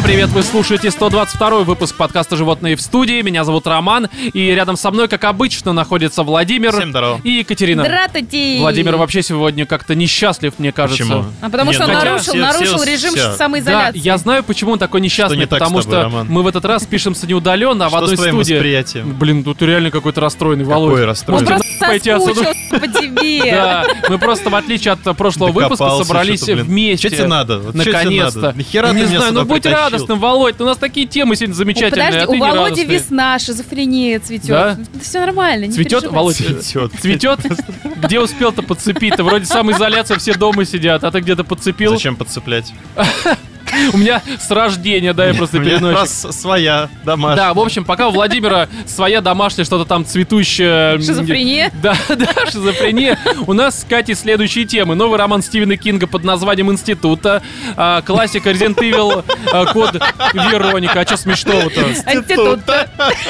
[0.00, 3.20] Всем привет, вы слушаете 122 выпуск подкаста «Животные в студии».
[3.20, 7.20] Меня зовут Роман, и рядом со мной, как обычно, находится Владимир Всем здорово.
[7.22, 7.82] и Екатерина.
[7.84, 8.56] Здравствуйте!
[8.60, 11.02] Владимир вообще сегодня как-то несчастлив, мне кажется.
[11.04, 11.24] Почему?
[11.42, 13.24] А потому Не, что он ну, хотя нарушил, все- нарушил все- режим все.
[13.26, 13.98] Да, самоизоляции.
[14.00, 16.26] я знаю, почему он такой несчастный, не так с потому тобой, что Роман?
[16.30, 18.54] мы в этот раз пишемся не удаленно, а в Что одной с твоим студии.
[18.54, 19.18] восприятием?
[19.18, 21.14] Блин, тут реально какой-то расстроенный, Какой Володя.
[21.28, 22.34] Он просто пойти отсюда?
[22.34, 23.20] соскучился по тебе.
[23.50, 26.66] Да, мы просто в отличие от прошлого выпуска Докопался собрались что-то, блин.
[26.66, 27.08] вместе.
[27.08, 27.58] Что тебе надо?
[27.58, 28.40] Вот что тебе Наконец-то.
[28.40, 28.56] надо?
[28.58, 29.62] Нахера ты не меня знаю, ну будь?
[29.90, 30.60] Радостным, Володь.
[30.60, 34.48] У нас такие темы сегодня замечательные, Подожди, а у Володи весна, шизофрения цветет.
[34.48, 34.78] Да?
[35.00, 36.10] все нормально, не Цветет.
[36.10, 36.36] Володь?
[36.36, 36.92] Цветет.
[37.00, 37.40] Цветет?
[38.02, 39.24] Где успел-то подцепить-то?
[39.24, 41.92] Вроде самоизоляция, все дома сидят, а ты где-то подцепил.
[41.92, 42.72] Зачем подцеплять?
[43.92, 46.00] У меня с рождения, да, я просто У меня переносчик.
[46.00, 47.36] раз своя домашняя.
[47.48, 50.98] Да, в общем, пока у Владимира своя домашняя что-то там цветущее...
[50.98, 51.70] Шизофрения?
[51.82, 53.18] Да, да, шизофрения.
[53.46, 54.94] У нас с Катей следующие темы.
[54.94, 57.42] Новый роман Стивена Кинга под названием «Института».
[57.76, 59.94] а, Классика Resident Evil, а, код
[60.34, 61.00] Вероника.
[61.00, 61.80] А что смешного-то?
[61.82, 62.60] Институт.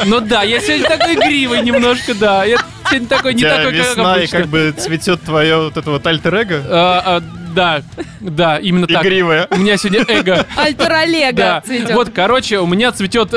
[0.06, 2.44] Ну да, я сегодня такой игривый немножко, да.
[2.44, 4.38] Я сегодня такой не такой, как весна, и обычно.
[4.38, 7.22] как бы цветет твое вот это вот альтер-эго.
[7.54, 7.82] Да,
[8.20, 9.04] да, именно так.
[9.04, 9.46] Игривое.
[9.50, 10.46] У меня сегодня эго.
[10.56, 11.92] Альтер Олега Да, цветет.
[11.94, 13.34] вот, короче, у меня цветет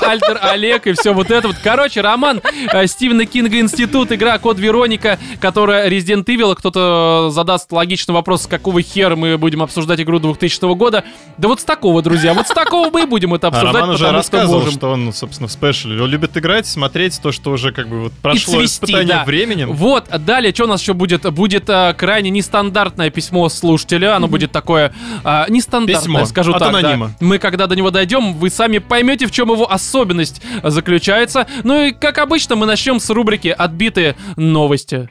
[0.00, 1.56] Альтер Олег и все вот это вот.
[1.62, 2.40] Короче, роман
[2.72, 6.54] э, Стивена Кинга «Институт», игра «Код Вероника», которая Resident Evil.
[6.54, 11.04] Кто-то задаст логичный вопрос, с какого хера мы будем обсуждать игру 2000 года.
[11.38, 13.90] Да вот с такого, друзья, вот с такого мы и будем это А обсуждать, Роман
[13.90, 14.72] уже что рассказывал, можем.
[14.72, 16.00] что он, собственно, в спешле.
[16.00, 19.24] Он любит играть, смотреть то, что уже как бы вот прошло цвести, испытание да.
[19.24, 19.72] временем.
[19.72, 21.30] Вот, далее, что у нас еще будет?
[21.32, 24.16] Будет а, крайне нестандартное письмо слушателя.
[24.16, 24.92] Оно будет такое
[25.24, 26.72] а, нестандартное, Письмо скажу от так.
[26.72, 26.78] да.
[26.78, 27.12] анонима.
[27.20, 31.46] Мы, когда до него дойдем, вы сами поймете, в чем его особенность заключается.
[31.64, 35.08] Ну и, как обычно, мы начнем с рубрики «Отбитые новости».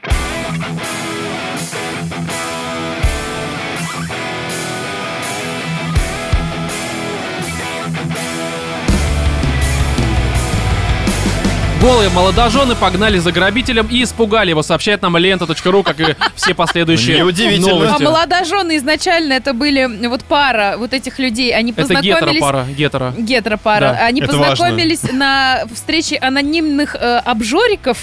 [11.82, 17.18] Голые молодожены погнали за грабителем и испугали его, сообщает нам лента.ру, как и все последующие
[17.18, 17.72] Неудивительно.
[17.72, 18.02] А новости.
[18.04, 21.52] молодожены изначально это были вот пара вот этих людей.
[21.52, 22.34] Они Это познакомились...
[22.36, 23.14] гетеропара, гетера.
[23.18, 23.80] Гетеропара.
[23.98, 27.98] Да, Они это познакомились на встрече анонимных э, обжориков.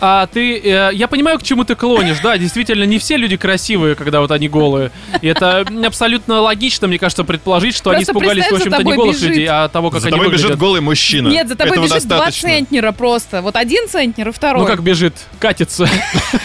[0.00, 3.94] А ты, э, я понимаю, к чему ты клонишь, да, действительно, не все люди красивые,
[3.94, 4.90] когда вот они голые.
[5.22, 9.14] И это абсолютно логично, мне кажется, предположить, что они Просто испугались, в общем-то, не голых
[9.14, 9.28] бежит.
[9.28, 11.28] людей, а того, как За они тобой бежит голый мужчина.
[11.28, 12.48] Нет, за тобой Этого бежит два достаточно.
[12.48, 13.42] центнера просто.
[13.42, 14.62] Вот один центнер и второй.
[14.62, 15.86] Ну, как бежит, катится.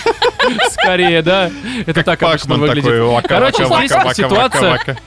[0.72, 1.50] Скорее, да?
[1.86, 3.28] Это так обычно выглядит.
[3.28, 4.98] Короче, здесь ситуация-.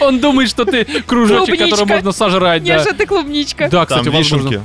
[0.00, 2.74] Он думает, что ты кружочек, который можно сожрать, да.
[2.74, 3.68] Яша, ты клубничка.
[3.68, 4.62] Да, кстати, возможно.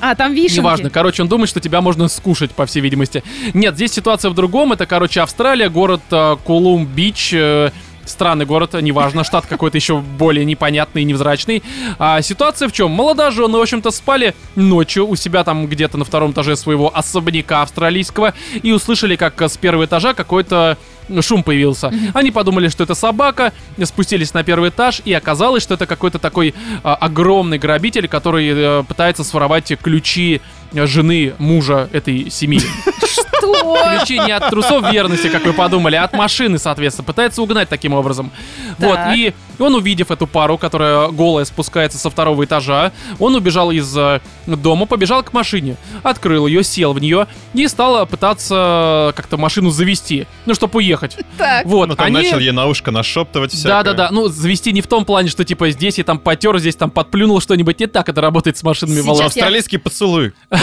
[0.00, 0.58] А, там вишенки.
[0.58, 3.24] Неважно, короче, он думает, что тебя можно скушать, по всей видимости.
[3.54, 4.72] Нет, здесь ситуация в другом.
[4.74, 7.30] Это, короче, Австралия, город э, Кулум-Бич.
[7.32, 7.70] э,
[8.06, 11.62] Странный город, неважно, штат какой-то еще более непонятный и невзрачный.
[11.98, 12.90] А ситуация в чем?
[12.90, 18.34] Молодожены, в общем-то, спали ночью у себя там где-то на втором этаже своего особняка австралийского
[18.62, 20.78] и услышали, как с первого этажа какой-то
[21.20, 21.92] шум появился.
[22.14, 23.52] Они подумали, что это собака,
[23.84, 28.84] спустились на первый этаж, и оказалось, что это какой-то такой а, огромный грабитель, который э,
[28.84, 30.40] пытается своровать ключи
[30.72, 32.60] э, жены мужа этой семьи.
[33.20, 33.98] Что?
[33.98, 37.06] Ключи не от трусов верности, как вы подумали, а от машины, соответственно.
[37.06, 38.30] Пытается угнать таким образом.
[38.78, 39.16] Вот, Так.
[39.58, 44.20] И он, увидев эту пару, которая голая спускается со второго этажа, он убежал из э,
[44.46, 50.26] дома, побежал к машине, открыл ее, сел в нее и стал пытаться как-то машину завести,
[50.46, 51.16] ну, чтобы уехать.
[51.36, 51.66] Так.
[51.66, 52.16] Вот, Ну, там они...
[52.16, 53.68] начал ей на ушко нашептывать всякое.
[53.68, 56.90] Да-да-да, ну, завести не в том плане, что, типа, здесь я там потер, здесь там
[56.90, 57.78] подплюнул что-нибудь.
[57.78, 59.20] Не так это работает с машинами, Сейчас Володь.
[59.20, 60.32] я- Австралийский поцелуй.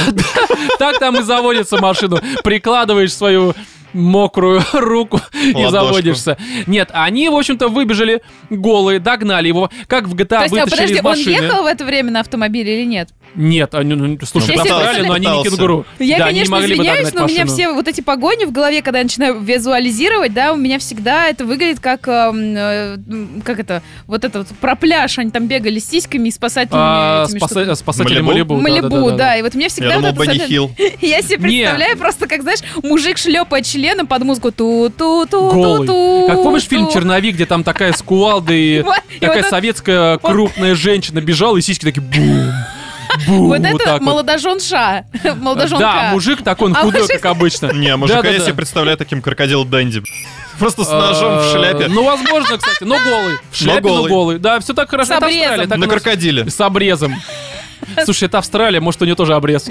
[0.80, 2.20] Так там и заводится машину.
[2.44, 3.54] Прикладываешь свою
[3.94, 5.72] мокрую руку и Ладошку.
[5.72, 6.38] заводишься.
[6.68, 10.94] Нет, они, в общем-то, выбежали голые, догнали его, как в GTA То есть, а, подожди,
[10.94, 11.30] из он машины.
[11.32, 13.10] ехал в это время на автомобиле или нет?
[13.36, 15.86] Нет, они, ну, слушай, Ну, Австралии, но они не кенгуру.
[15.98, 19.06] Я, да, конечно, извиняюсь, но у меня все вот эти погони в голове, когда я
[19.06, 22.98] начинаю визуализировать, да, у меня всегда это выглядит как, эм, э,
[23.44, 27.26] как это, вот это вот про пляж, они там бегали с сиськами и спасательными А,
[27.28, 27.74] этими спаса- штуками.
[27.74, 28.56] спасатели Малибу?
[28.60, 28.90] Малибу.
[28.90, 30.72] Малибу, да, и вот мне всегда Я думал, вот это Бенни Хилл.
[31.02, 36.26] Я себе представляю просто, как, знаешь, мужик шлепает членом под музыку ту ту ту ту
[36.28, 38.86] Как помнишь фильм «Черновик», где там такая с кувалдой, и
[39.20, 42.54] такая советская крупная женщина бежала, и сиськи такие бум,
[43.28, 45.06] бум, Вот вот это так молодоженша.
[45.36, 45.80] Молодоженка.
[45.84, 47.72] Да, мужик такой, он А худой, мужик- как обычно.
[47.74, 50.02] Не, мужика я себе представляю таким крокодил Дэнди.
[50.60, 51.88] Просто с ножом в шляпе.
[51.90, 53.38] Ну, возможно, кстати, но голый.
[53.52, 54.40] В шляпе, но голый.
[54.40, 55.20] Да, все так хорошо.
[55.20, 56.50] Так На крокодиле.
[56.50, 57.16] С обрезом.
[58.06, 59.70] Слушай, это Австралия, может, у нее тоже обрез.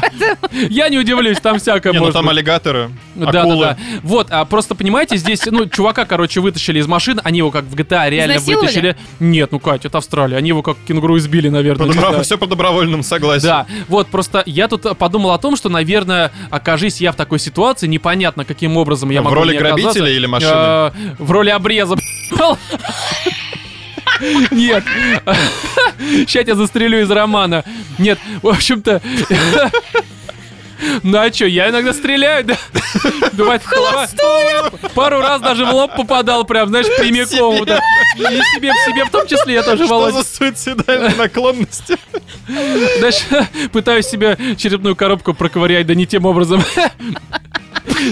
[0.70, 3.64] Я не удивлюсь, там всякое ну может там аллигаторы, Да, да, акулы.
[3.64, 3.78] да.
[4.02, 7.74] Вот, а просто понимаете, здесь, ну, чувака, короче, вытащили из машины, они его как в
[7.74, 8.66] GTA реально Изнасиловали?
[8.66, 8.96] вытащили.
[9.20, 12.22] Нет, ну, Катя, это Австралия, они его как кенгуру избили, наверное.
[12.22, 13.48] Все по добровольному согласию.
[13.50, 17.86] Да, вот просто я тут подумал о том, что, наверное, окажись я в такой ситуации,
[17.86, 19.82] непонятно, каким образом я В могу роли не оказаться.
[19.82, 20.50] грабителя или машины?
[20.54, 21.96] Э, В роли обреза.
[24.50, 24.84] Нет.
[25.98, 27.64] Сейчас я застрелю из романа.
[27.98, 29.00] Нет, в общем-то...
[31.02, 32.56] Ну а что, я иногда стреляю, да?
[33.32, 33.60] Бывает,
[34.94, 37.58] Пару раз даже в лоб попадал, прям, знаешь, прямиком.
[37.58, 37.82] вот так.
[38.16, 40.22] И себе, в себе в том числе, я тоже, Что Володя.
[40.22, 41.98] за суицидальные наклонности?
[42.98, 43.20] Знаешь,
[43.72, 46.64] пытаюсь себе черепную коробку проковырять, да не тем образом.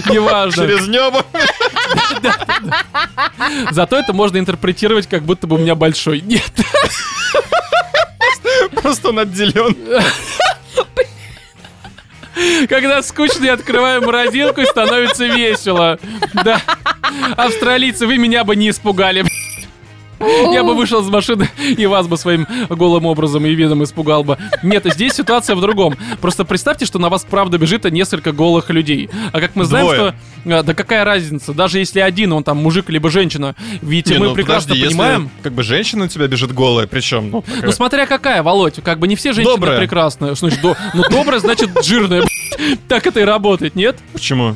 [0.09, 0.67] Неважно.
[0.67, 1.25] Через небо.
[3.71, 6.21] Зато это можно интерпретировать, как будто бы у меня большой.
[6.21, 6.51] Нет.
[8.81, 9.75] Просто он отделен.
[12.69, 15.99] Когда скучно, я открываю морозилку и становится весело.
[16.33, 16.61] Да.
[17.35, 19.25] Австралийцы, вы меня бы не испугали.
[20.51, 24.37] Я бы вышел из машины и вас бы своим голым образом и видом испугал бы.
[24.63, 25.95] Нет, здесь ситуация в другом.
[26.21, 29.09] Просто представьте, что на вас правда бежит несколько голых людей.
[29.31, 29.99] А как мы знаем, Двое.
[30.43, 30.49] что...
[30.51, 31.53] э, Да какая разница?
[31.53, 33.55] Даже если один, он там мужик либо женщина.
[33.81, 35.29] Ведь Не, мы ну, прекрасно подожди, если понимаем...
[35.41, 39.07] как бы женщина у тебя бежит голая, причем, ну, Ну смотря какая, Володь, как бы
[39.07, 39.79] не все женщины Добрая.
[39.79, 40.35] прекрасные.
[40.35, 42.23] Что значит, до- ну добрая, значит жирная.
[42.87, 43.97] Так это и работает, нет?
[44.11, 44.55] почему?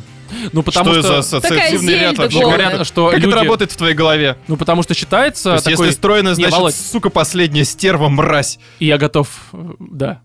[0.51, 1.07] Ну потому что, что...
[1.07, 2.39] за ассоциативный ряд вообще?
[2.39, 3.29] Говорят, что Как люди...
[3.29, 4.37] это работает в твоей голове?
[4.47, 5.87] Ну потому что считается То есть, такой...
[5.87, 6.75] если стройно, Не, значит, Володь.
[6.75, 8.59] сука, последняя стерва, мразь.
[8.79, 9.27] И я готов...
[9.79, 10.21] Да.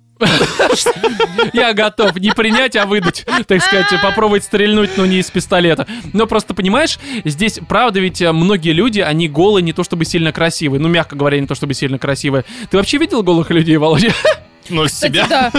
[1.52, 5.86] Я готов не принять, а выдать, так сказать, попробовать стрельнуть, но не из пистолета.
[6.12, 10.80] Но просто, понимаешь, здесь, правда, ведь многие люди, они голые не то чтобы сильно красивые.
[10.80, 12.44] Ну, мягко говоря, не то чтобы сильно красивые.
[12.70, 14.12] Ты вообще видел голых людей, Володя?
[14.70, 15.26] Ну, себя.
[15.28, 15.52] да.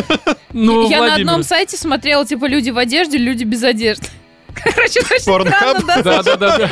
[0.54, 4.06] Ну, Я на одном сайте смотрела, типа, люди в одежде, люди без одежды.
[4.54, 5.80] Короче, очень Порнхаб?
[5.80, 6.24] странно, да?
[6.24, 6.57] Да, да, да.
[6.57, 6.69] да.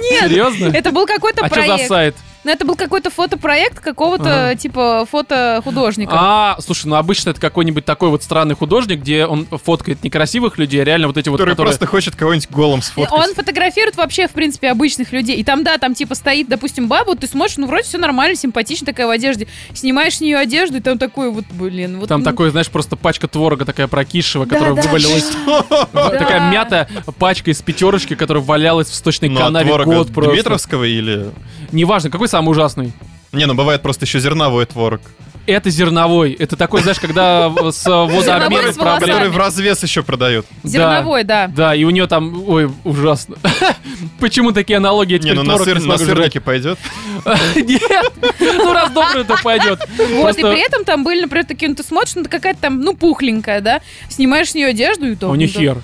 [0.00, 0.66] Нет, Серьезно?
[0.74, 1.88] это был какой-то А что за проект.
[1.88, 2.16] сайт?
[2.44, 4.54] Ну, это был какой-то фотопроект какого-то, Ага.
[4.54, 6.12] типа, фотохудожника.
[6.14, 10.80] А, слушай, ну обычно это какой-нибудь такой вот странный художник, где он фоткает некрасивых людей,
[10.80, 11.70] а реально вот эти вот, Который которые...
[11.72, 13.12] просто хочет кого-нибудь голым И сфоткать.
[13.12, 15.36] Он фотографирует вообще, в принципе, обычных людей.
[15.36, 18.86] И там, да, там типа стоит, допустим, баба, ты смотришь, ну вроде все нормально, симпатично
[18.86, 19.48] такая в одежде.
[19.74, 22.08] Снимаешь с нее одежду, и там такой вот, блин, вот.
[22.08, 25.28] Там ну, такой, знаешь, просто пачка творога такая прокисшего, Да, которая да, вывалилась.
[25.92, 26.88] Такая мятая
[27.18, 30.32] пачка из пятерочки, которая валялась в сточной Ну, а канаве год просто.
[30.32, 31.30] Дмитровского или...
[31.72, 32.92] Неважно, какой самый ужасный?
[33.32, 35.00] Не, ну бывает просто еще зерновой творог.
[35.48, 36.32] Это зерновой.
[36.32, 39.12] Это такой, знаешь, когда с водообменом проблемы.
[39.12, 40.44] Который в развес еще продают.
[40.62, 41.46] Зерновой, да.
[41.46, 43.36] Да, и у нее там, ой, ужасно.
[44.20, 46.78] Почему такие аналогии Не, ну на, сыр, на сырники пойдет.
[47.56, 49.80] Нет, ну раз добрый, то пойдет.
[49.96, 52.94] Вот, и при этом там были, например, такие, ну ты смотришь, ну какая-то там, ну,
[52.94, 53.80] пухленькая, да,
[54.10, 55.28] снимаешь с нее одежду и то.
[55.28, 55.46] А у да.
[55.46, 55.78] хер.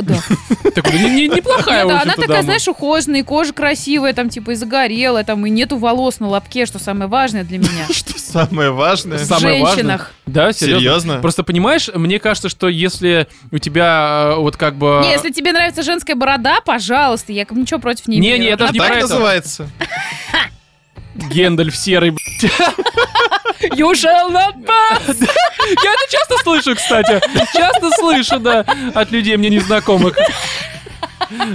[0.00, 0.14] Да.
[0.92, 4.54] Не- не- неплохая, Ну в да, она такая, знаешь, ухоженная, кожа красивая, там, типа, и
[4.54, 7.86] загорелая, там, и нету волос на лобке, что самое важное для меня.
[7.90, 9.18] Что самое важное?
[9.18, 10.12] В женщинах.
[10.26, 11.18] Да, серьезно?
[11.20, 15.00] Просто понимаешь, мне кажется, что если у тебя э, вот как бы...
[15.02, 18.42] Не, если тебе нравится женская борода, пожалуйста, я ничего против не Не, имею.
[18.42, 19.68] не, это ж не Так называется.
[21.14, 22.52] Гендальф серый, блядь.
[23.76, 25.16] You shall not pass!
[25.20, 27.20] Я это часто слышу, кстати.
[27.54, 28.64] Часто слышу, да,
[28.94, 30.16] от людей мне незнакомых.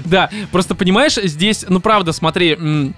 [0.05, 2.93] Да, просто понимаешь, здесь, ну правда, смотри,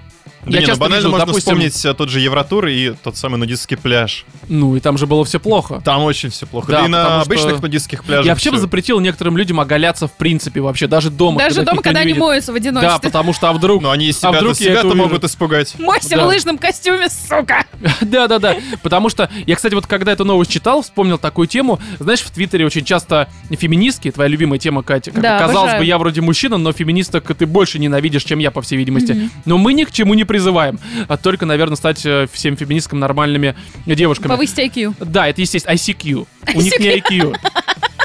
[0.45, 2.91] Да я не, ну часто банально вижу, можно допустим, вспомнить э, тот же Евротур и
[3.03, 4.25] тот самый нудистский пляж.
[4.47, 5.81] ну и там же было все плохо.
[5.83, 6.71] Там очень все плохо.
[6.71, 9.59] Да, Да, и на потому что обычных нудистских пляжах Я вообще бы запретил некоторым людям
[9.59, 11.39] оголяться в принципе вообще, даже дома.
[11.39, 12.99] Даже их дома, когда они моются в Да, одиночестве.
[13.09, 13.81] потому что а вдруг...
[13.81, 15.73] Ну они из А себя, вдруг я это могут испугать.
[15.79, 16.23] Мойся Да.
[16.25, 17.65] в лыжном костюме, сука!
[18.01, 18.55] Да, да, да.
[18.83, 21.79] Потому что я, кстати, вот когда эту новость читал, вспомнил такую тему.
[21.99, 25.11] Знаешь, в Твиттере очень часто феминистки, твоя любимая тема, Катя.
[25.11, 25.79] Как Да, казалось обожаю.
[25.81, 29.29] бы, я вроде мужчина, но феминисток ты больше ненавидишь, чем я, по всей видимости.
[29.45, 30.79] Но мы ни к чему не призываем.
[31.07, 34.27] А только, наверное, стать э, всем феминисткам нормальными девушками.
[34.27, 34.95] Повысить IQ.
[34.99, 36.27] Да, это естественно ICQ.
[36.55, 37.37] У них не IQ.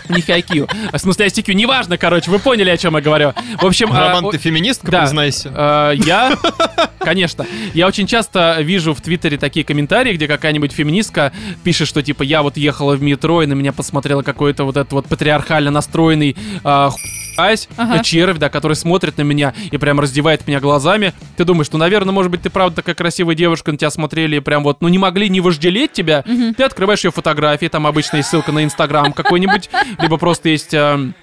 [0.09, 0.71] У них IQ.
[0.93, 1.55] А, В смысле ICQ.
[1.55, 3.33] Неважно, короче, вы поняли, о чем я говорю.
[3.61, 3.93] В общем...
[3.93, 5.01] а, Роман, ты феминистка, да.
[5.03, 5.53] признайся.
[5.55, 6.37] Э, Я,
[7.01, 11.33] конечно, я очень часто вижу в Твиттере такие комментарии, где какая-нибудь феминистка
[11.65, 14.93] пишет, что типа я вот ехала в метро и на меня посмотрел какой-то вот этот
[14.93, 16.37] вот патриархально настроенный
[17.37, 18.03] Ась, Ага.
[18.03, 21.13] червь, да, который смотрит на меня и прям раздевает меня глазами.
[21.37, 24.41] Ты думаешь, ну, наверное, может быть, ты правда такая красивая девушка, на тебя смотрели и
[24.41, 26.25] прям вот, ну, не могли не вожделеть тебя.
[26.57, 29.71] Ты открываешь ее фотографии, там обычно есть ссылка на Инстаграм какой-нибудь,
[30.01, 30.75] либо просто есть...
[30.75, 31.15] эм,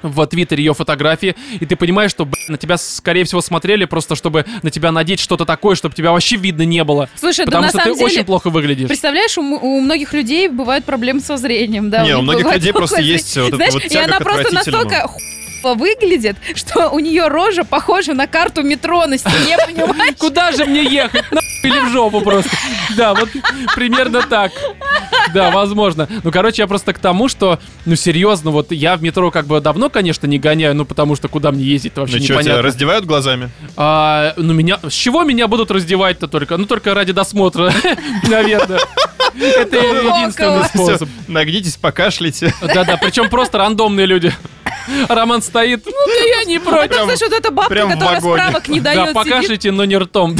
[0.00, 4.14] в Твиттере ее фотографии, и ты понимаешь, что, блин, на тебя, скорее всего, смотрели просто,
[4.14, 7.08] чтобы на тебя надеть что-то такое, чтобы тебя вообще видно не было.
[7.16, 8.12] Слушай, да Потому на что самом ты деле...
[8.12, 8.86] очень плохо выглядишь.
[8.86, 12.04] Представляешь, у, у многих людей бывают проблемы со зрением, да.
[12.04, 15.10] Не, у них многих людей просто есть вот Знаешь, вот и она к просто настолько
[15.62, 20.14] выглядит, что у нее рожа похожа на карту метро на стене, понимаешь?
[20.18, 21.30] Куда же мне ехать?
[21.30, 22.50] На или в жопу просто.
[22.96, 23.28] Да, вот
[23.74, 24.52] примерно так.
[25.34, 26.08] Да, возможно.
[26.22, 29.60] Ну, короче, я просто к тому, что, ну, серьезно, вот я в метро как бы
[29.60, 32.62] давно, конечно, не гоняю, ну, потому что куда мне ездить вообще Ну что, тебя непонятно.
[32.62, 33.50] раздевают глазами?
[33.76, 34.78] А, ну, меня...
[34.82, 36.56] С чего меня будут раздевать-то только?
[36.56, 37.72] Ну, только ради досмотра,
[38.28, 38.80] наверное.
[39.34, 41.08] Это единственный способ.
[41.26, 42.54] Нагнитесь, покашляйте.
[42.62, 44.32] Да-да, причем просто рандомные люди.
[45.08, 46.96] Роман стоит, ну-ка я не А против.
[46.96, 48.20] там, знаешь, вот эта бабка, которая вагоне.
[48.42, 49.14] справок не Да, дает, сидит.
[49.14, 50.36] покажите, но не ртом.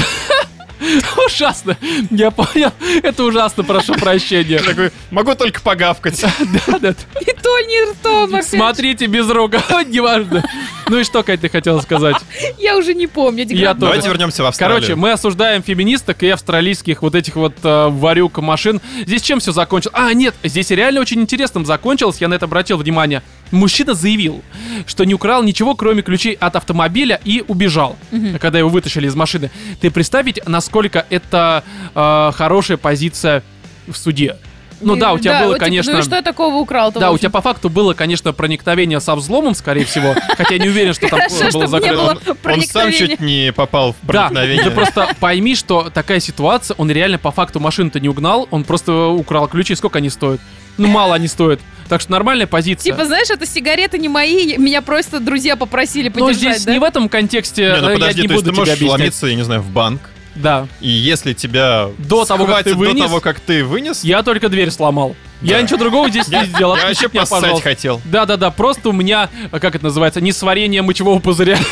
[1.26, 1.76] Ужасно.
[2.11, 2.73] Я понял.
[3.02, 4.58] Это ужасно, прошу прощения.
[4.58, 6.25] Такой, могу только погавкать.
[6.66, 6.94] Да, да.
[7.20, 8.42] И то не ртом.
[8.42, 9.52] Смотрите без рук,
[9.87, 10.44] неважно.
[10.88, 12.16] Ну и что, Кать, ты хотела сказать?
[12.58, 13.44] Я уже не помню.
[13.49, 13.80] Я тоже.
[13.80, 14.76] Давайте вернемся в Австралию.
[14.76, 18.80] Короче, мы осуждаем феминисток и австралийских вот этих вот э, варюк машин.
[19.06, 19.94] Здесь чем все закончилось?
[19.99, 23.23] А, нет, здесь реально очень интересным закончилось, я на это обратил внимание.
[23.50, 24.42] Мужчина заявил,
[24.87, 27.97] что не украл ничего, кроме ключей от автомобиля и убежал,
[28.40, 29.50] когда его вытащили из машины.
[29.80, 30.67] Ты представить, насколько
[31.10, 33.42] это э, хорошая позиция
[33.87, 34.37] в суде.
[34.80, 35.92] Ну да, у тебя было, вот конечно...
[35.92, 37.00] Ну и что такого украл-то?
[37.00, 40.14] Да, у тебя по факту было, конечно, проникновение со взломом, скорее всего.
[40.37, 41.20] Хотя я не уверен, что там
[41.52, 42.18] было закрыто.
[42.44, 44.64] Он сам чуть не попал в Да, проникновение.
[44.64, 49.08] ты просто пойми, что такая ситуация, он реально по факту машину-то не угнал, он просто
[49.08, 50.40] украл ключи, сколько они стоят?
[50.76, 51.60] Ну, мало они стоят.
[51.88, 52.92] Так что нормальная позиция.
[52.92, 56.72] Типа, знаешь, это сигареты не мои, меня просто друзья попросили Но подержать, здесь да?
[56.72, 58.60] не в этом контексте, Не, ну э, подожди, я не то есть буду ты тебя
[58.60, 58.98] можешь объяснять.
[58.98, 60.00] вломиться, я не знаю, в банк,
[60.42, 64.23] Да, и если тебя До того, как ты вынес, до того, как ты вынес, я
[64.23, 65.14] только дверь сломал.
[65.42, 65.62] Я Да.
[65.62, 66.76] ничего другого здесь не сделал.
[66.76, 67.68] я вообще меня, поссать пожалуйста.
[67.68, 68.00] хотел.
[68.04, 71.59] Да-да-да, просто у меня, как это называется, несварение мочевого пузыря.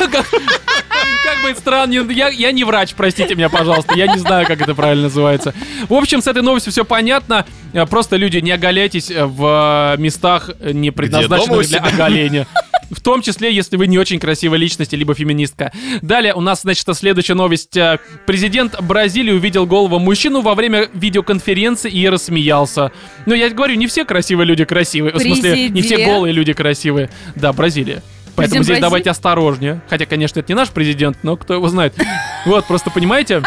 [1.37, 4.73] Как бы странно, я, я не врач, простите меня, пожалуйста, я не знаю, как это
[4.73, 5.53] правильно называется.
[5.87, 7.45] В общем, с этой новостью все понятно.
[7.73, 12.47] Э, Просто люди, не оголяйтесь в э, местах, э, не предназначенных для оголения.
[12.89, 15.73] В том числе, если вы не очень красивая личность, либо феминистка.
[16.01, 17.77] Далее у нас, значит, следующая новость.
[18.25, 22.93] Президент Бразилии увидел голову мужчину во время видеоконференции и рассмеялся.
[23.25, 25.13] Ну, я говорю, не все красивые люди красивые.
[25.13, 27.09] В смысле, не все голые люди красивые.
[27.35, 28.01] Да, Бразилия.
[28.37, 29.81] Поэтому здесь давайте осторожнее.
[29.89, 31.93] Хотя, конечно, это не наш президент, но кто его знает.
[32.45, 33.43] Вот, просто понимаете?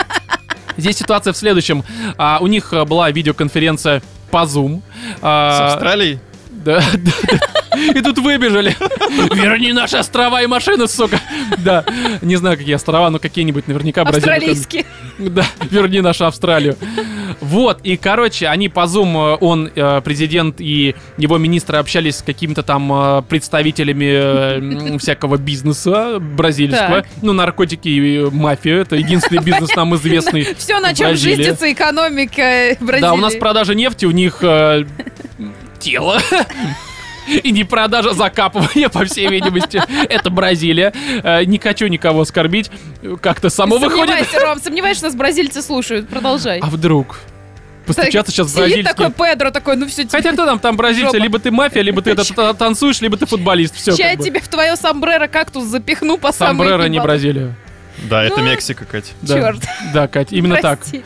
[0.76, 1.84] Здесь ситуация в следующем.
[2.18, 4.82] А, у них а, была видеоконференция по Zoom.
[5.16, 6.18] С А, Австралией?
[6.64, 7.38] Да, да, да.
[7.94, 8.76] И тут выбежали.
[9.34, 11.20] Верни наши острова и машины, сука.
[11.58, 11.84] Да.
[12.20, 14.30] Не знаю, какие острова, но какие-нибудь наверняка бразильцы.
[14.30, 14.84] Австралийские.
[15.18, 16.76] Да, верни нашу Австралию.
[17.40, 22.22] Вот, и, короче, они по Zoom, э, он, э, президент и его министры общались с
[22.22, 27.02] какими-то там э, представителями всякого бизнеса бразильского.
[27.02, 27.06] Так.
[27.22, 30.46] Ну, наркотики и мафия, это единственный бизнес нам известный.
[30.58, 33.00] Все, на чем жизнится экономика Бразилии.
[33.00, 34.42] Да, у нас продажа нефти, у них
[35.80, 36.20] тело.
[37.44, 39.80] И не продажа закапывания, по всей видимости.
[40.08, 40.92] Это Бразилия.
[41.22, 42.70] Э, Не хочу никого оскорбить.
[43.20, 44.08] Как-то само выходит.
[44.14, 46.08] Сомневайся, Ром, сомневаюсь, что нас бразильцы слушают.
[46.08, 46.58] Продолжай.
[46.60, 47.20] А вдруг?
[47.86, 49.32] Постучаться сейчас в Сидит такой бразильский.
[49.32, 52.24] Педро, такой, ну все, Хотя кто там, там бразильцы, либо ты мафия, либо ты это
[52.34, 53.74] та- танцуешь, либо ты футболист.
[53.74, 53.92] Все.
[53.92, 57.00] Сейчас я тебе в твое сомбреро кактус запихну по самой Самбрера не.
[57.00, 57.54] Бразилия.
[58.08, 59.12] Да, это Ну, Мексика, Катя.
[59.22, 59.34] Да.
[59.34, 59.60] Чёрт.
[59.92, 60.80] Да, Кать, именно так.
[60.80, 61.04] Простите.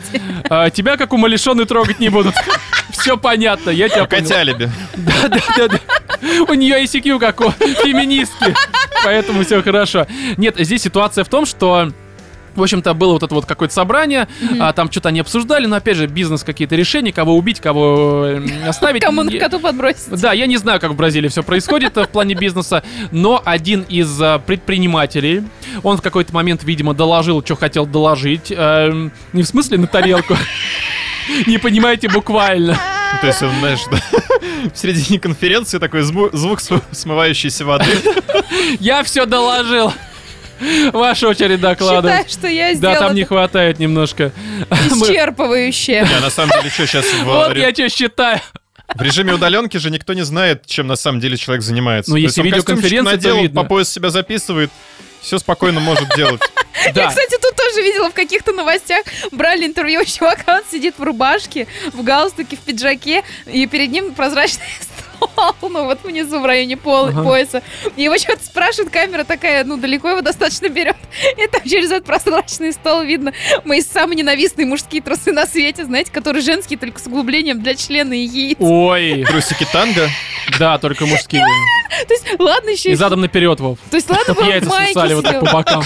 [0.48, 2.34] А, тебя, как умалишенный, трогать не будут.
[2.90, 4.22] Все понятно, я тебя понял.
[4.22, 4.70] Катя алиби.
[4.96, 5.78] Да, да, да, да.
[6.48, 8.54] У нее ICQ как у феминистки.
[9.04, 10.06] Поэтому все хорошо.
[10.36, 11.90] Нет, здесь ситуация в том, что
[12.54, 14.28] в общем-то, было вот это вот какое-то собрание,
[14.61, 18.68] а, там что-то они обсуждали, но опять же, бизнес какие-то решения, кого убить, кого э,
[18.68, 19.02] оставить.
[19.02, 20.08] Кому на коту подбросить?
[20.20, 23.82] Да, я не знаю, как в Бразилии все происходит э, в плане бизнеса, но один
[23.88, 25.42] из э, предпринимателей,
[25.82, 28.52] он в какой-то момент, видимо, доложил, что хотел доложить.
[28.54, 30.37] эм, не в смысле на тарелку.
[31.46, 32.78] Не понимаете буквально.
[33.23, 33.99] То есть, он, знаешь, да,
[34.75, 37.87] в середине конференции такой звук см- смывающейся воды.
[38.80, 39.92] Я все доложил.
[40.92, 42.28] Ваша очередь докладывать.
[42.28, 44.32] Считаю, что я Да, сделала там не хватает немножко.
[44.70, 46.06] Мы- исчерпывающе.
[46.11, 48.40] Я на самом деле что сейчас Вот я что считаю.
[48.94, 52.11] в режиме удаленки же никто не знает, чем на самом деле человек занимается.
[52.11, 53.62] Ну, если видеоконференция, надел, видно.
[53.62, 54.70] по пояс себя записывает,
[55.20, 56.40] все спокойно может делать.
[56.87, 57.08] Я, Да.
[57.08, 61.66] кстати, тут тоже видела в каких-то новостях, брали интервью у чувака, он сидит в рубашке,
[61.92, 64.64] в галстуке, в пиджаке, и перед ним прозрачный
[65.62, 67.23] ну вот внизу в районе пол- Ага.
[67.23, 67.62] пояса.
[67.97, 70.97] И его что-то спрашивает, камера такая, ну далеко его достаточно берет.
[71.37, 73.33] И там через этот прозрачный стол видно
[73.64, 78.12] мои самые ненавистные мужские трусы на свете, знаете, которые женские, только с углублением для члена
[78.14, 78.56] и яиц.
[78.61, 80.09] Ой, Трусики танго.
[80.59, 81.44] да, только мужские.
[82.09, 82.90] То есть, ладно еще...
[82.90, 83.78] И задом наперед, Вов.
[83.90, 85.85] То есть, ладно, бы яйца свисали вот так по бокам.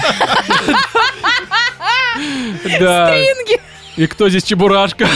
[2.80, 3.08] Да.
[3.08, 3.60] Стринги.
[3.96, 5.08] И кто здесь чебурашка?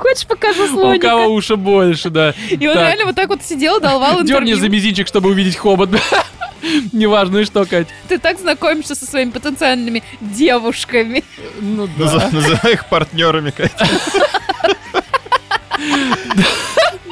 [0.00, 1.08] Хочешь, покажу У слоника?
[1.08, 2.34] кого уши больше, да.
[2.48, 4.70] И он реально вот так вот сидел, давал Дерни за интервью.
[4.72, 5.90] мизинчик, чтобы увидеть хобот.
[6.92, 7.88] Неважно, и что, Кать.
[8.08, 11.22] Ты так знакомишься со своими потенциальными девушками.
[11.60, 12.04] Ну да.
[12.04, 13.86] Наз- Называй их партнерами, Катя.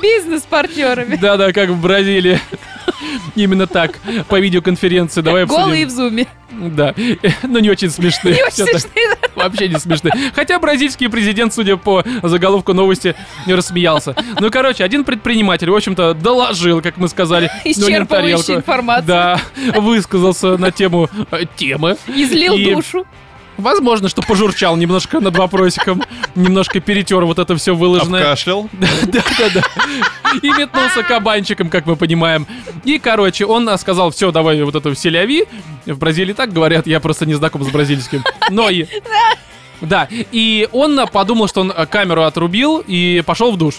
[0.00, 1.16] Бизнес-партнерами.
[1.16, 2.40] Да-да, как в Бразилии.
[3.37, 5.21] Именно так, по видеоконференции.
[5.21, 5.88] Давай Голые обсудим.
[5.88, 6.26] в зуме.
[6.50, 6.95] Да,
[7.42, 8.35] но не очень смешные.
[8.35, 9.17] Не очень смешные, да.
[9.38, 10.12] Вообще не смешные.
[10.35, 13.14] Хотя бразильский президент, судя по заголовку новости,
[13.47, 14.14] не рассмеялся.
[14.40, 19.07] Ну, короче, один предприниматель, в общем-то, доложил, как мы сказали, Исчерпывающая информация.
[19.07, 19.40] Да,
[19.80, 21.97] высказался на тему э, темы.
[22.09, 23.07] Излил И- душу.
[23.58, 26.02] Возможно, что пожурчал немножко над вопросиком,
[26.36, 28.22] немножко перетер вот это все выложенное.
[28.22, 28.70] Обкашлял.
[28.72, 29.62] Да-да-да.
[30.40, 32.46] И метнулся кабанчиком, как мы понимаем.
[32.84, 35.46] И, короче, он сказал, все, давай вот это селяви.
[35.86, 38.22] В Бразилии так говорят, я просто не знаком с бразильским.
[38.50, 38.86] Но и...
[39.80, 43.76] Да, и он подумал, что он камеру отрубил и пошел в душ.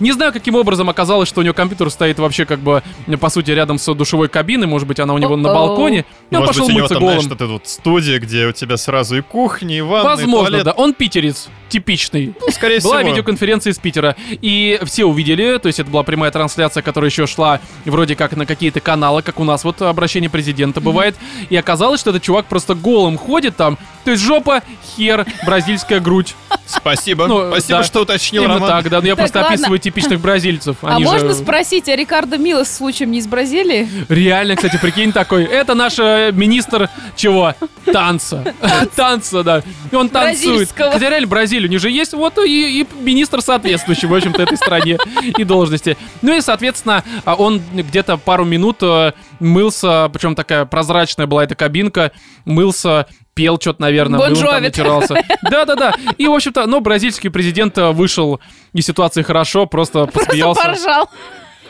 [0.00, 2.82] Не знаю, каким образом оказалось, что у него компьютер стоит вообще как бы,
[3.20, 4.66] по сути, рядом с душевой кабиной.
[4.66, 6.04] Может быть, она у него на балконе.
[6.30, 7.28] И он Может пошел быть, у него мыться там, знаешь, голым.
[7.30, 10.64] вот эта вот студия, где у тебя сразу и кухня, и ванна, и Возможно, туалет.
[10.64, 10.72] да.
[10.72, 12.34] Он питерец, типичный.
[12.40, 13.10] Ну, скорее Была всего.
[13.10, 17.60] видеоконференция из Питера, и все увидели, то есть это была прямая трансляция, которая еще шла
[17.84, 21.16] вроде как на какие-то каналы, как у нас вот обращение президента бывает,
[21.50, 24.62] и оказалось, что этот чувак просто голым ходит там, то есть жопа,
[24.96, 26.34] хер, бразильская грудь.
[26.66, 27.26] Спасибо.
[27.26, 27.84] Ну, Спасибо, да.
[27.84, 28.70] что уточнил, Именно Роман.
[28.70, 29.54] так, да, ну я Так, просто ладно.
[29.54, 30.76] описываю типичных бразильцев.
[30.82, 33.88] А Они можно же- спросить, а Рикардо Милос случаем не из Бразилии?
[34.08, 37.54] Реально, кстати, прикинь такой, это наш э, министр чего?
[37.84, 38.54] Танца.
[38.94, 39.62] Танца, да.
[39.90, 40.70] И он танцует.
[40.74, 44.56] Хотя реально Бразилия, у них же есть вот и, и министр соответствующий, в общем-то, этой
[44.56, 44.98] стране
[45.36, 45.96] и должности.
[46.22, 51.54] Ну и, соответственно, а, он где-то пару минут э, мылся, причем такая прозрачная была эта
[51.54, 52.12] кабинка,
[52.44, 53.06] мылся,
[53.36, 55.14] пел что-то, наверное, Бон мылом там натирался.
[55.42, 55.94] Да-да-да.
[56.16, 58.40] И, в общем-то, ну, бразильский президент э, вышел
[58.72, 60.62] из ситуации хорошо, просто Просто посмеялся.
[60.62, 61.10] поржал.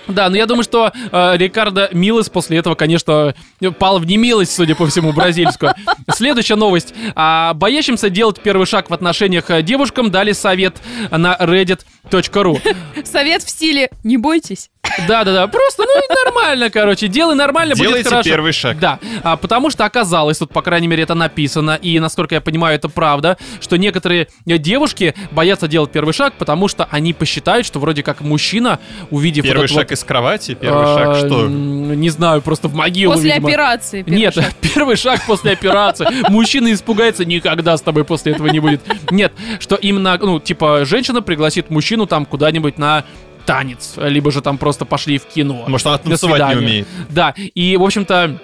[0.08, 3.34] Да, но я думаю, что э, Рикардо Милос после этого, конечно,
[3.78, 5.74] пал в немилость, судя по всему, бразильскую.
[6.14, 6.94] Следующая новость.
[7.14, 10.76] А, боящимся делать первый шаг в отношениях э, девушкам дали совет
[11.10, 12.60] на reddit.ru.
[13.04, 14.70] Совет в стиле «Не бойтесь».
[15.08, 18.28] Да-да-да, просто, ну, нормально, короче, делай нормально, будет Делайте хорошо.
[18.30, 18.78] первый шаг.
[18.78, 22.76] Да, а, потому что оказалось, тут, по крайней мере, это написано, и, насколько я понимаю,
[22.76, 28.02] это правда, что некоторые девушки боятся делать первый шаг, потому что они посчитают, что вроде
[28.02, 28.78] как мужчина,
[29.10, 31.48] увидев вот Первый этот шаг вот, из кровати, первый а, шаг что?
[31.48, 33.48] Не знаю, просто в могилу, После видимо.
[33.48, 34.02] операции.
[34.02, 34.52] первый Нет, шаг.
[34.60, 36.06] первый шаг после операции.
[36.30, 38.80] Мужчина испугается, никогда с тобой после этого не будет.
[39.10, 43.04] Нет, что именно, ну, типа, женщина пригласит мужчину там куда-нибудь на
[43.46, 45.64] танец, либо же там просто пошли в кино.
[45.66, 46.88] Может, она танцевать не умеет.
[47.08, 48.38] Да, и, в общем-то,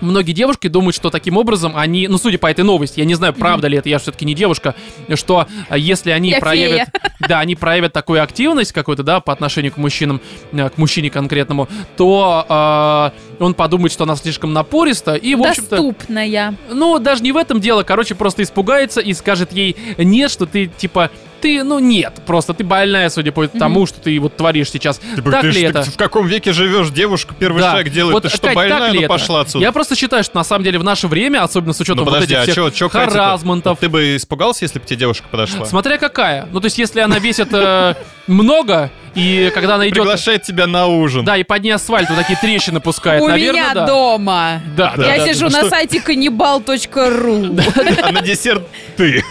[0.00, 3.32] Многие девушки думают, что таким образом они, ну, судя по этой новости, я не знаю,
[3.32, 4.74] правда ли это, я все-таки не девушка,
[5.14, 6.88] что а, если они Я проявят,
[7.28, 10.20] да, они проявят такую активность какую-то, да, по отношению к мужчинам,
[10.52, 15.76] э, к мужчине конкретному, то э, он подумает, что она слишком напориста, и, в общем-то,
[15.76, 16.54] Доступная.
[16.70, 20.66] ну, даже не в этом дело, короче, просто испугается и скажет ей нет, что ты,
[20.66, 21.10] типа,
[21.46, 24.98] ты, ну, нет, просто ты больная, судя по тому, что ты вот творишь сейчас.
[25.14, 25.84] Типа, так ты, ли ж- это?
[25.84, 26.88] ты в каком веке живешь?
[26.90, 27.70] Девушка первый Да.
[27.76, 28.14] шаг делает.
[28.14, 28.92] Вот, ты что, Кать, больная?
[28.92, 29.64] Ну, пошла отсюда.
[29.64, 32.14] Я просто считаю, что на самом деле в наше время, особенно с учетом Ну вот
[32.14, 35.64] подожди, этих а всех чё, чё харазментов, Ты бы испугался, если бы тебе девушка подошла?
[35.66, 36.48] смотря какая.
[36.50, 37.94] Ну, то есть, если она весит э,
[38.26, 39.94] много, и когда она идет...
[39.98, 41.24] Приглашает тебя на ужин.
[41.24, 43.86] Да, и под ней асфальт вот такие трещины пускает, У наверное, меня да.
[43.86, 44.60] дома.
[44.76, 45.52] Да, да, Я да, сижу да.
[45.52, 47.56] на Что- сайте каннибал.ру.
[48.02, 49.22] А на десерт ты.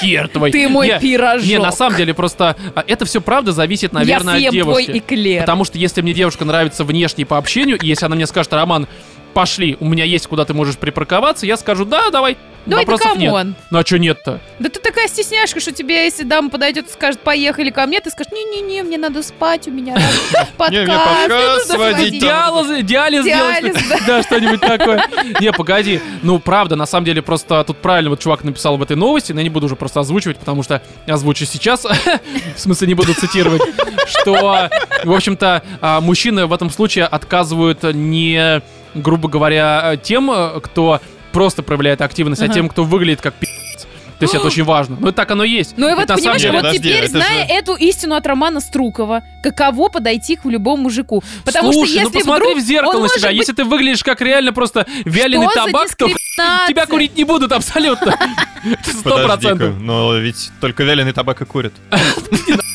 [0.00, 0.50] Хер твой.
[0.50, 1.46] Ты мой пирожок.
[1.58, 4.92] Не, на самом деле просто а, это все правда зависит, наверное, от девушки.
[5.40, 8.88] Потому что если мне девушка нравится внешне по общению, и если она мне скажет, Роман,
[9.34, 12.36] пошли, у меня есть куда ты можешь припарковаться, я скажу, да, давай.
[12.66, 13.30] Давай, да Вопросов нет.
[13.30, 13.54] come on.
[13.70, 14.40] Ну а что нет-то?
[14.58, 18.10] Да ты такая стесняшка, что тебе, если дама подойдет и скажет, поехали ко мне, ты
[18.10, 19.96] скажешь, не-не-не, мне надо спать, у меня
[20.58, 21.66] подкаст.
[21.66, 22.20] Сводить сходить».
[22.20, 22.66] там.
[22.66, 24.02] Диализ, диализ Диализ, делать.
[24.06, 25.02] Да, что-нибудь такое.
[25.40, 26.00] Не, погоди.
[26.22, 29.40] Ну, правда, на самом деле, просто тут правильно вот чувак написал в этой новости, но
[29.40, 31.84] я не буду уже просто озвучивать, потому что я озвучу сейчас.
[31.84, 33.62] В смысле, не буду цитировать.
[34.06, 34.68] Что,
[35.04, 38.60] в общем-то, а, мужчины в этом случае отказывают не,
[39.02, 41.00] грубо говоря, тем, э, кто
[41.32, 42.54] просто проявляет активность, а Ага.
[42.54, 43.86] тем, кто выглядит как пи***ц.
[44.18, 44.96] То есть это очень важно.
[44.98, 45.74] Ну, так оно есть.
[45.76, 47.74] Ну и вот, Это на самом понимаешь, деле- вот Подожди, теперь, это зная же- эту
[47.76, 51.22] истину от Романа Струкова, каково подойти к любому мужику?
[51.44, 53.28] Потому Слушай, что ну если посмотри вдруг в зеркало на себя.
[53.28, 56.08] быть- Если ты выглядишь как реально просто вяленый Что табак, то
[56.68, 58.16] тебя курить не будут абсолютно.
[58.84, 59.78] Сто процентов.
[59.78, 61.74] но ведь только вяленый табак и курят.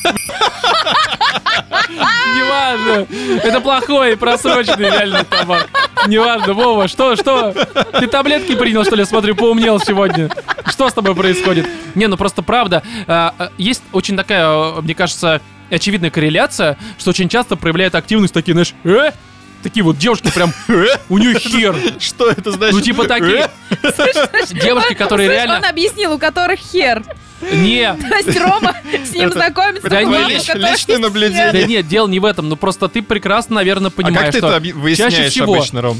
[2.36, 3.06] Неважно.
[3.42, 5.68] Это плохой, просроченный реально табак.
[6.06, 7.52] Неважно, Вова, что, что?
[7.98, 9.04] Ты таблетки принял, что ли?
[9.04, 10.30] Смотрю, поумнел сегодня.
[10.66, 11.66] Что с тобой происходит?
[11.94, 12.82] Не, ну просто правда.
[13.06, 15.40] а, а, Есть очень такая, а, мне кажется,
[15.70, 19.12] очевидная корреляция, что очень часто проявляет активность такие, знаешь, э?
[19.64, 20.52] Такие вот девушки прям,
[21.08, 21.74] у нее хер.
[21.98, 22.74] Что это значит?
[22.74, 23.48] Ну типа такие
[24.52, 25.56] девушки, которые реально...
[25.56, 27.02] Он объяснил, у которых хер.
[27.40, 29.88] Не, То есть Рома с ним знакомится.
[29.88, 31.52] Да у не, мамы, лич- у которых личное наблюдение.
[31.52, 34.38] да нет, дело не в этом, ну просто ты прекрасно, наверное, А понимаешь, как ты
[34.38, 35.98] что это выясняешь обычно, Ром?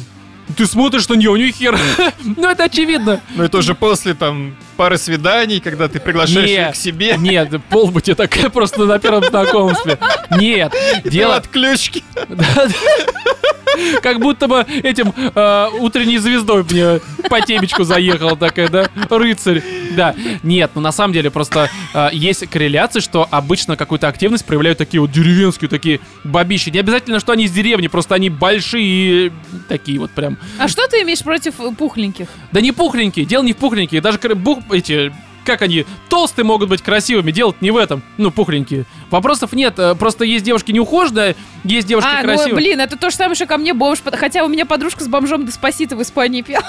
[0.57, 1.79] ты смотришь на нее, у нее хер.
[2.22, 3.20] Ну это очевидно.
[3.35, 6.69] Ну это уже после там пары свиданий, когда ты приглашаешь Не.
[6.69, 7.17] их к себе.
[7.19, 9.99] Нет, полба тебе такая просто на первом знакомстве.
[10.31, 12.03] Нет, Дело от ключки.
[14.03, 18.89] Как будто бы этим э, утренней звездой мне по темечку заехала такая, да?
[19.11, 19.63] Рыцарь.
[19.97, 20.15] Да.
[20.43, 25.01] Нет, ну на самом деле просто э, есть корреляция, что обычно какую-то активность проявляют такие
[25.01, 26.71] вот деревенские, такие бабищи.
[26.71, 29.33] Не обязательно, что они из деревни, просто они большие и
[29.69, 30.39] такие вот прям.
[30.59, 32.29] А что ты имеешь против пухленьких?
[32.53, 35.12] Да не пухленькие, дело не в пухленькие, даже бух, эти,
[35.44, 38.85] как они, толстые могут быть красивыми, дело не в этом, ну, пухленькие.
[39.11, 42.48] Вопросов нет, э, просто есть девушки неухоженные, есть девушки а, красивые.
[42.53, 44.00] ну блин, это то же самое, что ко мне бомж.
[44.05, 46.64] Хотя у меня подружка с бомжом Деспасито в Испании пела.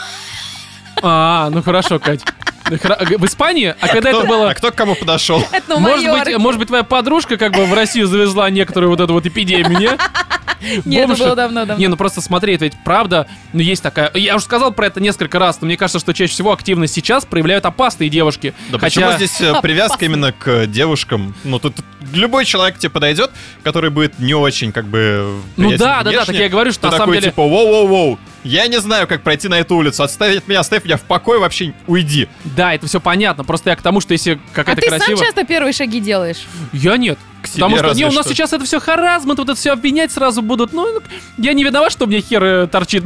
[1.02, 2.24] А, ну хорошо, Кать.
[2.70, 3.76] В Испании?
[3.80, 4.50] А когда Кто- это было...
[4.50, 5.44] А кто к кому подошел?
[5.68, 9.26] Может быть, может быть, твоя подружка как бы в Россию завезла некоторую вот эту вот
[9.26, 9.90] эпидемию, не?
[10.86, 11.80] Нет, это было давно-давно.
[11.80, 14.10] Не, ну просто смотри, это ведь правда, ну есть такая...
[14.14, 17.26] Я уже сказал про это несколько раз, но мне кажется, что чаще всего активность сейчас
[17.26, 18.54] проявляют опасные девушки.
[18.70, 19.02] Да Хотя...
[19.02, 21.36] почему здесь э, привязка именно к девушкам?
[21.44, 21.76] Ну, тут
[22.14, 23.32] любой человек тебе подойдет,
[23.64, 26.88] который будет не очень, как бы, Ну да, да, да, так я и говорю, что
[26.88, 27.32] на самом такой, деле...
[27.32, 30.98] типа, воу-воу-воу, я не знаю, как пройти на эту улицу, отставь от меня, оставь меня
[30.98, 32.30] в покое, вообще уйди.
[32.44, 33.44] Да, это все понятно.
[33.44, 35.26] Просто я к тому, что если А какая-то ты сам красивая...
[35.26, 36.46] часто первые шаги делаешь?
[36.72, 37.18] Я нет.
[37.42, 38.34] К себе Потому что разве не, у нас что.
[38.34, 40.74] сейчас это все харазмент, вот это все обвинять сразу будут.
[40.74, 41.02] Ну,
[41.38, 43.04] я не виноват, что мне хер э, торчит.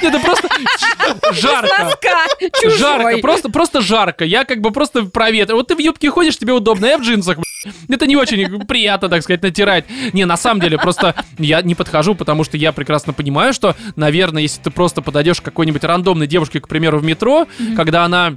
[0.00, 0.48] Это просто
[1.32, 1.98] жарко.
[2.76, 4.24] Жарко, просто, просто жарко.
[4.24, 5.56] Я как бы просто проветрю.
[5.56, 7.38] Вот ты в юбке ходишь, тебе удобно, я в джинсах.
[7.88, 9.84] Это не очень приятно, так сказать, натирать.
[10.12, 14.42] Не, на самом деле, просто я не подхожу, потому что я прекрасно понимаю, что, наверное,
[14.42, 18.34] если ты просто подойдешь к какой-нибудь рандомной девушке, к примеру, в метро, когда она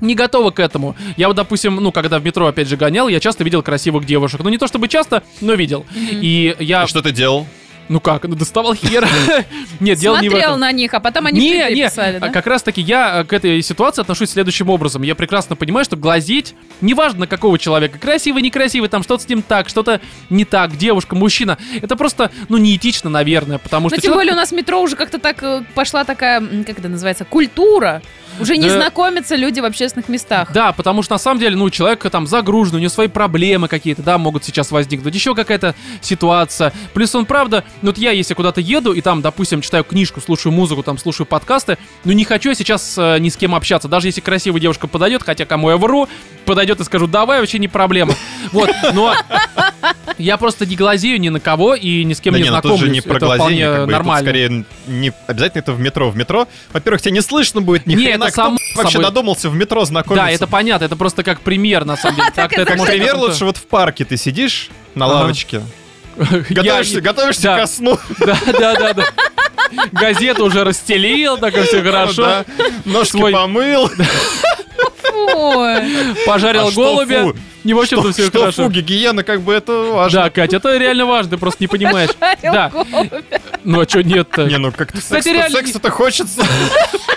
[0.00, 0.96] не готова к этому.
[1.16, 4.40] Я вот, допустим, ну, когда в метро, опять же, гонял, я часто видел красивых девушек.
[4.42, 5.86] Ну, не то чтобы часто, но видел.
[5.94, 6.84] И я...
[6.84, 7.46] И что ты делал?
[7.88, 9.06] Ну как, ну доставал хер.
[9.80, 12.26] Нет, дело не в Смотрел на них, а потом они Не, не, писали, да?
[12.26, 15.02] а как раз таки я э, к этой ситуации отношусь следующим образом.
[15.02, 19.42] Я прекрасно понимаю, что глазеть, неважно на какого человека, красивый, некрасивый, там что-то с ним
[19.42, 23.96] так, что-то не так, девушка, мужчина, это просто, ну, неэтично, наверное, потому Но что...
[23.96, 27.24] Ну, тем более у нас метро уже как-то так э, пошла такая, как это называется,
[27.24, 28.02] культура.
[28.40, 28.76] Уже не Да.
[28.76, 30.52] знакомятся люди в общественных местах.
[30.54, 34.02] Да, потому что на самом деле, ну, человек там загружен, у него свои проблемы какие-то,
[34.02, 36.72] да, могут сейчас возникнуть, еще какая-то ситуация.
[36.94, 40.52] Плюс он, правда, ну, вот я, если куда-то еду и там, допустим, читаю книжку, слушаю
[40.52, 43.88] музыку, там, слушаю подкасты, ну, не хочу я сейчас э, ни с кем общаться.
[43.88, 46.08] Даже если красивая девушка подойдет, хотя кому я вру,
[46.44, 48.14] подойдет и скажу, давай, вообще не проблема.
[48.52, 49.14] Вот, но
[50.18, 52.56] я просто не глазею ни на кого и ни с кем да не не, ну
[52.56, 52.88] тут знакомлюсь.
[52.88, 54.26] же не про это глазение, вполне как бы, тут нормально.
[54.28, 56.10] скорее не обязательно это в метро.
[56.10, 58.24] В метро, во-первых, тебя не слышно будет ни Не, хрена.
[58.24, 59.04] это само вообще собой.
[59.06, 60.26] надумался в метро знакомиться?
[60.26, 62.28] Да, это понятно, это просто как пример, на самом деле.
[62.36, 65.14] Это Как пример лучше вот в парке ты сидишь на Ага.
[66.16, 67.58] Лавочке, Я- готовишься, готовишься да.
[67.60, 67.98] ко сну.
[68.18, 69.04] Да, да, да, да.
[69.92, 72.22] Газету уже расстелил, так и все хорошо.
[72.22, 72.44] Да.
[72.84, 73.90] Ножки Свой- помыл.
[76.26, 77.32] Пожарил А голубя.
[77.64, 78.64] Не в общем-то все что хорошо.
[78.64, 80.22] фу, гигиена, как бы это важно.
[80.24, 82.10] Да, Катя, это реально важно, ты просто не понимаешь.
[82.42, 82.72] Да.
[83.64, 84.46] Ну а что нет-то?
[84.46, 86.44] Не, ну как-то Кстати, секс- реально- секса-то хочется.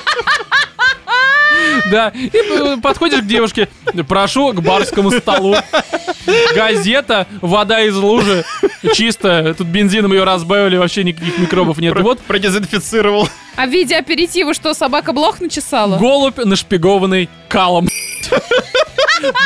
[1.91, 2.09] Да.
[2.09, 3.69] И э, подходишь к девушке,
[4.07, 5.55] прошу к барскому столу.
[6.55, 8.43] Газета, вода из лужи,
[8.93, 9.53] чистая.
[9.53, 11.93] Тут бензином ее разбавили, вообще никаких микробов нет.
[11.93, 13.29] Про- Вот Продезинфицировал.
[13.55, 15.97] А в виде аперитива что, собака блох начесала?
[15.97, 17.87] голубь нашпигованный калом.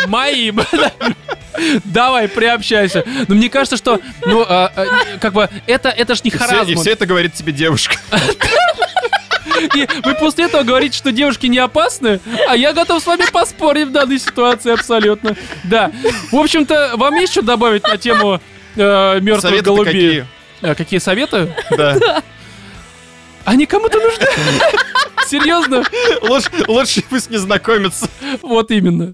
[0.07, 0.61] Моим.
[1.83, 3.03] Давай, приобщайся.
[3.27, 4.85] Но мне кажется, что, ну, а, а,
[5.19, 7.97] как бы, это, это ж не все, и все это говорит тебе девушка.
[9.59, 13.87] И вы после этого говорите, что девушки не опасны, а я готов с вами поспорить
[13.87, 15.35] в данной ситуации абсолютно.
[15.63, 15.91] Да.
[16.31, 18.39] В общем-то, вам есть что добавить на тему
[18.75, 19.93] э, мертвых Советы-то голубей?
[19.93, 20.25] какие?
[20.61, 21.53] А, какие советы?
[21.71, 22.21] Да.
[23.45, 24.25] Они кому-то нужны?
[25.27, 25.83] Серьезно?
[26.21, 28.07] Лучше, лучше пусть не знакомиться.
[28.41, 29.13] Вот именно.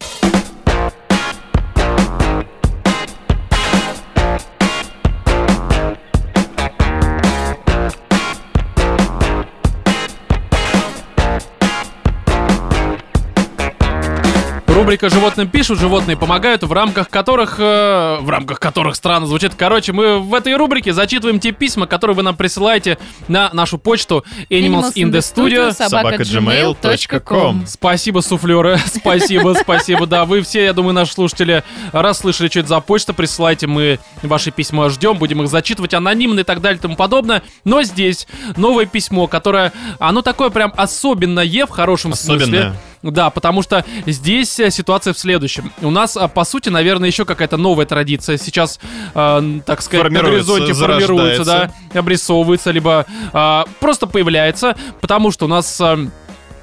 [14.86, 17.56] Рубрика «Животным пишут, животные помогают», в рамках которых...
[17.58, 19.54] э, в рамках которых странно звучит.
[19.56, 24.24] Короче, мы в этой рубрике зачитываем те письма, которые вы нам присылаете на нашу почту
[24.52, 25.74] Animals in the Studio.
[25.74, 27.66] собака gmail.com.
[27.66, 28.78] Спасибо, суфлеры.
[28.86, 30.06] Спасибо, спасибо.
[30.06, 33.14] Да, вы все, я думаю, наши слушатели расслышали, что это за почта.
[33.14, 37.42] Присылайте, мы ваши письма ждем, будем их зачитывать анонимно и так далее и тому подобное.
[37.64, 42.60] Но здесь новое письмо, которое, оно такое прям особенное в хорошем смысле.
[42.60, 42.76] Особенное.
[43.12, 45.72] Да, потому что здесь э, ситуация в следующем.
[45.82, 48.80] У нас, а, по сути, наверное, еще какая-то новая традиция сейчас,
[49.14, 55.48] э, так сказать, на горизонте формируется, да, обрисовывается, либо а, просто появляется, потому что у
[55.48, 55.80] нас...
[55.82, 55.98] а,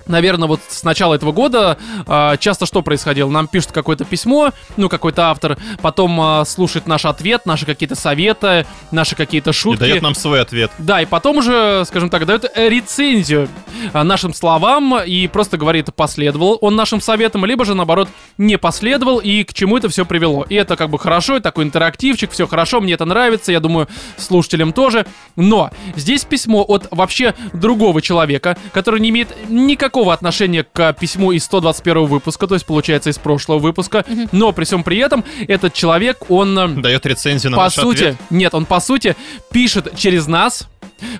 [0.06, 3.30] Наверное, вот с начала этого года а, часто что происходило?
[3.30, 8.66] Нам пишут какое-то письмо, ну, какой-то автор, потом а, слушает наш ответ, наши какие-то советы,
[8.90, 9.80] наши какие-то И шутки.
[9.80, 10.70] дает нам свой ответ.
[10.78, 13.48] Да, и потом уже, скажем так, дает э, рецензию
[13.92, 19.18] а, нашим словам и просто говорит, последовал он нашим советам, либо же, наоборот, не последовал
[19.18, 20.44] и к чему это все привело.
[20.48, 23.88] И это как бы хорошо, и такой интерактивчик, все хорошо, мне это нравится, я думаю,
[24.16, 25.06] слушателям тоже.
[25.36, 31.44] Но здесь письмо от вообще другого человека, который не имеет никакого отношения к письму из
[31.44, 34.04] 121 выпуска, то есть, получается, из прошлого выпуска.
[34.32, 36.58] Но при всем при этом этот человек, он...
[36.58, 38.16] э, Дает рецензию на по наш сути, ответ.
[38.30, 39.16] нет, он по сути
[39.52, 40.68] пишет через нас,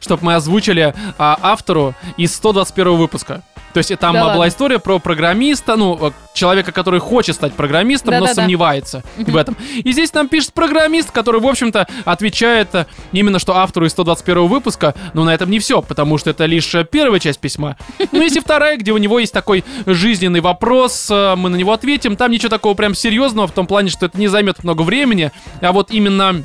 [0.00, 3.42] чтобы мы озвучили а, автору из 121 выпуска.
[3.72, 4.48] То есть э, там Да была ладно.
[4.48, 8.42] история про программиста, ну, э, человека, который хочет стать программистом, но Да-да-да.
[8.42, 9.56] сомневается в этом.
[9.76, 14.46] И здесь нам пишет программист, который, в общем-то, отвечает э, именно что автору из 121
[14.46, 17.76] выпуска, но на этом не все, потому что это лишь первая часть письма.
[18.12, 22.16] Ну, есть и вторая, где у него есть такой жизненный вопрос, мы на него ответим.
[22.16, 25.72] Там ничего такого прям серьезного в том плане, что это не займет много времени, а
[25.72, 26.44] вот именно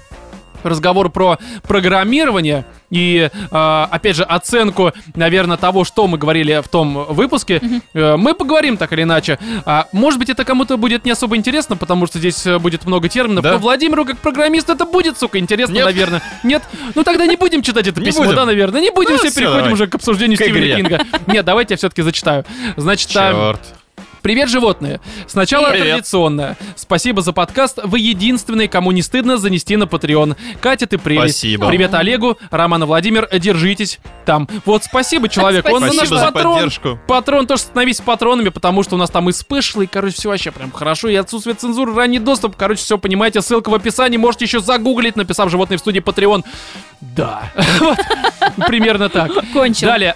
[0.63, 7.06] разговор про программирование и, э, опять же, оценку, наверное, того, что мы говорили в том
[7.10, 7.62] выпуске,
[7.93, 9.39] э, мы поговорим так или иначе.
[9.65, 13.10] А, может быть, это кому-то будет не особо интересно, потому что здесь э, будет много
[13.10, 13.43] терминов.
[13.43, 13.54] Да.
[13.54, 15.86] Но Владимиру, как программисту, это будет, сука, интересно, Нет.
[15.86, 16.22] наверное.
[16.43, 16.63] Нет?
[16.96, 18.36] Ну тогда не будем читать это Не письмо, будем.
[18.38, 18.82] да, наверное?
[18.82, 19.74] Не будем, Ну, все переходим давай.
[19.74, 20.76] уже к обсуждению Стивена.
[20.78, 21.06] Кинга.
[21.28, 22.46] Нет, давайте я все-таки зачитаю.
[22.78, 23.62] Значит, а, Черт.
[24.27, 24.99] Привет, животные!
[25.25, 25.87] Сначала Привет.
[25.87, 26.57] традиционное.
[26.75, 27.79] Спасибо за подкаст.
[27.81, 30.35] Вы единственные, кому не стыдно занести на Patreon.
[30.59, 31.37] Катя, ты прелесть.
[31.37, 31.69] Спасибо.
[31.69, 34.49] Привет Олегу, Роман и Владимир, держитесь там.
[34.65, 35.63] Вот спасибо, человек.
[35.69, 35.85] Он Спасибо.
[35.87, 36.55] наш Спасибо за патрон.
[36.55, 36.99] поддержку.
[37.07, 40.51] Патрон тоже становись патронами, потому что у нас там и спешлы, и, короче, все вообще
[40.51, 41.07] прям хорошо.
[41.07, 42.57] И отсутствие цензуры, ранний доступ.
[42.57, 43.41] Короче, все понимаете.
[43.41, 44.17] Ссылка в описании.
[44.17, 46.43] Можете еще загуглить, написав «Животные в студии Patreon».
[46.99, 47.49] Да.
[48.67, 49.31] Примерно так.
[49.53, 49.87] Кончил.
[49.87, 50.13] Далее,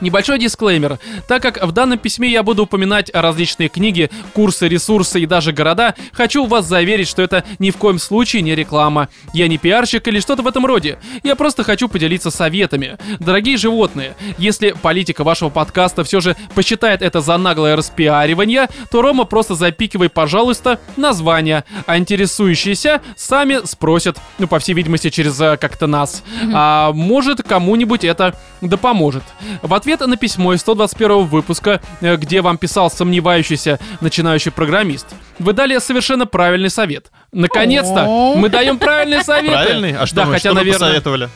[0.00, 0.98] Небольшой дисклеймер.
[1.28, 5.94] Так как в данном письме я буду упоминать различные книги, курсы, ресурсы и даже города,
[6.12, 9.08] хочу вас заверить, что это ни в коем случае не реклама.
[9.32, 10.98] Я не пиарщик или что-то в этом роде.
[11.22, 12.98] Я просто хочу поделиться советами.
[13.18, 19.24] Дорогие животные, если политика вашего подкаста все же посчитает это за наглое распиаривание, то Рома
[19.24, 25.86] просто запикивай, пожалуйста, название, а интересующиеся сами спросят, ну, по всей видимости, через э, как-то
[25.86, 26.22] нас.
[26.52, 29.22] А может, кому-нибудь это да поможет.
[29.62, 35.06] В ответ на письмо из 121 выпуска, э, где вам писал сомневающийся начинающий программист,
[35.38, 37.10] вы дали совершенно правильный совет.
[37.32, 39.52] Наконец-то мы даем правильный совет.
[39.52, 39.96] Правильный?
[39.96, 41.28] А что да, вы, хотя, что наверное, посоветовали?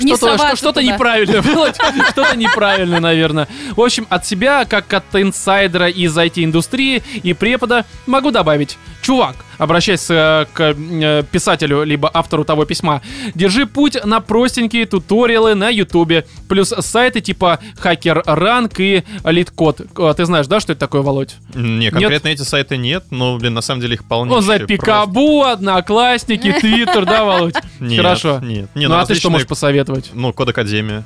[0.00, 0.92] Не что-то, что, что-то туда.
[0.92, 1.76] неправильное, Володь,
[2.10, 3.48] что-то неправильное, наверное.
[3.76, 8.78] В общем, от себя, как от инсайдера из IT-индустрии и препода, могу добавить.
[9.02, 13.02] Чувак, обращаясь э, к э, писателю, либо автору того письма,
[13.34, 19.02] держи путь на простенькие туториалы на ютубе, плюс сайты типа Hacker Rank и.
[19.24, 21.34] Э, Ты знаешь, да, что это такое, Володь?
[21.54, 24.38] Не, конкретно эти сайты нет, но, блин, на самом деле их полнейшие.
[24.38, 27.56] Он за Пикабу, Одноклассники, Твиттер, да, Володь?
[27.80, 28.38] Нет, Хорошо.
[28.40, 28.70] нет.
[28.76, 30.10] Не, ну ну, а ты что можешь посоветовать?
[30.14, 31.04] Ну, Код Академия.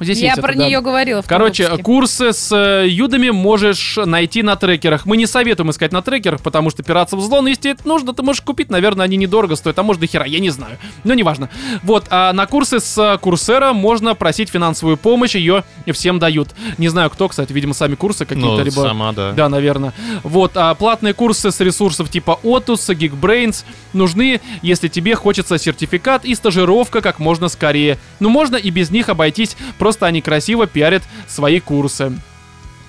[0.00, 0.66] Здесь Я есть про это, да.
[0.68, 1.82] нее говорила в Короче, выпуске.
[1.82, 5.06] курсы с э, юдами можешь найти на трекерах.
[5.06, 8.42] Мы не советуем искать на трекерах, потому что пиратство взлом, если это нужно, ты можешь
[8.42, 8.70] купить.
[8.70, 10.78] Наверное, они недорого стоят, а может до хера, я не знаю.
[11.04, 11.48] Но неважно.
[11.82, 16.50] Вот, а на курсы с э, Курсера можно просить финансовую помощь, ее всем дают.
[16.78, 18.80] Не знаю кто, кстати, видимо, сами курсы какие-то, Ну, либо...
[18.82, 19.32] сама, да.
[19.32, 19.92] Да, наверное.
[20.22, 26.34] Вот, а платные курсы с ресурсов типа Otus, Geekbrains нужны, если тебе хочется сертификат и
[26.34, 27.98] стажировка как можно скорее.
[28.20, 32.12] Но можно и без них обойтись, просто они красиво пиарят свои курсы.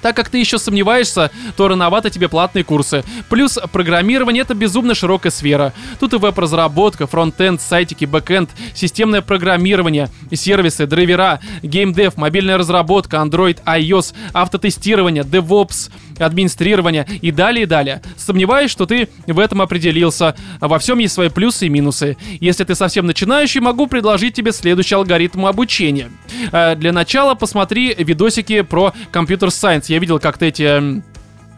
[0.01, 3.03] Так как ты еще сомневаешься, то рановато тебе платные курсы.
[3.29, 5.73] Плюс программирование это безумно широкая сфера.
[5.99, 14.13] Тут и веб-разработка, фронтенд, сайтики, бэкенд, системное программирование, сервисы, драйвера, геймдев, мобильная разработка, Android, iOS,
[14.33, 18.01] автотестирование, DevOps, администрирование и далее и далее.
[18.17, 20.36] Сомневаюсь, что ты в этом определился.
[20.60, 22.17] Во всем есть свои плюсы и минусы.
[22.39, 26.12] Если ты совсем начинающий, могу предложить тебе следующий алгоритм обучения.
[26.51, 29.89] Э, Для начала посмотри видосики про computer science.
[29.89, 31.03] Я видел, как ты эти эм,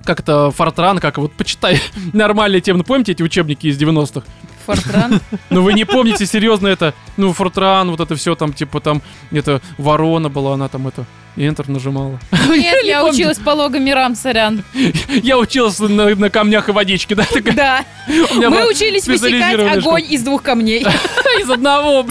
[0.03, 1.79] как это, Фортран, как вот, почитай
[2.13, 2.83] нормальные темы.
[2.83, 4.25] Помните эти учебники из 90-х?
[4.65, 5.19] Фортран.
[5.49, 9.61] Ну вы не помните серьезно это, ну, Фортран, вот это все там, типа там, это,
[9.77, 11.05] ворона была, она там это,
[11.37, 12.19] Enter нажимала.
[12.49, 14.63] Нет, я училась по логомерам, сорян.
[15.23, 17.85] Я учился на, камнях и водичке, да, такая, Да.
[18.49, 20.85] Мы учились высекать огонь из двух камней.
[21.39, 22.05] из одного.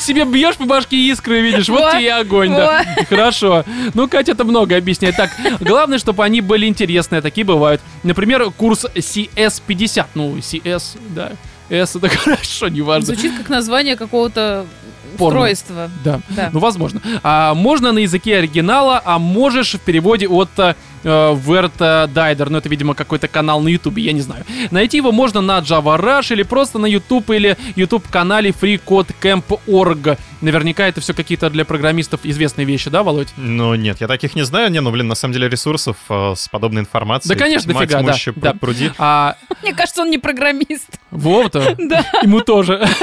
[0.00, 2.84] Себе бьешь по башке искры, видишь, вот Вот, тебе и огонь, да.
[3.08, 3.64] Хорошо.
[3.94, 5.16] Ну, Катя это много объясняет.
[5.16, 7.80] Так, главное, чтобы они были интересные, такие бывают.
[8.02, 11.32] Например, курс CS50, ну, CS, да.
[11.70, 13.14] S это хорошо, неважно.
[13.14, 14.66] Звучит как название какого-то
[15.16, 15.40] Порно.
[15.40, 15.90] устройства.
[16.04, 16.20] Да.
[16.30, 16.50] Да.
[16.52, 17.00] Ну, возможно.
[17.22, 22.50] А, можно на языке оригинала, а можешь в переводе от э, Верта Дайдер.
[22.50, 24.44] Ну, это, видимо, какой-то канал на Ютубе, я не знаю.
[24.70, 30.18] Найти его можно на Java Rush или просто на YouTube или YouTube-канале freecodecamp.org.
[30.40, 33.28] Наверняка это все какие-то для программистов известные вещи, да, Володь?
[33.36, 34.70] Ну нет, я таких не знаю.
[34.70, 37.34] Не, ну блин, на самом деле ресурсов э, с подобной информацией.
[37.34, 38.50] Да, конечно, тьма дофига, да, тьмущая, да.
[38.52, 38.90] пруд- пруди.
[38.98, 40.98] А Мне кажется, он не программист.
[41.10, 42.04] Вова-то, Да.
[42.22, 42.84] ему тоже.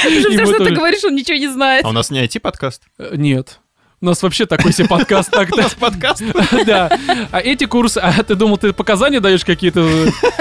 [0.00, 1.84] Все, Ему что ты говоришь, он ничего не знает.
[1.84, 2.82] А у нас не IT-подкаст?
[3.12, 3.59] Нет.
[4.02, 5.68] У нас вообще такой себе подкаст так-то.
[5.78, 6.22] Подкаст?
[6.64, 6.90] Да.
[7.30, 9.86] А эти курсы, а ты думал, ты показания даешь какие-то?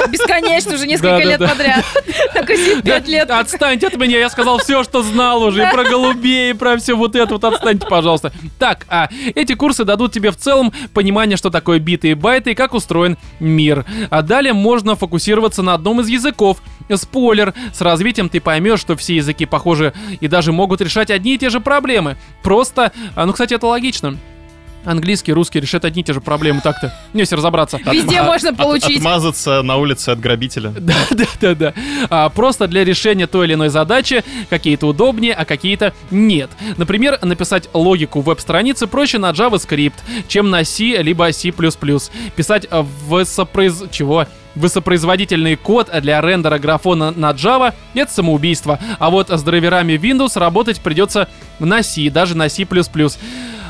[0.09, 1.83] Бесконечно, уже несколько лет подряд.
[2.33, 3.29] Такой сидит пять лет.
[3.29, 6.93] Отстаньте от меня, я сказал все, что знал уже, и про голубей, и про все
[6.93, 8.31] вот это вот, отстаньте, пожалуйста.
[8.57, 12.55] Так, а эти курсы дадут тебе в целом понимание, что такое биты и байты, и
[12.55, 13.85] как устроен мир.
[14.09, 16.61] А далее можно фокусироваться на одном из языков.
[16.95, 21.37] Спойлер, с развитием ты поймешь, что все языки похожи и даже могут решать одни и
[21.37, 22.17] те же проблемы.
[22.41, 24.17] Просто, а, ну, кстати, это логично.
[24.85, 26.95] Английский, русский решат одни и те же проблемы так-то.
[27.13, 27.79] Не, если разобраться.
[27.91, 28.97] Везде От- можно от- получить.
[28.97, 30.69] Отмазаться на улице от грабителя.
[30.79, 31.73] Да, да, да, да.
[32.09, 36.49] А, просто для решения той или иной задачи какие-то удобнее, а какие-то нет.
[36.77, 39.95] Например, написать логику веб-страницы проще на JavaScript,
[40.29, 41.51] чем на C либо C++.
[42.35, 43.83] Писать а, высопроиз...
[43.91, 44.27] чего?
[44.55, 48.79] Высопроизводительный код для рендера графона на Java— это самоубийство.
[48.97, 51.27] А вот с драйверами Windows работать придется
[51.59, 52.65] на C, даже на C++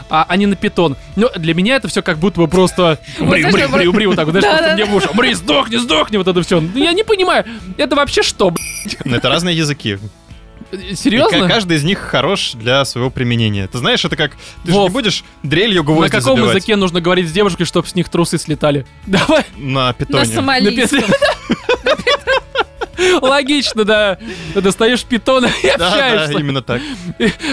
[0.09, 0.97] а, а не на питон.
[1.15, 3.91] Но для меня это все как будто бы просто бри, знаешь, бри, я бри, про-
[3.91, 5.09] бри, вот так вот, знаешь, Да, просто мне в уши.
[5.13, 6.61] Бри, сдохни, сдохни, вот это все.
[6.75, 7.45] Я не понимаю,
[7.77, 8.53] это вообще что?
[9.05, 9.97] Но это разные языки.
[10.71, 11.47] И ка- Серьезно?
[11.47, 13.67] каждый из них хорош для своего применения.
[13.67, 14.31] Ты знаешь, это как...
[14.63, 17.65] Ты же Вов, не будешь дрелью На гвозди каком забивать языке нужно говорить с девушкой,
[17.65, 18.85] чтобы с них трусы слетали?
[19.07, 20.25] Давай, на На питоне.
[20.25, 21.03] сомалийском.
[23.21, 24.17] логично, да.
[24.53, 26.39] Ты достаешь питона и Да, да, общаешься.
[26.39, 26.81] именно так.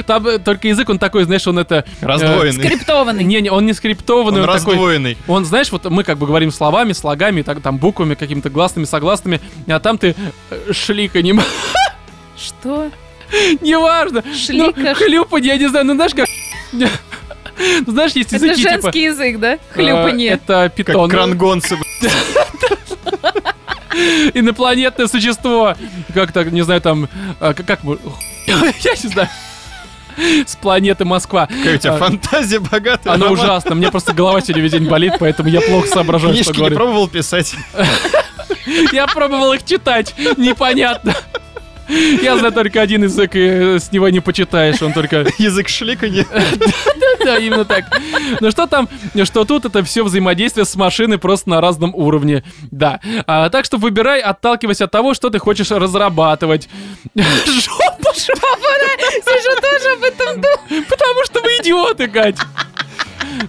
[0.07, 1.85] Там э, только язык, он такой, знаешь, он это...
[2.01, 2.65] Раздвоенный.
[2.65, 3.25] Скриптованный.
[3.25, 4.75] Не-не, он не скриптованный, Он он, такой...
[4.75, 5.17] раздвоенный.
[5.29, 9.41] Он, знаешь, вот мы как бы говорим словами, слогами, так, там буквами, какими-то гласными, согласными,
[9.69, 10.15] а там ты
[10.51, 11.41] э, шликанем.
[12.37, 12.91] Что?
[13.61, 14.23] Неважно.
[14.35, 16.27] Шлика, Ну, хлюпанье, я не знаю, ну знаешь как...
[17.87, 18.71] Ну, знаешь, есть Это языки, типа...
[18.83, 19.55] женский язык, да?
[19.55, 20.29] э, Хлюпанье.
[20.33, 21.09] Это Как питон.
[21.11, 21.79] крангонцы.
[24.35, 25.75] Инопланетное существо.
[26.13, 27.09] Как так, не знаю, там...
[27.41, 27.67] а, Как...
[27.67, 27.99] как мы-
[28.47, 29.29] Я не знаю.
[30.47, 31.47] С планеты Москва.
[31.47, 33.15] Какая у тебя А, фантазия богатая.
[33.15, 33.39] Она Роман.
[33.41, 33.75] ужасна.
[33.75, 36.77] Мне просто голова сегодня весь день болит, поэтому я плохо соображаю, что Книжки не говорю.
[36.77, 37.55] пробовал писать?
[38.93, 40.15] Я пробовал их читать.
[40.37, 41.15] Непонятно.
[41.89, 44.83] Я знаю только один язык, и э, с него не почитаешь.
[44.83, 45.27] Он только...
[45.39, 46.27] Язык шликанья.
[47.25, 47.87] Да, именно так.
[48.41, 48.89] Ну что там,
[49.25, 52.45] что тут, это все взаимодействие с машиной просто на разном уровне.
[52.71, 53.01] Да.
[53.27, 56.69] А, так что выбирай, отталкиваясь от того, что ты хочешь разрабатывать.
[57.17, 60.85] Жопа, Сижу тоже об этом думаю.
[60.89, 62.37] потому что вы идиоты, Кать.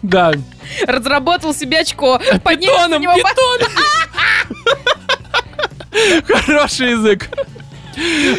[0.02, 0.32] Да.
[0.88, 2.20] Разработал себе очко.
[2.32, 3.72] На Питоном, питоном.
[6.26, 7.30] Хороший язык.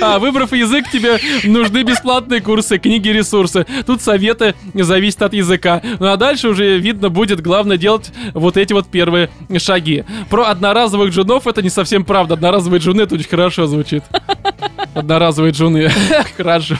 [0.01, 3.66] А, выбрав язык, тебе нужны бесплатные курсы, книги, ресурсы.
[3.87, 5.83] Тут советы зависят от языка.
[5.99, 10.05] Ну а дальше уже видно будет, главное делать вот эти вот первые шаги.
[10.31, 12.35] Про одноразовых джунов это не совсем правда.
[12.35, 14.05] Одноразовые джуны это очень хорошо звучит.
[14.94, 15.90] Одноразовые джуны.
[16.37, 16.77] Хорошо.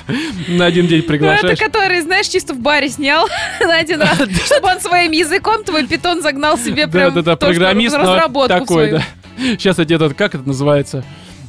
[0.49, 1.59] На один день Ну, это приглашаешь.
[1.59, 3.29] который, знаешь, чисто в баре снял
[3.61, 8.49] на один раз, чтобы он своим языком твой питон загнал себе прям да, программист, разработку
[8.59, 9.03] такой, да.
[9.39, 11.05] Сейчас эти этот, как это называется?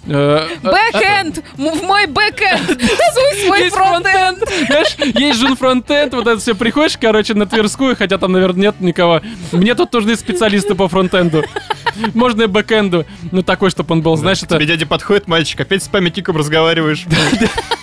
[0.08, 1.44] Э, Бэкэнд!
[1.58, 2.68] М- В мой бэкэнд!
[3.14, 4.40] Суй свой фронтенд!
[4.68, 8.82] Знаешь, есть жун фронтенд, вот это все приходишь, короче, на Тверскую, хотя там, наверное, нет
[8.82, 9.22] никого.
[9.52, 11.43] Мне тут нужны специалисты по фронтенду.
[12.14, 13.06] Можно и бэкенду.
[13.32, 14.56] Ну, такой, чтобы он был, знаешь, это...
[14.56, 17.06] Тебе дядя подходит, мальчик, опять с памятником разговариваешь.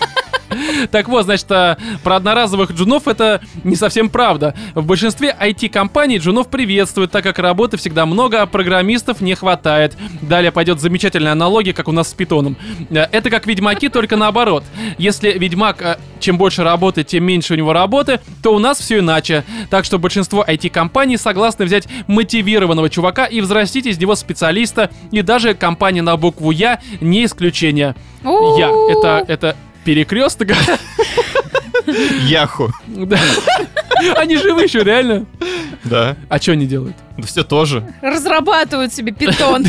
[0.90, 4.54] Так вот, значит, а, про одноразовых джунов это не совсем правда.
[4.74, 9.96] В большинстве IT-компаний джунов приветствуют, так как работы всегда много, а программистов не хватает.
[10.22, 12.56] Далее пойдет замечательная аналогия, как у нас с питоном.
[12.90, 14.64] Э, Это как ведьмаки, только наоборот.
[14.98, 18.98] Если ведьмак, э, чем больше работает, тем меньше у него работы, то у нас все
[18.98, 19.44] иначе.
[19.70, 25.54] Так что большинство IT-компаний согласны взять мотивированного чувака и взрастить из него специалиста, и даже
[25.54, 27.94] компания на букву Я не исключение.
[28.58, 28.70] Я.
[28.90, 30.48] Это, это перекресток.
[32.26, 32.72] Яху.
[32.86, 33.18] Да.
[34.16, 35.26] Они живы еще, реально.
[35.84, 36.16] Да.
[36.28, 36.96] А что они делают?
[37.16, 37.86] Да все тоже.
[38.02, 39.64] Разрабатывают себе питон.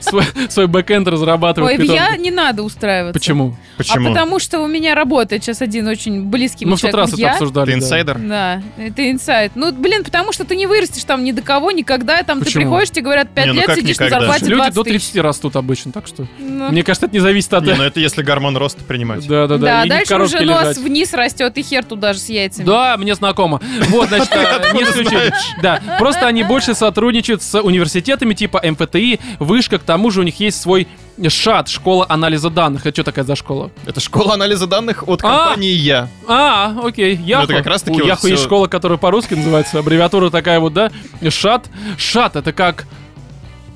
[0.00, 1.72] Свой, свой бэкэнд разрабатывают.
[1.72, 1.94] Ой, питон.
[1.94, 3.18] я не надо устраиваться.
[3.18, 3.56] Почему?
[3.76, 4.06] Почему?
[4.06, 7.06] А потому что у меня работает сейчас один очень близкий Мы мне в тот человек.
[7.06, 7.32] раз это я.
[7.32, 7.66] обсуждали.
[7.66, 7.78] Ты да.
[7.78, 8.18] инсайдер?
[8.18, 9.52] Да, это инсайт.
[9.56, 12.22] Ну, блин, потому что ты не вырастешь там ни до кого, никогда.
[12.22, 14.20] Там ты приходишь, тебе говорят, 5 Не, ну лет сидишь на никогда?
[14.20, 15.00] зарплате Люди 20 до тысяч.
[15.10, 16.26] 30 растут обычно, так что...
[16.38, 16.70] Ну.
[16.70, 17.64] Мне кажется, это не зависит от...
[17.64, 19.26] Не, ну это если гормон роста принимать.
[19.26, 19.66] Да, да, да.
[19.66, 20.78] Да, и дальше уже нос лежать.
[20.78, 22.66] вниз растет, и хер туда же с яйцами.
[22.66, 23.60] Да, мне знакомо.
[23.88, 25.32] Вот, значит, э, не исключение.
[25.62, 30.38] Да, просто они больше сотрудничают с университетами типа МФТИ, Вышка, к тому же у них
[30.40, 30.88] есть свой
[31.28, 32.86] ШАТ, школа анализа данных.
[32.86, 33.70] Это что такая за школа?
[33.86, 35.28] Это школа анализа данных от А!
[35.28, 36.08] компании Я.
[36.26, 37.42] А, окей, Яху.
[37.42, 40.72] Ну, это как раз-таки У вот Яху есть школа, которая по-русски называется, аббревиатура такая вот,
[40.72, 40.90] да?
[41.28, 41.66] ШАТ.
[41.98, 42.86] ШАТ, это как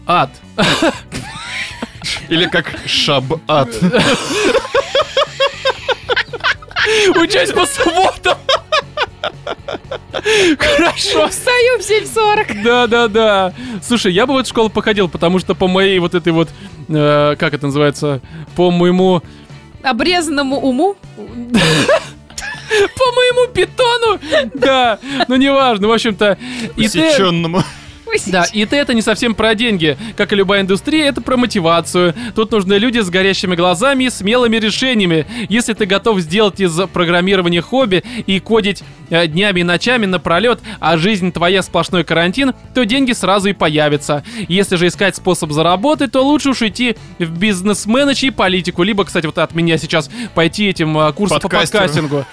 [0.07, 0.31] ад.
[2.29, 3.69] Или как Шабат.
[7.17, 8.39] Учась по субботам.
[10.59, 11.29] Хорошо.
[11.29, 12.63] Встаю в 7.40.
[12.63, 13.55] Да, да, да.
[13.83, 16.49] Слушай, я бы в эту школу походил, потому что по моей вот этой вот,
[16.89, 18.21] э, как это называется,
[18.57, 19.23] по моему,
[19.83, 20.97] Обрезанному уму.
[21.17, 24.19] по моему питону,
[24.55, 26.39] да, ну неважно, в общем-то,
[26.77, 26.89] и
[28.15, 28.45] Усеченному.
[28.45, 32.15] да, и ты это не совсем про деньги, как и любая индустрия, это про мотивацию.
[32.35, 35.27] Тут нужны люди с горящими глазами и смелыми решениями.
[35.49, 40.97] Если ты готов сделать из программирования хобби и кодить э, днями и ночами напролет, а
[40.97, 44.25] жизнь твоя сплошной карантин, то деньги сразу и появятся.
[44.49, 49.27] Если же искать способ заработать, то лучше уж идти в бизнес-менедж и политику, либо, кстати,
[49.27, 52.25] вот от меня сейчас пойти этим э, курсом по подкастингу.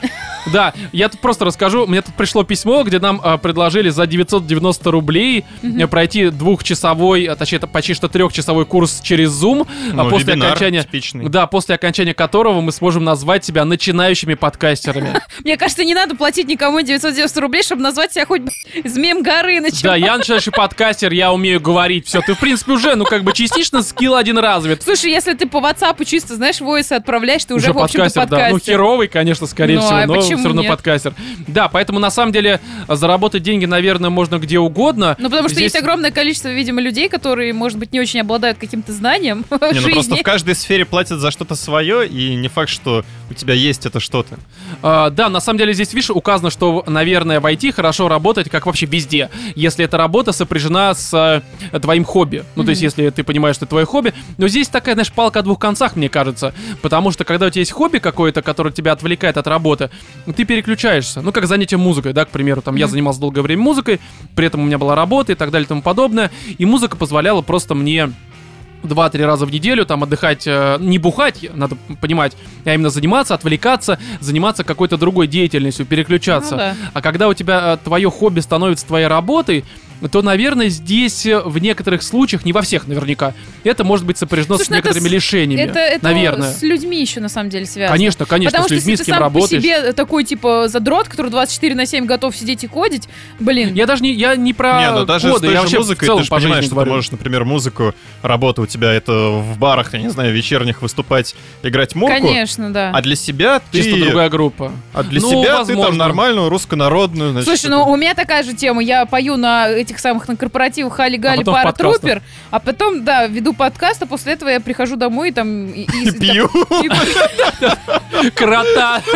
[0.48, 1.86] Да, я тут просто расскажу.
[1.88, 7.36] Мне тут пришло письмо, где нам э, предложили за 990 рублей э, пройти двухчасовой, а
[7.36, 10.84] точнее, почти что трехчасовой курс через Zoom, а Ну, после вебинар окончания...
[10.84, 11.30] типичный.
[11.30, 15.20] Да, после окончания которого мы сможем назвать себя начинающими подкастерами.
[15.44, 19.82] Мне кажется, не надо платить никому 990 рублей, чтобы назвать себя хоть б***ь, змеем Горынычем.
[19.84, 22.08] Да, я начинающий подкастер, я умею говорить.
[22.08, 24.84] Все, ты, в принципе, уже, ну, как бы частично скилл один развит.
[24.84, 28.22] Слушай, если ты по WhatsApp чисто, знаешь, войсы отправляешь, ты уже, Уже в общем-то, подкастер,
[28.22, 28.48] подкастер.
[28.48, 28.54] да.
[28.54, 30.70] Ну, херовый, конечно, скорее Ну, всего, а но все равно нет?
[30.72, 31.14] подкастер.
[31.48, 35.16] Да, поэтому, на самом деле, заработать деньги, наверное, можно где угодно.
[35.20, 38.92] Ну, потому что есть огромное количество, видимо, людей, которые, может быть, не очень обладают каким-то
[38.92, 43.04] знанием Не, ну просто в каждой сфере платят за что-то свое, и не факт, что
[43.30, 44.38] у тебя есть это что-то.
[44.82, 48.66] А, да, на самом деле здесь, видишь, указано, что, наверное, в IT хорошо работать, как
[48.66, 51.42] вообще везде, если эта работа сопряжена с
[51.72, 52.44] э, твоим хобби.
[52.56, 54.14] Ну, то есть, если ты понимаешь, что это твое хобби.
[54.38, 56.54] Но здесь такая, знаешь, палка о двух концах, мне кажется.
[56.82, 59.90] Потому что, когда у тебя есть хобби какое-то, которое тебя отвлекает от работы,
[60.36, 61.22] ты переключаешься.
[61.22, 62.62] Ну, как занятие музыкой, да, к примеру.
[62.62, 64.00] Там я занимался долгое время музыкой,
[64.36, 66.32] при этом у меня была работа и так далее и тому подобное.
[66.58, 68.12] И музыка позволяла просто мне
[68.84, 72.36] два-три раза в неделю там отдыхать, э, не бухать, надо понимать,
[72.66, 76.52] а именно заниматься, отвлекаться, заниматься какой-то другой деятельностью, переключаться.
[76.52, 76.76] Ну да.
[76.94, 79.66] А когда у тебя твое хобби становится твоей работой,
[80.10, 83.34] то, наверное, здесь э, в некоторых случаях, не во всех наверняка,
[83.64, 85.62] это может быть сопряжено Слушай, с ну это некоторыми с- лишениями.
[85.70, 86.52] Это, это наверное.
[86.52, 87.96] с людьми еще на самом деле связано.
[87.98, 89.50] Конечно, конечно, Потому с что людьми, если с ты кем сам работаешь.
[89.50, 93.08] по себе такой, типа, задрот, который 24 на 7 готов сидеть и кодить,
[93.40, 95.62] блин, Я даже не, я не про не, ну даже с коды, той я же
[95.64, 96.90] вообще в музыкой целом ты же понимаешь, что говорю.
[96.92, 101.36] ты можешь, например, музыку, работа у тебя это в барах, я не знаю, вечерних выступать,
[101.64, 102.16] играть мурку.
[102.18, 102.92] конечно, да.
[102.94, 103.84] А для себя ты...
[103.84, 104.72] Чисто другая группа.
[104.94, 105.86] А для Ну, себя ты возможно.
[105.86, 108.82] там нормальную руссконародную, значит, Слушай, ну у меня такая же тема.
[108.82, 111.72] Я пою на этих самых на корпоративах Хали Гали потом в Пара.
[111.74, 115.68] Трупер, а потом, да, веду подкаст, а после этого я прихожу домой и там...
[115.68, 116.50] И, и- и пью.
[118.36, 119.02] Крота.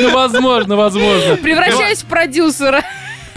[0.00, 1.36] Ну, возможно, возможно.
[1.36, 2.82] превращаюсь в продюсера.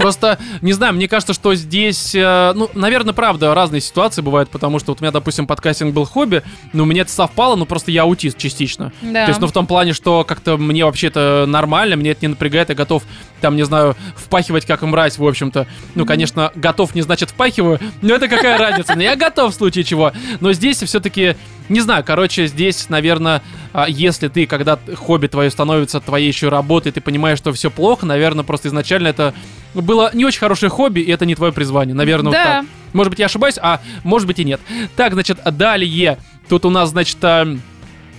[0.01, 4.79] Просто, не знаю, мне кажется, что здесь, э, ну, наверное, правда, разные ситуации бывают, потому
[4.79, 6.43] что вот у меня, допустим, подкастинг был хобби,
[6.73, 8.91] но меня это совпало, но просто я аутист частично.
[9.01, 9.25] Да.
[9.25, 12.29] То есть, ну, в том плане, что как-то мне вообще это нормально, мне это не
[12.29, 13.03] напрягает, я готов,
[13.39, 15.67] там, не знаю, впахивать как мразь, в общем-то.
[15.95, 19.83] Ну, конечно, готов не значит впахиваю, но это какая разница, но я готов в случае
[19.83, 20.11] чего.
[20.39, 21.35] Но здесь все-таки,
[21.69, 23.41] не знаю, короче, здесь, наверное,
[23.73, 28.05] а, если ты, когда хобби твое становится твоей еще работой, ты понимаешь, что все плохо,
[28.05, 29.33] наверное, просто изначально это
[29.73, 31.95] было не очень хорошее хобби, и это не твое призвание.
[31.95, 32.43] Наверное, вот Да.
[32.43, 32.65] так.
[32.93, 34.59] Может быть, я ошибаюсь, а может быть и нет.
[34.95, 36.17] Так, значит, далее.
[36.49, 37.47] Тут у нас, значит, а,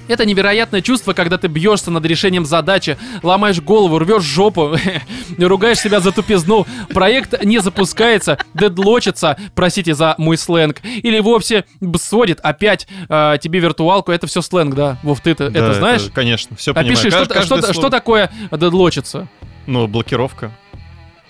[0.09, 4.75] Это невероятное чувство, когда ты бьешься над решением задачи, ломаешь голову, рвешь жопу,
[5.39, 11.65] ругаешь себя за тупизну, проект не запускается, дедлочится, простите за мой сленг, или вовсе
[12.01, 14.99] бсодит опять э, тебе виртуалку, это все сленг, да?
[15.05, 16.03] Вов, ты это, Да, это знаешь?
[16.13, 16.95] Конечно, все понимаю.
[16.99, 19.29] Опиши, что, Кажд- что- слово- что такое дедлочится?
[19.67, 20.51] Ну, блокировка.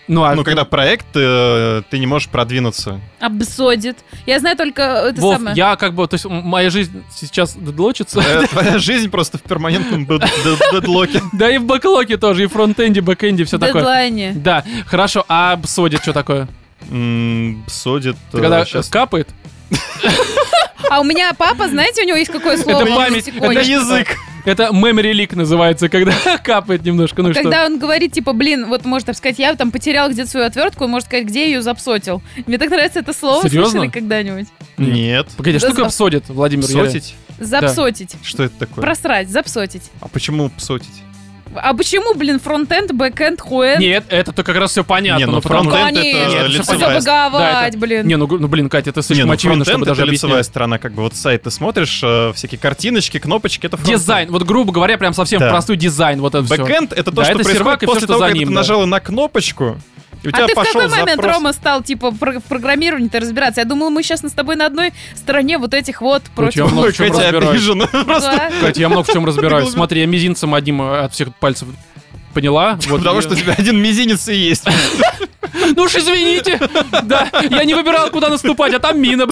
[0.08, 3.00] Ну, а Ну, когда проект, э, ты не можешь продвинуться.
[3.20, 3.98] Обсодит.
[4.26, 5.56] Я знаю только это Вов, самое.
[5.56, 8.20] я как бы, то есть моя жизнь сейчас дедлочится.
[8.20, 11.22] Твоя твоя жизнь просто в перманентном дед- дед- дедлоке.
[11.32, 13.74] Да и в бэклоке тоже, и в фронтенде, бэкенде, все такое.
[13.82, 14.32] Дедлайне.
[14.34, 16.48] Да, хорошо, а бсодит что такое?
[16.90, 18.16] М, Содит.
[18.32, 19.28] Ты когда сейчас капает?
[20.90, 22.82] А у меня папа, знаете, у него есть какое слово?
[22.82, 24.16] Это память, это язык.
[24.44, 26.12] Это memory leak называется, когда
[26.44, 27.42] капает немножко, ну что.
[27.42, 30.84] Когда он говорит, типа, блин, вот может так сказать, я там потерял где-то свою отвертку,
[30.84, 32.22] он может сказать, где ее запсотил.
[32.46, 33.70] Мне так нравится это слово, Серьезно?
[33.70, 34.48] слышали когда-нибудь?
[34.78, 35.28] Нет.
[35.36, 36.64] Погоди, что Да такое псодит, Владимир?
[36.64, 37.14] Псотить?
[37.38, 38.16] Запсотить.
[38.22, 38.82] Что это такое?
[38.82, 39.90] Просрать, запсотить.
[40.00, 41.02] А почему псотить?
[41.54, 43.80] А почему, блин, фронтенд, бэкенд, хуэнд?
[43.80, 45.18] Нет, это как раз все понятно.
[45.20, 47.30] Не, ну, ну, потому что- фронтенд это лицевая сторона.
[47.70, 48.06] Да, блин.
[48.06, 50.46] Не, ну, ну блин, Катя, это Не, слишком ну очевидно, чтобы даже это лицевая объяснять.
[50.46, 54.00] сторона, как бы вот сайт ты смотришь, э, всякие картиночки, кнопочки, это фронтенд.
[54.00, 55.50] Дизайн, вот грубо говоря, прям совсем Да.
[55.50, 56.56] простой дизайн, вот это все.
[56.56, 58.48] Бэкэнд это то, Да, что это происходит и после всё, что того, за как ним,
[58.48, 58.60] ты да.
[58.60, 59.78] нажала на кнопочку,
[60.22, 61.34] и у тебя а ты в какой момент, запрос.
[61.36, 63.60] Рома, стал, типа, про- в программировании-то разбираться?
[63.60, 66.72] Я думала, мы сейчас с тобой на одной стороне вот этих вот Короче, я против...
[66.76, 67.50] много в чем Катя разбираюсь.
[67.50, 67.86] обижена.
[67.86, 68.52] Просто Да.
[68.60, 69.70] Катя, я много в чем разбираюсь.
[69.70, 71.68] Смотри, я мизинцем одним э, от всех пальцев
[72.34, 72.78] поняла.
[72.88, 74.64] Вот Потому я- что у тебя один мизинец и есть.
[75.76, 76.58] Ну уж извините.
[77.02, 79.26] Да, я не выбирал, куда наступать, а там мина.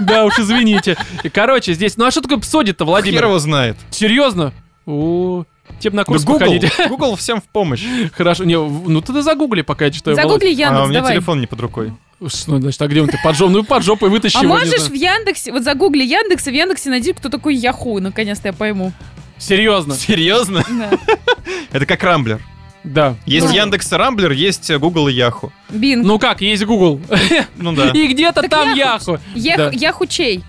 [0.00, 0.96] Да, уж извините.
[1.22, 1.96] И, Короче, здесь...
[1.96, 3.24] Ну а что такое псодит-то, Хер Владимир?
[3.24, 3.76] его знает.
[3.90, 4.52] Серьезно?
[4.86, 5.44] О,
[5.80, 6.72] тебе на Ну, курс Google, походить.
[6.88, 7.82] Google всем в помощь.
[8.16, 8.44] Хорошо.
[8.44, 10.16] Не, ну ты загугли, пока я читаю.
[10.16, 11.14] Загугли А у Яндекс, меня давай.
[11.14, 11.92] телефон не под рукой.
[12.26, 13.08] Что значит, а где он?
[13.08, 13.54] Ты под жопой?
[13.54, 17.12] Ну под жопой вытащи А можешь в Яндексе, вот загугли Яндекс, и в Яндексе найди,
[17.12, 18.92] кто такой Яху, наконец-то я пойму.
[19.38, 19.94] Серьезно?
[19.94, 20.64] Серьезно?
[20.68, 20.90] Да.
[21.72, 22.40] Это как Рамблер.
[22.82, 23.14] Да.
[23.24, 23.52] Есть Ну.
[23.54, 25.52] Яндекс и Рамблер, есть Google и Яху.
[25.68, 26.04] Бинг.
[26.04, 27.00] Ну как, есть Google.
[27.56, 27.90] Ну да.
[27.90, 29.12] И где-то там Яху.
[29.12, 29.20] Яху.
[29.36, 29.70] Ях- да.
[29.72, 30.42] Яхучей.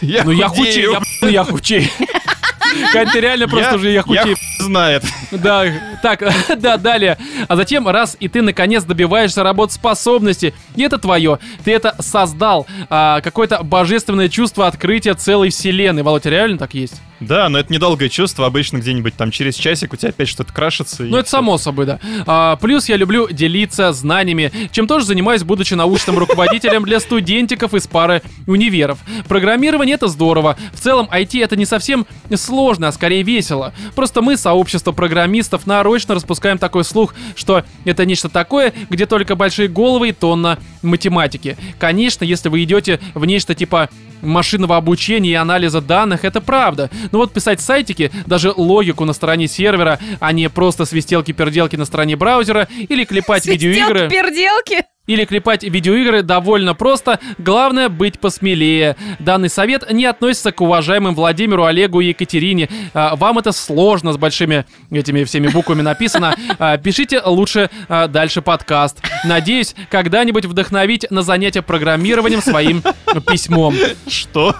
[0.00, 0.66] Я Ну я худею.
[0.66, 1.92] хучей, я б***ь, я хучей.
[2.92, 4.30] Кать, ты реально просто Я- уже я хучей.
[4.30, 5.04] я знает.
[5.30, 5.64] Да,
[6.02, 6.22] так,
[6.58, 7.18] да, далее.
[7.46, 13.20] А затем, раз и ты наконец добиваешься работоспособности, и это твое, ты это создал, а,
[13.20, 16.02] какое-то божественное чувство открытия целой вселенной.
[16.02, 17.00] Володя, реально так есть?
[17.26, 18.46] Да, но это недолгое чувство.
[18.46, 21.02] Обычно где-нибудь там через часик у тебя опять что-то крашится.
[21.02, 22.00] Ну, это само собой, да.
[22.26, 27.86] А, плюс я люблю делиться знаниями, чем тоже занимаюсь, будучи научным руководителем для студентиков из
[27.86, 28.98] пары универов.
[29.28, 30.56] Программирование— это здорово.
[30.72, 33.72] В целом, IT— это не совсем сложно, а скорее весело.
[33.94, 39.68] Просто мы, сообщество программистов, нарочно распускаем такой слух, что это нечто такое, где только большие
[39.68, 41.56] головы и тонна математики.
[41.78, 43.88] Конечно, если вы идете в нечто типа
[44.24, 46.90] машинного обучения и анализа данных, это правда.
[47.14, 52.16] Но вот писать сайтики, даже логику на стороне сервера, а не просто свистелки-перделки на стороне
[52.16, 54.10] браузера, или клепать видеоигры...
[54.10, 54.84] перделки.
[55.06, 58.96] Или клепать видеоигры довольно просто, главное быть посмелее.
[59.18, 62.70] Данный совет не относится к уважаемым Владимиру, Олегу и Екатерине.
[62.94, 66.34] А, Вам это сложно с большими этими всеми буквами написано.
[66.58, 69.02] А, Пишите лучше а, дальше подкаст.
[69.26, 72.82] Надеюсь, когда-нибудь вдохновить на занятие программированием своим
[73.30, 73.74] письмом.
[74.08, 74.54] Что?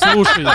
[0.00, 0.46] Слушай,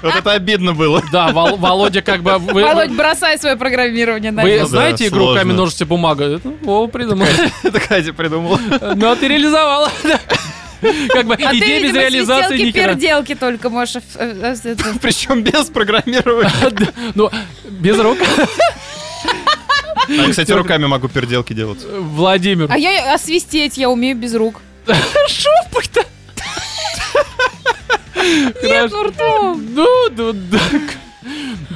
[0.00, 1.02] Вот это обидно было.
[1.12, 2.38] да, Вол- Володя как бы...
[2.38, 4.30] Вы, Володь, бросай свое программирование.
[4.30, 4.60] вы нафиг.
[4.60, 5.40] да, знаете игру сложно.
[5.42, 6.24] камень, ножницы, бумага?
[6.36, 7.26] Это Вова придумал.
[7.62, 8.58] Это Катя придумала.
[8.96, 9.90] Ну, а ты реализовала.
[11.10, 12.94] Как бы А ты, идея без реализации ни хера.
[12.94, 13.96] перделки только можешь...
[13.96, 14.76] э, э, э.
[15.02, 16.92] Причем без программирования.
[17.14, 17.30] Ну,
[17.68, 18.18] без рук.
[20.08, 21.78] А, кстати, руками могу переделки делать.
[21.88, 22.66] Владимир.
[22.70, 24.60] А я освистеть я умею без рук.
[25.28, 26.04] Шопы-то.
[28.62, 29.66] Нет, ну ртом.
[29.74, 30.58] Ну, да, да.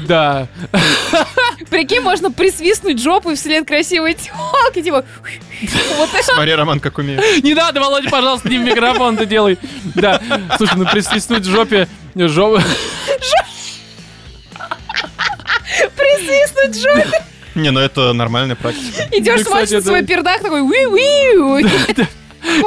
[0.07, 0.49] Да.
[1.71, 5.05] Прикинь, можно присвистнуть жопу и вслед красивой телки, типа...
[5.97, 7.43] Вот это Смотри, Роман, как умеет.
[7.43, 9.59] Не надо, Володя, пожалуйста, не в микрофон ты делай.
[9.95, 10.21] Да.
[10.57, 11.89] Слушай, ну присвистнуть в жопе.
[12.15, 12.61] Жоп...
[15.97, 17.25] присвистнуть жопе.
[17.55, 19.09] Не, ну это нормальная практика.
[19.13, 20.63] Идешь, Ну, смотришь свой пердак, такой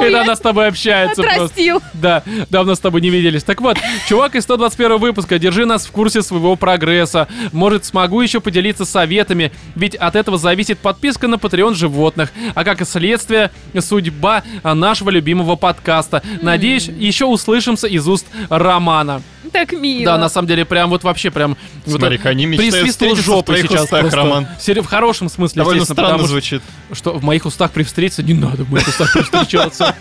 [0.00, 1.44] Это она с тобой общается просто.
[1.44, 1.82] отрастил.
[1.94, 3.42] Да, давно с тобой не виделись.
[3.42, 3.78] Так вот,
[4.08, 7.28] чувак из 121 выпуска, держи нас в курсе своего прогресса.
[7.52, 12.80] Может, смогу еще поделиться советами, ведь от этого зависит подписка на Patreon животных, а как
[12.80, 16.22] и следствие, судьба а, нашего любимого подкаста.
[16.42, 19.22] Надеюсь, еще услышимся из уст Романа.
[19.52, 20.04] Так мило.
[20.04, 21.56] Да, на самом деле, прям вот вообще прям...
[21.86, 24.16] вот Смотри-ка, они мечтают Присвистнул встретиться жопы сейчас устах, просто.
[24.18, 24.46] Роман.
[24.58, 26.62] В хорошем смысле, Довольно странно потому что, звучит.
[26.92, 29.12] что в моих устах при встрече не надо в моих устах
[29.70, 29.94] встречаться.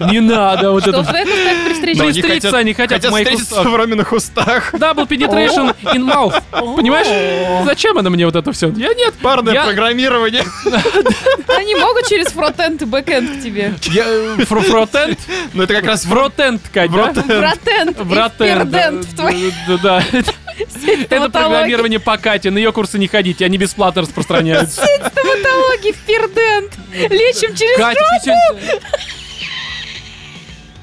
[0.00, 1.04] Не надо вот Что это.
[1.04, 2.02] твоих устах при встрече?
[2.02, 4.74] Они встретиться хотят- они хотят в Хотят моих встретиться в Роминых устах.
[4.74, 6.42] Double penetration in mouth.
[6.76, 7.64] Понимаешь?
[7.64, 8.68] Зачем это мне вот это все?
[8.70, 9.14] Я нет.
[9.22, 10.44] Парное программирование.
[11.56, 13.74] Они могут через фронтенд и бэкенд к тебе.
[13.84, 15.18] Я э, фро- фротенд?
[15.54, 17.12] Ну это как раз Фротенд, Кать, да?
[18.92, 20.02] В твоей Да, да.
[21.10, 22.50] Это программирование по Кате.
[22.50, 24.82] На ее курсы не ходите, они бесплатно распространяются.
[24.82, 26.72] Стоматологии в пердент.
[27.10, 28.00] Лечим через Катя,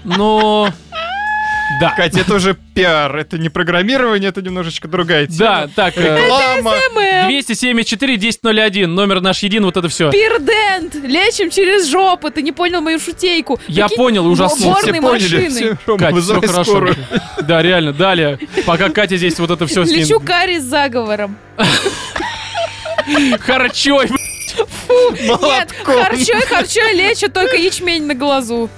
[0.03, 0.67] Ну...
[1.79, 1.91] Да.
[1.95, 5.37] Катя, это уже пиар, это не программирование, это немножечко другая тема.
[5.37, 6.71] Да, так, э, Реклама.
[6.71, 7.27] СММ.
[7.27, 10.11] 274 1001, номер наш един, вот это все.
[10.11, 10.95] Пердент.
[10.95, 12.29] Лечим через жопу.
[12.31, 13.59] Ты не понял мою шутейку.
[13.67, 14.91] Я Прикинь, понял, и ужаснулся.
[14.91, 16.63] Все поняли, все, Рома, Катя, все хорошо.
[16.63, 16.95] скорую.
[17.41, 18.39] Да, реально, далее.
[18.65, 21.37] Пока Катя здесь вот это все с Лечу карри с заговором.
[23.39, 24.09] Харчой.
[25.19, 28.69] Нет, харчой, харчой лечу только ячмень на глазу.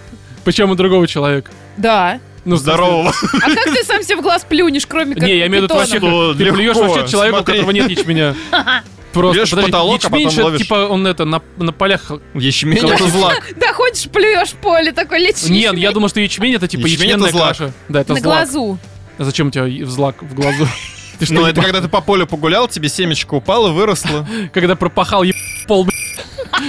[0.43, 1.51] Причем у другого человека.
[1.77, 2.19] Да.
[2.43, 3.13] Ну, Здорово.
[3.33, 5.75] А как ты сам себе в глаз плюнешь, кроме как Не, я имею в виду
[5.75, 8.35] вообще, ты плюешь вообще человеку, у которого нет ячменя.
[9.13, 10.61] Просто, Бьешь в подожди, потолок, а ячмень потом же, ловишь.
[10.61, 12.11] типа, он это, на, на полях...
[12.33, 13.51] Ячмень это злак.
[13.57, 15.49] Да ходишь, плюешь поле, такой лечишь.
[15.49, 17.73] Нет, я думал, что ячмень это типа ячменная каша.
[17.89, 18.77] Да, это На глазу.
[19.17, 20.65] А зачем у тебя злак в глазу?
[21.19, 24.27] Ты что, Ну, это когда ты по полю погулял, тебе семечко упало, выросло.
[24.53, 25.23] когда пропахал
[25.67, 26.00] пол, б***ь.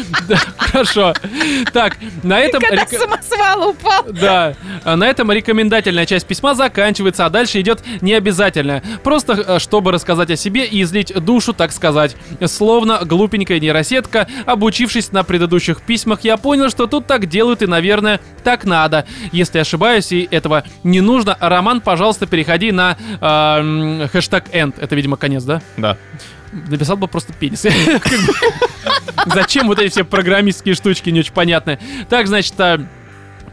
[0.28, 1.14] Да, хорошо.
[1.72, 2.60] Так, на этом...
[2.60, 4.04] Когда река- с самосвала упал.
[4.08, 8.82] Да, на этом рекомендательная часть письма заканчивается, а дальше идет необязательная.
[9.02, 12.16] Просто э, чтобы рассказать о себе и излить душу, так сказать.
[12.46, 18.20] Словно глупенькая нейросетка, обучившись на предыдущих письмах, я понял, что тут так делают и, наверное,
[18.44, 19.06] так надо.
[19.32, 24.74] Если ошибаюсь и этого не нужно, Роман, пожалуйста, переходи на э, хэштег end.
[24.80, 25.62] Это, видимо, конец, да?
[25.76, 25.96] Да.
[26.52, 27.62] Написал бы просто пенис.
[29.26, 31.78] Зачем вот эти все программистские штучки, не очень понятны.
[32.08, 32.86] Так, значит, а,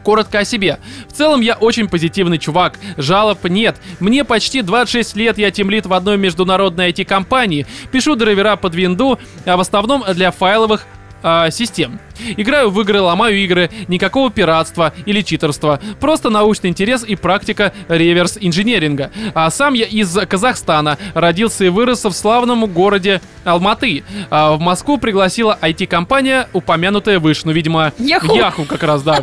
[0.02, 0.78] Коротко о себе.
[1.08, 3.76] В целом я очень позитивный чувак, жалоб нет.
[4.00, 7.66] Мне почти 26 лет, я тимлит в одной международной IT-компании.
[7.92, 10.86] Пишу драйвера под винду, а в основном для файловых
[11.22, 12.00] а, систем.
[12.36, 15.80] Играю в игры, ломаю игры, никакого пиратства или читерства.
[16.00, 19.10] Просто научный интерес и практика реверс инженеринга.
[19.34, 24.04] А сам я из Казахстана, родился и вырос в славном городе Алматы.
[24.30, 28.34] А в Москву пригласила IT-компания, упомянутая выше, ну, видимо, Яху.
[28.34, 29.20] Яху как раз, да.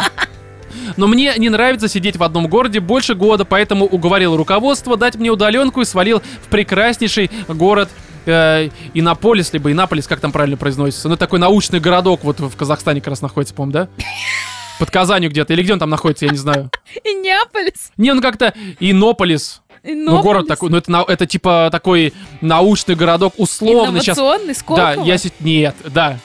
[0.96, 5.30] Но мне не нравится сидеть в одном городе больше года, поэтому уговорил руководство дать мне
[5.30, 7.90] удаленку и свалил в прекраснейший город
[8.28, 11.10] э, Иннополис, либо Иннополис, как там правильно произносится.
[11.10, 13.88] Ну, такой научный городок вот в Казахстане как раз находится, по-моему, да?
[14.80, 16.70] Под Казанью где-то, или где он там находится, я не знаю.
[17.04, 17.92] И Неаполис.
[17.98, 19.62] Не, ну как-то Иннополис.
[19.84, 24.18] И Ну, город такой, ну это, это типа такой научный городок, условно сейчас.
[24.18, 25.06] Инновационный, Да, Сколково.
[25.06, 26.20] я си- Нет, да.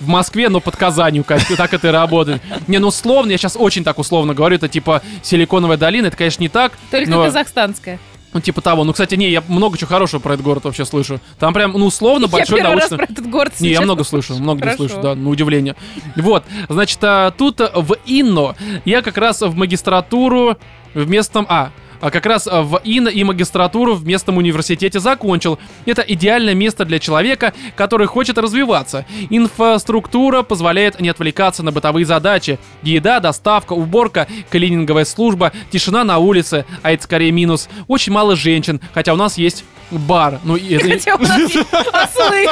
[0.00, 2.42] В Москве, но под Казанью, Кать, так это и работает.
[2.66, 6.42] Не, ну условно, я сейчас очень так условно говорю, это типа Силиконовая долина, это, конечно,
[6.42, 7.98] не так, Только но, казахстанская.
[8.32, 8.84] Ну, типа того.
[8.84, 11.20] Ну, кстати, не, я много чего хорошего про этот город вообще слышу.
[11.38, 13.06] Там прям, ну, условно, я большой первый раз научный...
[13.06, 14.76] про этот город Не, я много слышу, много не Хорошо.
[14.88, 15.76] слышу, да, на удивление.
[16.16, 18.54] Вот, значит, а, тут в Инно
[18.84, 20.56] я как раз в магистратуру
[20.94, 21.46] в местном...
[21.48, 21.70] А
[22.00, 25.58] как раз а, в Инно и магистратуру в местном университете закончил.
[25.86, 29.04] Это идеальное место для человека, который хочет развиваться.
[29.30, 32.58] Инфраструктура позволяет не отвлекаться на бытовые задачи.
[32.82, 37.68] Еда, доставка, уборка, клининговая служба, тишина на улице, а это скорее минус.
[37.88, 40.38] Очень мало женщин, хотя у нас есть бар.
[40.44, 41.56] Ну, и это- Хотя у нас есть
[41.92, 42.46] ослы,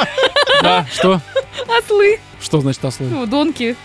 [0.61, 1.21] да, что?
[1.67, 3.07] ослы, Что значит ослы?
[3.07, 3.75] ну, донки.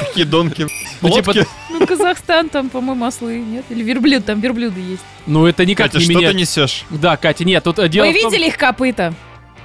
[0.00, 0.66] Какие донки.
[1.02, 1.46] Ну, типа, Лодки.
[1.70, 3.64] Ну, Казахстан, там, по-моему, ослы, нет?
[3.70, 5.02] Или верблюд, там верблюды есть.
[5.26, 6.30] Ну это никак Катя, не что меня.
[6.30, 6.84] ты несешь?
[6.90, 9.12] Да, Катя, нет, тут э, дело Вы в том- видели их копыта?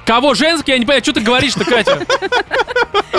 [0.08, 0.72] Кого женский?
[0.72, 2.00] Я не понимаю, что ты говоришь-то, Катя?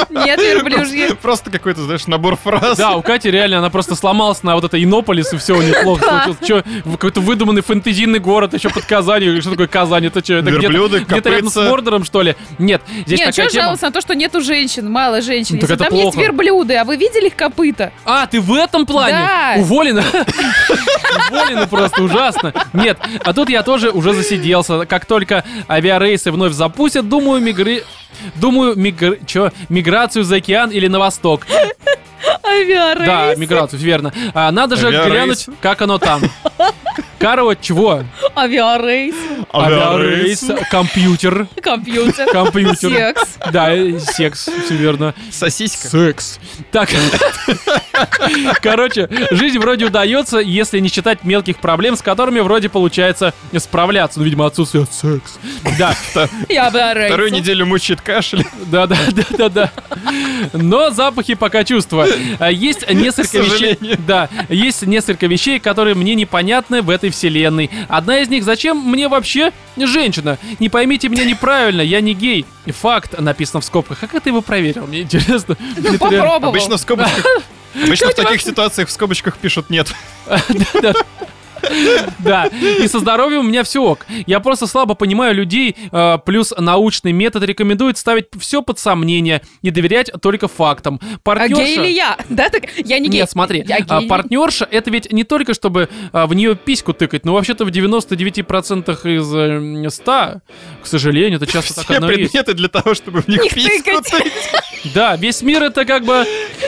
[0.09, 1.13] Нет, верблюжьи.
[1.21, 2.79] Просто какой-то, знаешь, набор фраз.
[2.79, 5.75] Да, у Кати реально, она просто сломалась на вот это Иннополис, и все, у нее
[5.83, 6.39] плохо случилось.
[6.47, 9.39] Че, какой-то выдуманный фэнтезийный город, еще под Казанью.
[9.43, 10.07] Что такое Казань?
[10.07, 11.57] Это что, это где-то Верблюды, где-то рядом с.
[11.57, 12.37] Мордором, что ли?
[12.59, 13.63] Нет, здесь Нет, такая что тема.
[13.63, 15.57] жаловаться на то, что нету женщин, мало женщин.
[15.57, 16.21] Ну, так Если это там есть плохо.
[16.27, 17.93] верблюды, а вы видели их копыта?
[18.07, 19.13] А, ты в этом плане?
[19.19, 19.55] Да.
[19.59, 20.05] Уволена?
[21.31, 22.55] Уволена просто, ужасно.
[22.73, 24.87] Нет, а тут я тоже уже засиделся.
[24.87, 27.83] Как только авиарейсы вновь запустят, думаю, мигры...
[28.37, 29.19] Думаю, мигр...
[29.27, 29.51] Чё?
[29.69, 31.43] миграцию за океан или на восток.
[32.45, 33.07] Авиарейсы.
[33.07, 34.13] Да, миграцию, верно.
[34.33, 35.11] А, надо же Авиарейс.
[35.11, 36.23] глянуть, как оно там.
[37.19, 38.05] Короче, чего?
[38.37, 39.15] Авиарейс,
[39.53, 42.91] Авиарейс, компьютер, компьютер, компьютер.
[42.93, 43.23] секс.
[43.53, 45.15] Да, секс, все верно.
[45.31, 45.89] Сосиска.
[45.89, 46.39] Секс.
[46.71, 46.89] Так,
[48.63, 54.21] короче, жизнь вроде удается, если не считать мелких проблем, с которыми вроде получается справляться.
[54.21, 55.39] Ну, видимо, отсутствие секс.
[55.79, 55.97] Да,
[56.51, 57.09] авиарейс.
[57.09, 58.47] Вторую неделю мучает кашель.
[58.67, 59.73] да, да, да, да, да.
[60.53, 62.07] Но запахи пока чувства.
[62.51, 63.79] Есть несколько вещей.
[64.07, 67.71] Да, есть несколько вещей, которые мне непонятны в этой вселенной.
[67.89, 70.39] Одна из них, зачем мне вообще женщина?
[70.59, 72.45] Не поймите меня неправильно, я не гей.
[72.67, 73.99] И Факт написано в скобках.
[74.03, 74.87] А как ты его проверил?
[74.87, 75.57] Мне интересно.
[75.79, 76.51] Ну, Это попробовал.
[76.51, 77.25] Обычно в скобочках...
[77.75, 79.93] Обычно в таких ситуациях в скобочках пишут нет.
[82.19, 84.07] Да, и со здоровьем у меня все ок.
[84.27, 89.71] Я просто слабо понимаю людей, э, плюс научный метод рекомендует ставить все под сомнение и
[89.71, 91.01] доверять только фактам.
[91.03, 91.65] А Партнерша...
[91.65, 92.17] гей или я?
[92.29, 93.21] Да, так я не гей.
[93.21, 94.09] Нет, смотри, а, гей.
[94.09, 99.17] партнерша это ведь не только чтобы а, в нее письку тыкать, но вообще-то в 99%
[99.17, 100.41] из э, 100,
[100.83, 102.33] к сожалению, это часто так Все оно и есть.
[102.33, 104.33] предметы для того, чтобы в них Них письку тыкать.
[104.95, 106.25] Да, весь мир это как бы,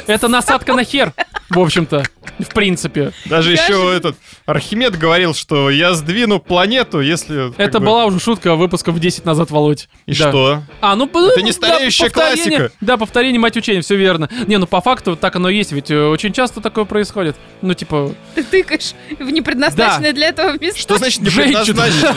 [0.06, 1.12] это насадка на хер,
[1.48, 2.04] в общем-то,
[2.38, 3.12] в принципе.
[3.26, 3.72] Даже Скажи.
[3.72, 7.52] еще этот Архимед говорил, что я сдвину планету, если...
[7.56, 9.88] Это бы- была уже шутка выпусков 10 назад, Володь.
[10.06, 10.28] И Да.
[10.30, 10.62] что?
[10.80, 12.72] А, ну, Это не стареющая классика.
[12.80, 14.28] Да, повторение мать учения, все верно.
[14.46, 17.36] Не, ну по факту так оно и есть, ведь э, очень часто такое происходит.
[17.62, 20.80] Ну, типа, Ты тыкаешь в непредназначенное для этого место.
[20.80, 21.64] Что значит не Женщина.
[21.64, 22.16] предназначено?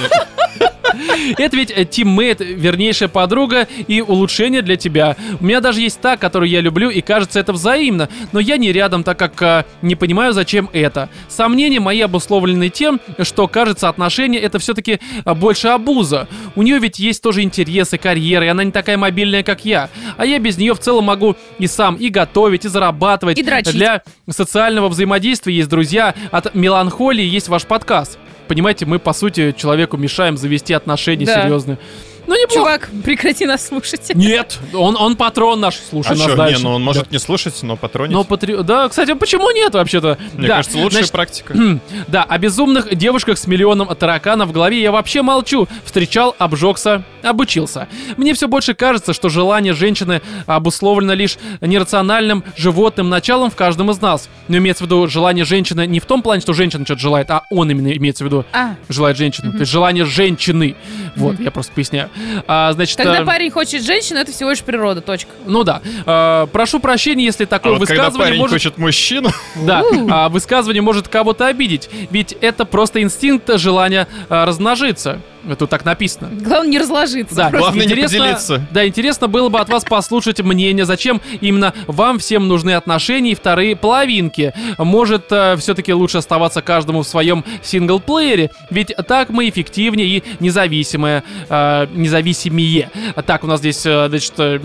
[1.37, 5.15] Это ведь э, тиммейт, вернейшая подруга и улучшение для тебя.
[5.39, 8.09] У меня даже есть та, которую я люблю, и кажется, это взаимно.
[8.31, 11.09] Но я не рядом, так как э, не понимаю, зачем это.
[11.29, 16.27] Сомнения мои обусловлены тем, что, кажется, отношения это все-таки больше обуза.
[16.55, 19.89] У нее ведь есть тоже интересы, карьера, и она не такая мобильная, как я.
[20.17, 23.37] А я без нее в целом могу и сам и готовить, и зарабатывать.
[23.39, 23.73] И дрочить.
[23.73, 28.17] Для социального взаимодействия есть друзья, от меланхолии есть ваш подкаст.
[28.47, 31.43] Понимаете, мы, по сути, человеку мешаем завести отношения Да.
[31.43, 31.77] серьезные.
[32.25, 32.53] Ну, неплохо.
[32.53, 34.11] Чувак, прекрати нас слушать.
[34.15, 36.57] Нет, он, он патрон наш, слушай А нас что, дальше.
[36.59, 37.09] не, ну он может Да.
[37.11, 38.13] не слушать, но патронить.
[38.13, 40.17] Но патри- Да, кстати, а почему нет вообще-то?
[40.33, 41.53] Мне Да, кажется, лучшая значит, практика.
[42.07, 45.67] Да, о безумных девушках с миллионом тараканов в голове я вообще молчу.
[45.85, 47.87] Встречал, обжегся, обучился.
[48.17, 53.99] Мне все больше кажется, что желание женщины обусловлено лишь нерациональным животным началом в каждом из
[54.01, 54.29] нас.
[54.47, 57.43] Но имеется в виду желание женщины не в том плане, что женщина что-то желает, а
[57.49, 59.51] он именно имеется в виду А, желает женщину.
[59.51, 60.75] То есть желание женщины.
[61.15, 62.09] Вот, я просто поясняю.
[62.47, 65.31] А, значит, когда э, парень хочет женщину, это всего лишь природа, точка.
[65.45, 65.81] ну да.
[66.05, 68.53] Э, прошу прощения, если А такое вот когда высказывание парень может...
[68.53, 75.21] хочет мужчину, Да, а, высказывание может кого-то обидеть, ведь это просто инстинкт желания а, размножиться.
[75.57, 76.29] Тут так написано.
[76.31, 77.35] Главное не разложиться.
[77.35, 78.61] Да, Главное не интересно, поделиться.
[78.71, 83.35] Да, интересно было бы от вас послушать мнение, зачем именно вам всем нужны отношения и
[83.35, 84.53] вторые половинки.
[84.77, 91.87] Может, все-таки лучше оставаться каждому в своем синглплеере, ведь так мы эффективнее и независимые, э,
[91.93, 92.89] независимее.
[93.25, 94.59] Так, у нас здесь, э, значит, э,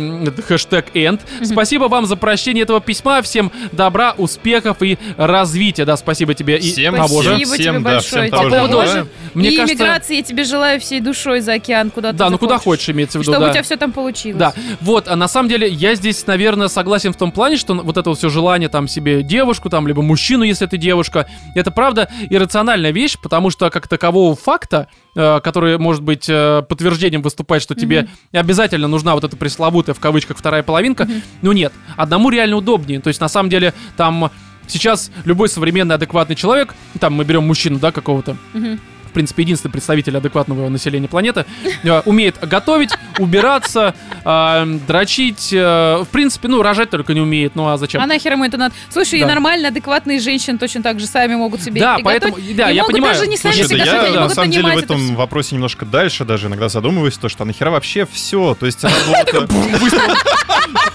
[0.47, 1.20] хэштег end.
[1.43, 5.85] Спасибо вам за прощение этого письма, всем добра, успехов и развития.
[5.85, 7.31] Да, спасибо тебе и всем, того же.
[7.31, 8.22] Спасибо всем, тебе всем, да, большое.
[8.22, 9.09] всем того По же поводу-.
[9.35, 12.39] Мне и кажется- иммиграции я тебе желаю всей душой за океан, куда ты Да, ну
[12.39, 13.51] куда хочешь, имеется в виду, Чтобы да.
[13.51, 14.39] у тебя все там получилось.
[14.39, 17.97] Да, вот, а на самом деле я здесь, наверное, согласен в том плане, что вот
[17.97, 22.11] это вот все желание там себе девушку, там, либо мужчину, если ты девушка, это правда
[22.29, 27.75] иррациональная вещь, потому что как такового факта, э, который может быть э, подтверждением выступать, что
[27.75, 31.09] тебе обязательно нужна вот эта пресловутая в кавычках вторая половинка,
[31.43, 34.31] ну нет, одному реально удобнее, то есть на самом деле там
[34.66, 38.79] сейчас любой современный адекватный человек, там мы берем мужчину, да, какого-то, Мгм.
[39.19, 41.45] В принципе, единственный представитель адекватного населения планеты,
[41.83, 43.95] э, умеет готовить, убираться,
[44.25, 48.01] э, дрочить, э, в принципе, ну, рожать только не умеет, ну а зачем?
[48.01, 48.77] А нахер ему это надо?
[48.91, 52.85] Слушай, и нормально, адекватные женщины точно так же сами могут себе Да, поэтому- да, я
[52.85, 53.14] понимаю.
[53.14, 56.25] даже не сами себе я они на могут самом деле в этом вопросе немножко дальше
[56.25, 58.83] даже иногда задумываюсь, то что нахера вообще все, то есть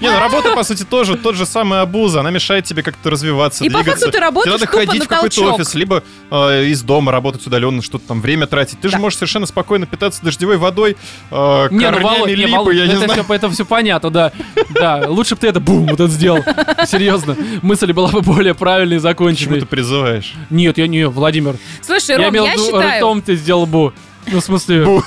[0.00, 3.64] Не, ну работа, по сути, тоже тот же самый обуза, она мешает тебе как-то развиваться,
[3.64, 4.06] И по двигаться.
[4.06, 7.82] факту ты работаешь Тебе надо ходить в какой-то офис, либо э, из дома работать удаленно,
[7.82, 8.80] что-то там время тратить.
[8.80, 10.96] Ты же можешь совершенно спокойно питаться дождевой водой,
[11.30, 13.24] э, Не, ну, корнями не, липы, Володь, я не это, знаю.
[13.24, 14.32] Все, это все понятно, да.
[14.70, 16.42] Да, лучше бы ты это бум, вот это сделал.
[16.86, 19.60] Серьезно, мысль была бы более правильной и Почему законченной.
[19.60, 20.34] ты призываешь?
[20.50, 21.56] Нет, я не, Владимир.
[21.82, 22.98] Слушай, я Ром, имел в я считаю...
[22.98, 23.92] ртом ты сделал бу.
[24.26, 24.84] Ну, в смысле...
[24.84, 25.02] Бу.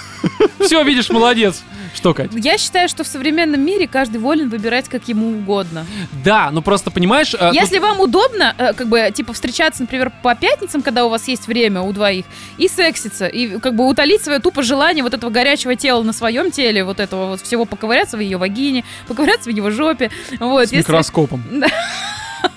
[0.59, 1.63] Все, видишь, молодец.
[1.93, 2.31] Что, Кать?
[2.33, 5.85] Я считаю, что в современном мире каждый волен выбирать как ему угодно.
[6.23, 7.33] Да, ну просто понимаешь...
[7.33, 11.09] э, тут- Если вам удобно, э, как бы, типа, встречаться, например, по пятницам, когда у
[11.09, 12.25] вас есть время у двоих,
[12.57, 16.51] и секситься, и как бы утолить свое тупо желание вот этого горячего тела на своем
[16.51, 20.69] теле, вот этого вот всего поковыряться в ее вагине, поковыряться в его жопе, вот.
[20.69, 21.43] С если- микроскопом.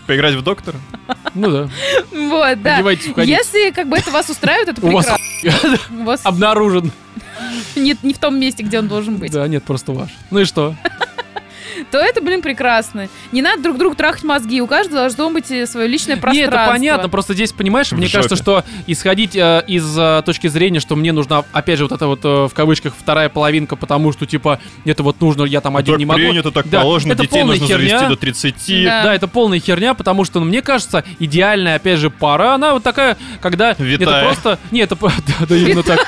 [0.06, 0.78] Поиграть в доктора?
[1.34, 1.68] Ну да.
[2.12, 2.76] Вот, да.
[2.76, 3.12] Одевайтесь.
[3.16, 5.16] Если как бы это вас устраивает, это прекрасно.
[6.00, 6.92] у вас Обнаружен.
[7.76, 10.10] Нет не в том месте, где он должен быть, Да, нет, просто ваш.
[10.30, 10.74] Ну и что?
[11.90, 13.08] то это, блин, прекрасно.
[13.32, 16.56] Не надо друг другу трахать мозги, у каждого должно быть э, свое личное пространство.
[16.60, 18.16] это понятно, просто здесь, понимаешь, В мне жопе.
[18.18, 22.06] кажется, что исходить э, из э, точки зрения, что мне нужна, опять же, вот это
[22.06, 25.94] вот э, в кавычках вторая половинка, потому что, типа, это вот нужно, я там один
[25.94, 26.18] так не могу.
[26.20, 27.98] принято, так Да, положено, это детей нужно херня.
[27.98, 28.84] завести до 30.
[28.84, 29.02] Да.
[29.04, 32.82] Да, это полная херня, потому что, ну, мне кажется, идеальная, опять же, пара, она вот
[32.82, 34.24] такая, когда это Витая.
[34.24, 34.58] просто...
[34.70, 34.96] Не, это...
[34.96, 36.00] Да, да, именно так.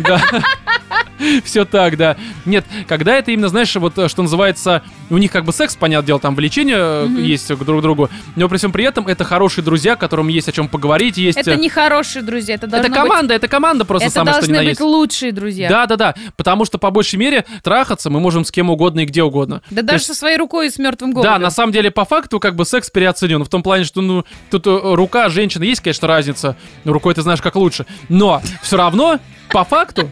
[0.00, 0.20] Да.
[1.44, 2.16] Все так, да.
[2.44, 6.06] Нет, когда это именно, знаешь, вот э, что называется, у них как бы секс, понятное
[6.06, 9.64] дело, там влечение э, есть к друг другу, но при всем при этом это хорошие
[9.64, 11.38] друзья, которым есть о чем поговорить, есть...
[11.38, 14.54] Это э, не хорошие друзья, это это команда, это команда просто это самое, что ни
[14.54, 15.68] должны на быть лучшие друзья.
[15.68, 16.14] Да, да, да.
[16.36, 19.62] Потому что по большей мере трахаться мы можем с кем угодно и где угодно.
[19.70, 21.42] Да То даже есть- со своей рукой и с мертвым Да, голубем.
[21.42, 23.44] на самом деле, по факту, как бы секс переоценен.
[23.44, 26.56] В том плане, что, ну, тут рука женщины, есть, конечно, разница.
[26.84, 27.86] Рукой ты знаешь, как лучше.
[28.08, 29.18] Но все равно,
[29.50, 30.10] по факту,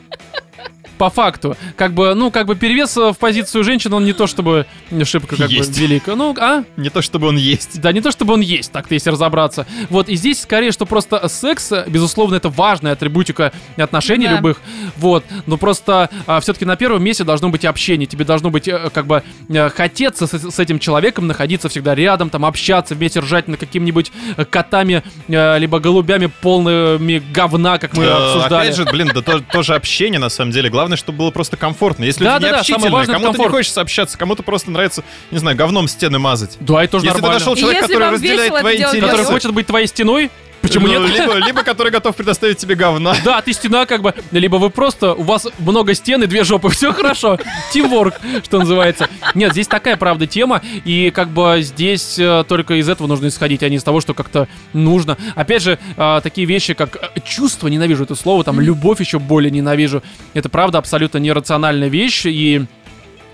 [0.98, 4.26] по факту, как бы, ну, как бы перевес э, в позицию женщины, он не то
[4.26, 4.66] чтобы
[5.04, 5.72] шибко как Есть.
[5.74, 6.02] бы велик.
[6.06, 6.64] Ну, а?
[6.76, 7.80] Не то чтобы он есть.
[7.80, 9.66] Да, не то чтобы он есть, так-то если разобраться.
[9.88, 14.36] Вот, и здесь скорее, что просто секс, безусловно, это важная атрибутика отношений Да.
[14.36, 14.60] любых.
[14.96, 18.06] Вот, но просто все-таки на первом месте должно быть общение.
[18.06, 22.30] Тебе должно быть э, как бы э, хотеться с, с этим человеком, находиться всегда рядом,
[22.30, 28.64] там общаться, вместе ржать над какими-нибудь э, котами, либо голубями полными говна, как мы обсуждали.
[28.68, 30.70] Опять же, блин, да то- тоже общение на самом деле.
[30.70, 32.04] Главное, чтобы было просто комфортно.
[32.04, 35.04] Если Да, люди да, да, не общительные, это кому-то не хочется общаться, кому-то просто нравится,
[35.30, 36.56] не знаю, говном стены мазать.
[36.60, 37.38] Да, это тоже Если ты нормально.
[37.40, 40.30] нашел И человека, который разделяет твои интересы, Который хочет быть твоей стеной?
[40.68, 41.18] Почему ну, нет?
[41.18, 43.14] Либо, либо который готов предоставить тебе говна.
[43.24, 46.68] Да, ты стена как бы, либо вы просто, у вас много стен и две жопы,
[46.70, 47.38] все хорошо,
[47.72, 48.14] тимворк,
[48.44, 49.08] что называется.
[49.34, 53.62] Нет, здесь такая, правда, тема, и как бы здесь э, только из этого нужно исходить,
[53.62, 55.16] а не из того, что как-то нужно.
[55.34, 59.50] Опять же, э, такие вещи, как э, чувство, ненавижу это слово, там, любовь еще более
[59.50, 60.02] ненавижу.
[60.34, 62.64] Это, правда, абсолютно нерациональная вещь, и...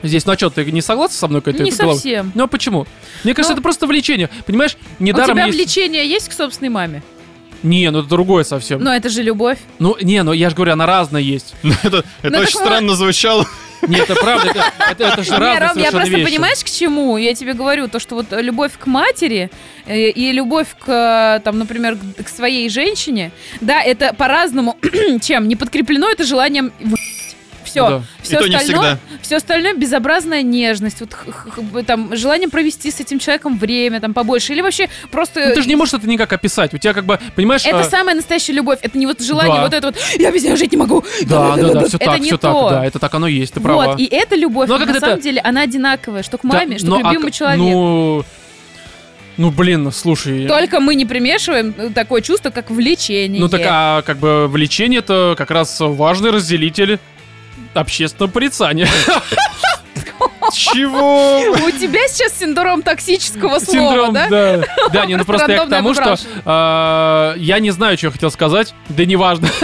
[0.02, 1.62] Здесь, ну а что, ты не согласен со мной, Катя?
[1.62, 1.96] Не Ты головой?
[1.96, 2.30] совсем.
[2.34, 2.86] Ну а почему?
[3.24, 4.28] Мне кажется, Ну, это просто влечение.
[4.44, 5.56] Понимаешь, У недаром тебя есть...
[5.56, 7.02] влечение есть к собственной маме?
[7.64, 8.80] Не, ну это другое совсем.
[8.84, 9.58] Но это же любовь.
[9.80, 11.54] Ну, не, ну я же говорю, она разная есть.
[11.64, 13.44] Ну, Это, это Ну, очень странно звучало.
[13.86, 16.30] Нет, это правда, это, это, это же разные Ром, я просто вещи.
[16.30, 17.18] понимаешь, к чему?
[17.18, 19.50] Я тебе говорю, то, что вот любовь к матери
[19.86, 24.78] э, и любовь к, там, например, к- к своей женщине, да, это по-разному,
[25.22, 26.72] чем не подкреплено это желанием
[27.74, 27.88] все.
[27.88, 28.02] Да.
[28.22, 34.00] Все И остальное, все остальное безобразная нежность, вот там желание провести с этим человеком время
[34.00, 36.72] там побольше или вообще просто Ну, ты же не можешь это никак описать.
[36.72, 37.66] У тебя как бы, понимаешь...
[37.66, 39.62] это а, самая настоящая любовь, это не вот желание Да.
[39.62, 41.04] вот это вот я без нее жить не могу.
[41.22, 42.52] Да, да, да, все это так, не все то.
[42.52, 43.86] так, да, это так оно есть, ты права.
[43.86, 46.42] Вот, и эта любовь, Ну, а как на это- самом деле, она одинаковая, что к
[46.42, 47.64] Да, маме, что ну, к а любимому к- человеку.
[47.64, 48.24] Ну,
[49.36, 50.46] ну, блин, слушай...
[50.46, 53.40] Только мы не примешиваем э, такое чувство, как влечение.
[53.40, 57.00] Ну так, а как бы влечение это как раз важный разделитель
[57.74, 58.88] общественного порицания.
[60.52, 61.40] Чего?
[61.52, 64.28] У тебя сейчас синдром токсического слова, Синдром, да?
[64.28, 64.64] да.
[64.92, 68.30] Да, не, ну просто я к тому, что а, я не знаю, что я хотел
[68.30, 69.48] сказать, да неважно.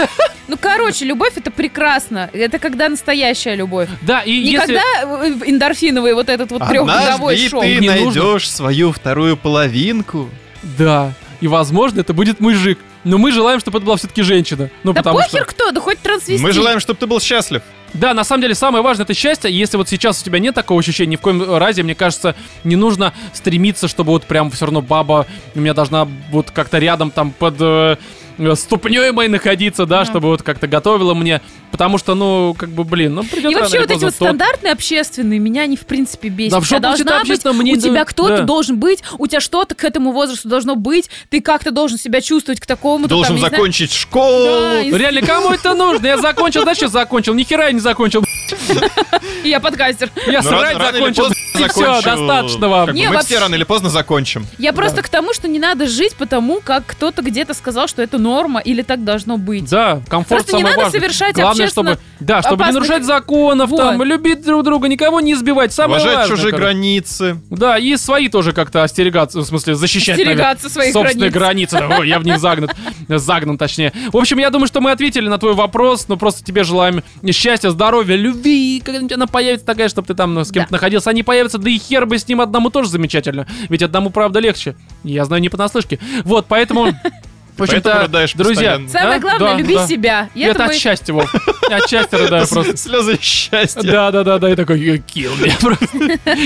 [0.48, 2.28] Ну, короче, любовь это прекрасно.
[2.32, 3.88] Это когда настоящая любовь.
[4.02, 4.66] Да, и Не если...
[4.66, 7.60] когда э, эндорфиновый вот этот вот трехгодовой шоу.
[7.60, 8.02] ты Не нужно.
[8.02, 10.28] найдешь свою вторую половинку.
[10.76, 12.80] Да, и возможно, это будет мужик.
[13.04, 14.70] Но мы желаем, чтобы это была все-таки женщина.
[14.82, 15.50] Ну, Да потому похер что...
[15.50, 16.42] кто, да хоть трансвестит.
[16.42, 17.62] Мы желаем, чтобы ты был счастлив.
[17.94, 19.50] Да, на самом деле самое важное это счастье.
[19.50, 22.76] Если вот сейчас у тебя нет такого ощущения, ни в коем разе, мне кажется, не
[22.76, 27.32] нужно стремиться, чтобы вот прям все равно баба у меня должна вот как-то рядом там
[27.32, 27.96] под э,
[28.54, 30.04] ступней моей находиться, да, Да.
[30.04, 31.40] чтобы вот как-то готовила мне.
[31.70, 34.14] Потому что, ну, как бы, блин, ну придет И вообще вот эти вот тот.
[34.14, 36.52] стандартные общественные меня они в принципе бесят.
[36.52, 38.42] Да в У тебя должна быть, мне у не- тебя кто-то да.
[38.42, 42.60] должен быть, у тебя что-то к этому возрасту должно быть, ты как-то должен себя чувствовать
[42.60, 43.06] к такому.
[43.06, 43.52] Должен там, не знаю.
[43.52, 44.44] закончить школу.
[44.46, 46.06] Да, Ну, Реально, кому это нужно?
[46.06, 47.34] Я закончил, знаешь, что закончил?
[47.34, 48.24] Ни хера я не закончил.
[49.44, 50.10] Я подкастер.
[50.26, 51.26] Я Ну, срать закончил.
[51.58, 52.90] И все, достаточно вам.
[52.94, 54.46] Мы все рано или поздно закончим.
[54.58, 58.18] Я просто к тому, что не надо жить потому, как кто-то где-то сказал, что это
[58.18, 59.68] норма или так должно быть.
[59.68, 64.44] Да, комфорт Просто не надо совершать Главное, чтобы, да, чтобы не нарушать законов, там, любить
[64.44, 65.72] друг друга, никого не избивать.
[65.72, 67.40] Самое Уважать чужие границы.
[67.50, 71.70] Да, и свои тоже как-то остерегаться, в смысле, защищать, Остерегаться своих собственные границ.
[71.70, 71.88] границы.
[71.88, 72.70] Да, ой, я в них загнан,
[73.08, 73.92] загнан, точнее.
[74.12, 77.70] В общем, я думаю, что мы ответили на твой вопрос, но просто тебе желаем счастья,
[77.70, 78.39] здоровья, любви,
[78.84, 80.76] когда-нибудь она появится такая, чтобы ты там ну, с кем-то Да.
[80.76, 84.40] находился, они появятся, да и хер бы с ним одному тоже замечательно, ведь одному, правда,
[84.40, 84.74] легче.
[85.04, 85.98] Я знаю не понаслышке.
[86.24, 86.86] Вот, поэтому...
[87.50, 88.88] В Поэтому общем-то, рыдаешь друзья, постоянно.
[88.88, 89.20] Самое а?
[89.20, 89.86] главное, Да, люби да.
[89.86, 90.30] себя.
[90.34, 91.34] И Это это от мы- счастья, Вов.
[91.70, 92.76] Отчасти рыдаю просто.
[92.76, 93.82] Слезы счастья.
[93.82, 95.52] Да, да, да, да, и такой, you kill me.
[95.60, 95.86] Просто.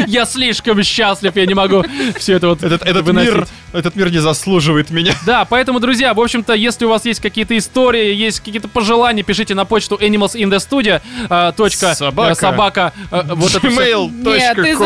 [0.06, 1.84] Я слишком счастлив, я не могу
[2.16, 3.32] все это вот Этот, этот выносить.
[3.32, 5.14] мир, этот мир не заслуживает меня.
[5.26, 9.54] Да, поэтому, друзья, в общем-то, если у вас есть какие-то истории, есть какие-то пожелания, пишите
[9.54, 11.00] на почту animalsinthestudio,
[11.30, 12.32] э, точка, Собака.
[12.32, 13.50] э, собака, э, вот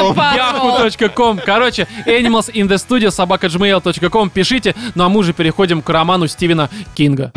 [0.08, 1.40] Gmail.com.
[1.44, 4.30] Короче, animals in the studio, собака gmail.com.
[4.30, 4.74] Пишите.
[4.94, 7.32] Ну а мы уже переходим к роману Стивена Кинга.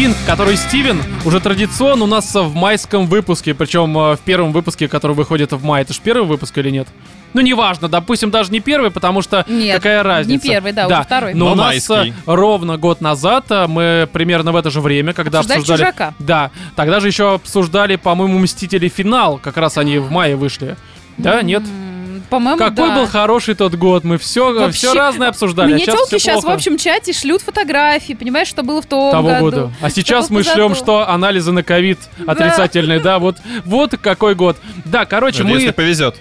[0.00, 4.88] Кинг, который Стивен, уже традиционно у нас в майском выпуске, причем э, в первом выпуске,
[4.88, 5.82] который выходит в мае.
[5.82, 6.88] Это же первый выпуск или нет?
[7.34, 10.48] Ну, неважно, допустим, даже не первый, потому что Нет, какая не разница.
[10.48, 11.34] первый, да, уже второй.
[11.34, 12.12] Но, Но у нас майский.
[12.12, 15.90] э, ровно год назад, э, мы примерно в это же время, когда Обсуждали обсуждали...
[15.90, 16.14] «Чужака».
[16.18, 18.88] Да, тогда же еще обсуждали, по-моему, «Мстители.
[18.88, 20.78] Финал», как раз они в мае вышли.
[21.18, 21.62] Да, нет?
[21.62, 21.89] М,
[22.30, 22.94] По-моему, Какой да.
[22.96, 25.72] был хороший тот год, мы все, Вообще, все разное обсуждали.
[25.72, 28.86] Мне а сейчас телки всё сейчас в общем чате шлют фотографии, понимаешь, что было в
[28.86, 29.40] том того году.
[29.40, 29.72] года.
[29.80, 34.56] А сейчас что мы шлем, что анализы на ковид отрицательные, да, вот, вот какой год.
[34.84, 35.50] Да, короче, мы...
[35.58, 36.16] Если повезет.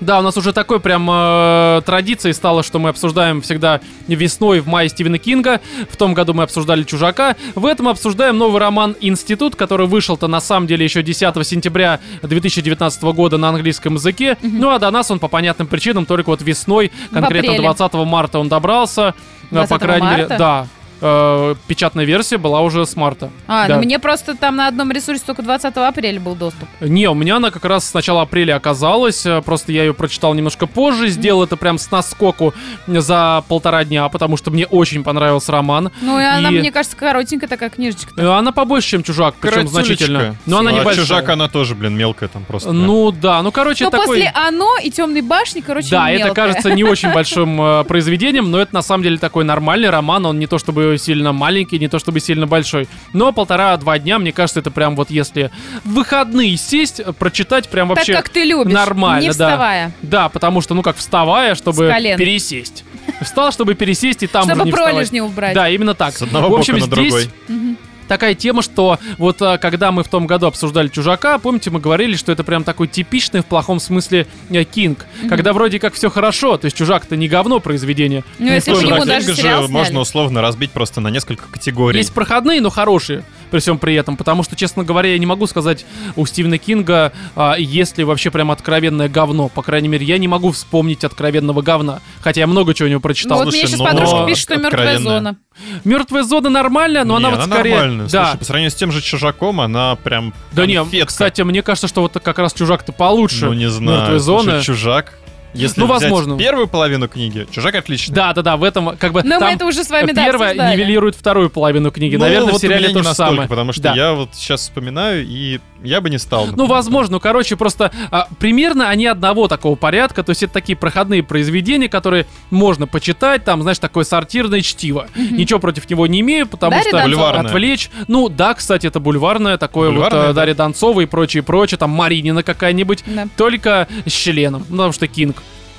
[0.00, 4.66] Да, у нас уже такой прям э, традицией стало, что мы обсуждаем всегда весной в
[4.66, 5.60] мае Стивена Кинга.
[5.90, 7.36] В том году мы обсуждали «Чужака».
[7.54, 13.02] В этом обсуждаем новый роман «Институт», который вышел-то на самом деле еще 10 сентября 2019
[13.02, 14.38] года на английском языке.
[14.42, 17.68] Ну а до нас он по понятным причинам только вот весной, конкретно апреле.
[17.74, 19.14] 20 марта он добрался.
[19.50, 20.38] Э, По 20 крайней мере, марта?
[20.38, 20.66] да.
[21.02, 23.30] Э, печатная версия была уже с марта.
[23.46, 23.76] А, Да.
[23.76, 26.68] ну мне просто там на одном ресурсе только 20 апреля был доступ.
[26.80, 30.34] Не, у меня она как раз с начала апреля оказалась, э, просто я ее прочитал
[30.34, 32.52] немножко позже, сделал это прям с наскоку
[32.86, 35.90] за полтора дня, потому что мне очень понравился роман.
[36.02, 38.12] Ну и она, И- мне кажется, коротенькая такая книжечка.
[38.16, 40.36] Э, Она побольше, чем «Чужак», причем значительно.
[40.46, 41.04] Но она А небольшая.
[41.04, 42.72] Чужак, она тоже, блин, мелкая там просто.
[42.72, 44.06] Ну да, ну короче, Но такой...
[44.06, 46.46] после «Оно» и «Темной башни», короче, Да, это мелкая.
[46.46, 50.26] кажется не очень большим э, произведением, но это на самом деле такой нормальный роман.
[50.26, 52.88] Он не то чтобы сильно маленький, не то чтобы сильно большой.
[53.12, 55.50] Но полтора-два дня, мне кажется, это прям вот если
[55.84, 58.14] в выходные сесть, прочитать прям Так, вообще...
[58.14, 59.32] как ты любишь, нормально, не да.
[59.32, 59.92] вставая.
[60.02, 62.84] Да, потому что, ну как, вставая, чтобы пересесть.
[63.20, 64.92] Встал, чтобы пересесть, и там уже Чтобы вставать.
[64.92, 65.54] пролежни убрать.
[65.54, 66.16] Да, именно так.
[66.16, 67.76] С одного в общем, бока на здесь другой.
[68.10, 72.16] Такая тема, что вот а, когда мы в том году обсуждали «Чужака», помните, мы говорили,
[72.16, 75.06] что это прям такой типичный в плохом смысле э, Кинг.
[75.28, 78.24] Когда вроде как все хорошо, то есть «Чужак»-то не говно произведение.
[78.40, 81.98] Ну, если нему Чужак даже же можно условно разбить просто на несколько категорий.
[81.98, 85.46] Есть проходные, но хорошие, при всем при этом, потому что, честно говоря, я не могу
[85.46, 85.86] сказать
[86.16, 89.48] у Стивена Кинга, а, есть ли вообще прям откровенное говно.
[89.48, 93.00] По крайней мере, я не могу вспомнить откровенного говна, хотя я много чего у него
[93.00, 93.38] прочитал.
[93.38, 95.36] Вот мне Слушай, сейчас ну, подружка пишет, что мертвая зона.
[95.84, 97.74] Мертвая зона нормальная, но Не, она вот скорее...
[97.74, 98.06] нормальная.
[98.08, 98.24] Да.
[98.26, 101.06] Слушай, по сравнению с тем же Чужаком, она прям Да не, конфетка.
[101.08, 103.46] кстати, мне кажется, что вот как раз чужак-то получше.
[103.46, 103.98] Ну, не знаю.
[104.00, 104.62] Мертвой Слушай, зоны.
[104.62, 105.14] Чужак.
[105.52, 106.38] Если Ну, взять возможно.
[106.38, 108.14] первую половину книги, Чужак отлично.
[108.14, 110.24] Да, да, да, в этом как бы Но мы там это уже с вами, да,
[110.24, 110.76] первое обсуждали.
[110.76, 112.14] нивелирует вторую половину книги.
[112.14, 113.48] Ну, Наверное, вот в сериале то не же самое.
[113.48, 113.94] потому что Да.
[113.94, 116.48] я вот сейчас вспоминаю, и я бы не стал.
[116.54, 120.76] Ну, возможно, ну, короче, просто а, примерно они одного такого порядка, то есть это такие
[120.76, 125.08] проходные произведения, которые можно почитать, там, знаешь, такое сортирное чтиво.
[125.16, 127.14] Ничего против него не имею, потому Дарья что Донцова.
[127.14, 127.46] Бульварное.
[127.46, 127.90] отвлечь.
[128.08, 130.30] Ну, да, кстати, это бульварное, такое Бульварное, вот да.
[130.30, 133.26] э, Дарья Донцова и прочее, прочее, там Маринина какая-нибудь, Да.
[133.36, 135.36] только с членом, ну, потому что Кинг.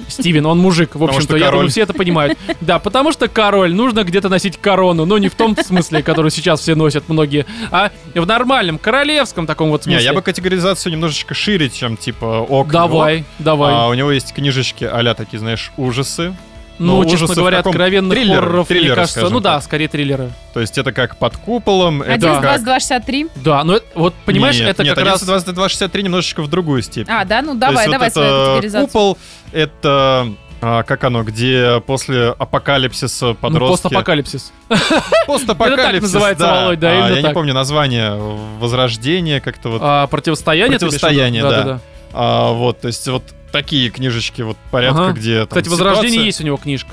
[0.07, 2.37] Стивен, он мужик, в общем-то, я думаю, все это понимают.
[2.61, 6.61] Да, потому что король, нужно где-то носить корону, но не в том смысле, который сейчас
[6.61, 10.05] все носят многие, а в нормальном, королевском таком вот Не, смысле.
[10.05, 12.69] я бы категоризацию немножечко шире, чем типа ок.
[12.69, 13.73] Давай, давай.
[13.73, 16.35] А, у него есть книжечки а такие, знаешь, ужасы.
[16.79, 17.71] Ну, Но честно говоря, каком?
[17.71, 19.63] откровенных Триллеры, хорроров, мне триллеры, кажется, ну да, так.
[19.63, 20.31] скорее триллеры.
[20.53, 22.41] То есть это как под куполом, это 11, как...
[22.63, 23.27] 22, 63.
[23.35, 25.21] Да, ну это- вот понимаешь, Нет, это нет, как раз...
[25.21, 27.11] 11, 22, 63 немножечко в другую степень.
[27.13, 29.17] А, да, ну давай, давай вот свою это купол,
[29.51, 30.33] это...
[30.61, 33.83] а, как оно, где после апокалипсиса Ну, подростки...
[33.83, 34.51] постапокалипсис.
[35.27, 36.61] Постапокалипсис, Это так называется, да.
[36.63, 38.15] Володь, да, А, Я не помню название,
[38.59, 39.81] возрождение как-то вот.
[39.83, 40.79] А, противостояние?
[40.79, 41.79] Противостояние, да.
[42.13, 45.13] А, вот, то есть вот такие книжечки вот порядка, Ага.
[45.13, 46.91] где там Кстати, «Возрождение» ситуация- есть у него книжка.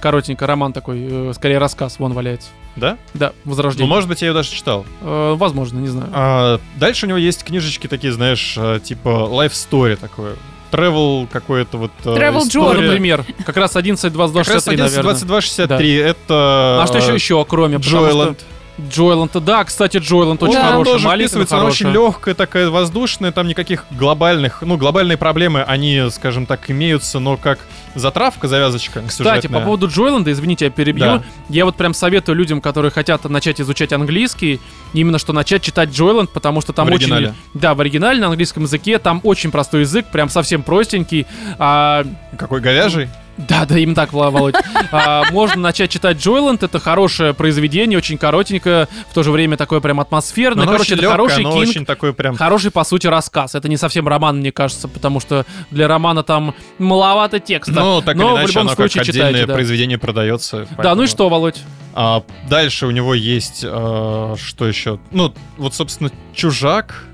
[0.00, 2.48] Коротенько, роман такой, э, скорее рассказ, вон валяется.
[2.76, 2.98] Да?
[3.14, 3.88] Да, Ну, «Возрождение».
[3.88, 4.84] может быть, я ее даже читал.
[5.00, 6.08] Э, возможно, не знаю.
[6.12, 10.36] А, дальше у него есть книжечки такие, знаешь, э, типа life story такое.
[10.72, 11.92] Travel какое-то вот...
[12.04, 12.80] э, Travel Ну, история.
[12.88, 15.12] например, как раз 11, 22, Как раз 63, 11, наверное.
[15.12, 16.80] 22, 63, это...
[16.82, 17.78] А что еще э, еще, кроме?
[17.78, 18.44] потому Джоэленд.
[18.80, 20.60] Джойланд, да, кстати, Джойланд очень Да.
[20.60, 25.16] Он хороший, тоже маленькая, вписывается, она очень легкая, такая воздушная, там никаких глобальных, ну, глобальные
[25.16, 27.60] проблемы, они, скажем так, имеются, но как
[27.94, 29.64] затравка, завязочка Кстати, по сюжетная.
[29.64, 31.04] поводу Джойланда, извините, я перебью.
[31.04, 31.22] Да.
[31.48, 34.60] Я вот прям советую людям, которые хотят начать изучать английский,
[34.92, 37.12] именно что начать читать Джойланд, потому что там В очень...
[37.12, 37.34] оригинале.
[37.54, 41.26] Да, в оригинале на английском языке там очень простой язык, прям совсем простенький.
[41.58, 42.04] А,
[42.36, 43.08] Какой говяжий?
[43.36, 44.54] Да, да, именно так, Володь.
[44.92, 49.80] А, можно начать читать Джойланд, это хорошее произведение, очень коротенькое, в то же время такое
[49.80, 50.64] прям атмосферное.
[50.64, 52.36] Но Короче, это легкое, хороший кинг, очень такой прям...
[52.36, 53.54] Хороший, по сути, рассказ.
[53.54, 57.72] Это не совсем роман, мне кажется, потому что для романа там маловато текста.
[57.72, 59.54] Ну, так Но или в иначе, любом оно случае как отдельное читайте, да.
[59.54, 60.68] произведение продается.
[60.78, 61.60] Да, ну и что, Володь?
[61.92, 64.98] А, дальше у него есть, э, что еще?
[65.10, 67.04] Ну, вот, собственно, Чужак.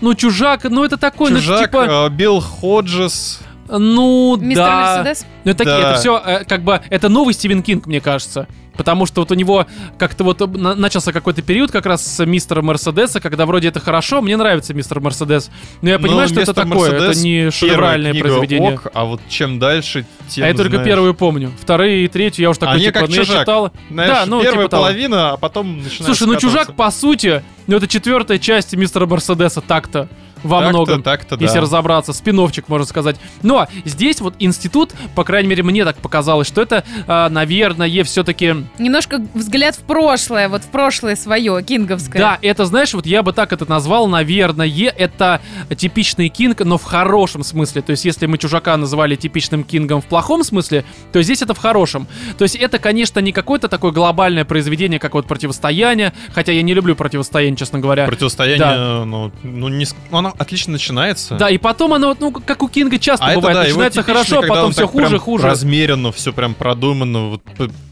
[0.00, 3.40] Ну, чужак, ну это такой, ну, Чужак, типа, э, Билл Ходжес.
[3.78, 4.96] Ну Мистер да.
[4.96, 5.26] Мерседес?
[5.44, 5.90] Ну, это такие, Да.
[5.92, 8.46] это все, как бы, это новый Стивен Кинг, мне кажется.
[8.76, 9.66] Потому что вот у него
[9.98, 14.22] как-то вот на- начался какой-то период как раз с мистера Мерседеса, когда вроде это хорошо,
[14.22, 15.50] мне нравится мистер Мерседес.
[15.82, 18.74] Но я Ну, понимаю, что это «Мистер такое, это Мерседес» не шедевральное произведение.
[18.74, 21.52] ок, а вот чем дальше, тем, а я только знаешь, первую помню.
[21.60, 23.40] Вторые и третью я уже такой, Они типа, как ну я «Чужак».
[23.40, 23.72] читал.
[23.90, 24.82] Знаешь, да, ну, первая типа того.
[24.84, 26.58] половина, а потом начинается Слушай, ну скатываться.
[26.64, 30.08] чужак, по сути, ну это четвертая часть мистера Мерседеса так-то.
[30.42, 31.02] Во Так-то, многом.
[31.02, 31.44] так-то, да.
[31.44, 33.16] Если разобраться, спиновчик, можно сказать.
[33.42, 38.54] Но здесь вот институт, по крайней мере, мне так показалось, что это, а, наверное, все-таки...
[38.78, 42.20] Немножко взгляд в прошлое, вот в прошлое свое, кинговское.
[42.20, 45.40] Да, это, знаешь, вот я бы так это назвал, наверное, это
[45.76, 47.82] типичный кинг, но в хорошем смысле.
[47.82, 51.58] То есть, если мы чужака называли типичным кингом в плохом смысле, то здесь это в
[51.58, 52.06] хорошем.
[52.38, 56.74] То есть, это, конечно, не какое-то такое глобальное произведение, как вот противостояние, хотя я не
[56.74, 58.06] люблю противостояние, честно говоря.
[58.06, 59.86] Противостояние, ну, ну, не...
[60.10, 61.36] ну, оно отлично начинается.
[61.36, 64.02] Да, и потом оно, ну, как у Кинга часто А это бывает, да, его начинается
[64.02, 65.46] хорошо, а потом все хуже, хуже.
[65.46, 67.42] размеренно, все прям продумано, вот,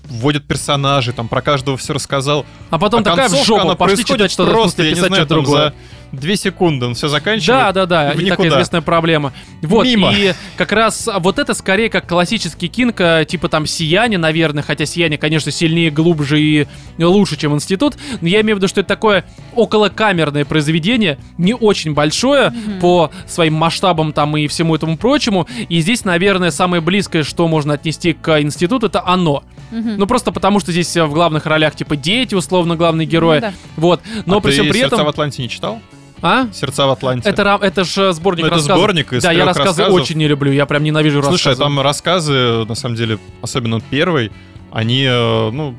[0.05, 2.47] вводит персонажей, там про каждого все рассказал.
[2.71, 5.35] А потом а такая в жопу, она пошли читать что-то, просто, я не знаю, что-то
[5.35, 5.59] другое.
[5.69, 5.75] за
[6.13, 7.75] две секунды он все заканчивает.
[7.75, 9.33] Да, да, да, в и такая известная проблема.
[9.63, 10.13] Вот, Мимо.
[10.13, 14.87] и как раз вот это скорее как классический кинг, э, типа там «Сияние», наверное, хотя
[14.87, 16.67] «Сияние», конечно, сильнее, глубже и
[16.99, 21.95] лучше, чем «Институт», но я имею в виду, что это такое околокамерное произведение, не очень
[21.95, 27.49] большое по своим масштабам там и всему этому прочему, и здесь, наверное, самое близкое, что
[27.49, 29.43] можно отнести к «Институту», это «Оно».
[29.71, 29.99] Мгм.
[29.99, 33.37] Ну, просто потому, что здесь э, в главных ролях, типа, дети, условно, главные герои.
[33.37, 33.53] Ну да.
[33.77, 34.01] Вот.
[34.25, 35.07] Но а при всем при «Сердца этом...
[35.07, 35.81] в Атланте» не читал?
[36.23, 36.49] А?
[36.53, 37.29] «Сердца в Атланте».
[37.29, 38.79] Это, это же сборник Ну, это рассказов.
[38.79, 39.93] сборник из Да, я рассказы рассказов.
[39.95, 41.63] очень не люблю, я прям ненавижу Слушай, рассказы.
[41.63, 44.31] там рассказы, на самом деле, особенно первый,
[44.73, 45.75] они, э, ну,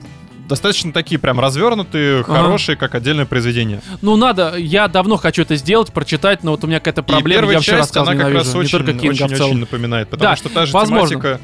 [0.48, 2.34] достаточно такие прям развернутые, Ага.
[2.38, 3.82] хорошие, как отдельное произведение.
[4.02, 7.42] Ну, надо, я давно хочу это сделать, прочитать, но вот у меня какая-то И проблема,
[7.42, 10.50] первая я часть, она как ненавижу, раз очень, Кинга очень, очень напоминает, потому Да, что
[10.50, 11.10] та же возможно.
[11.20, 11.42] тематика...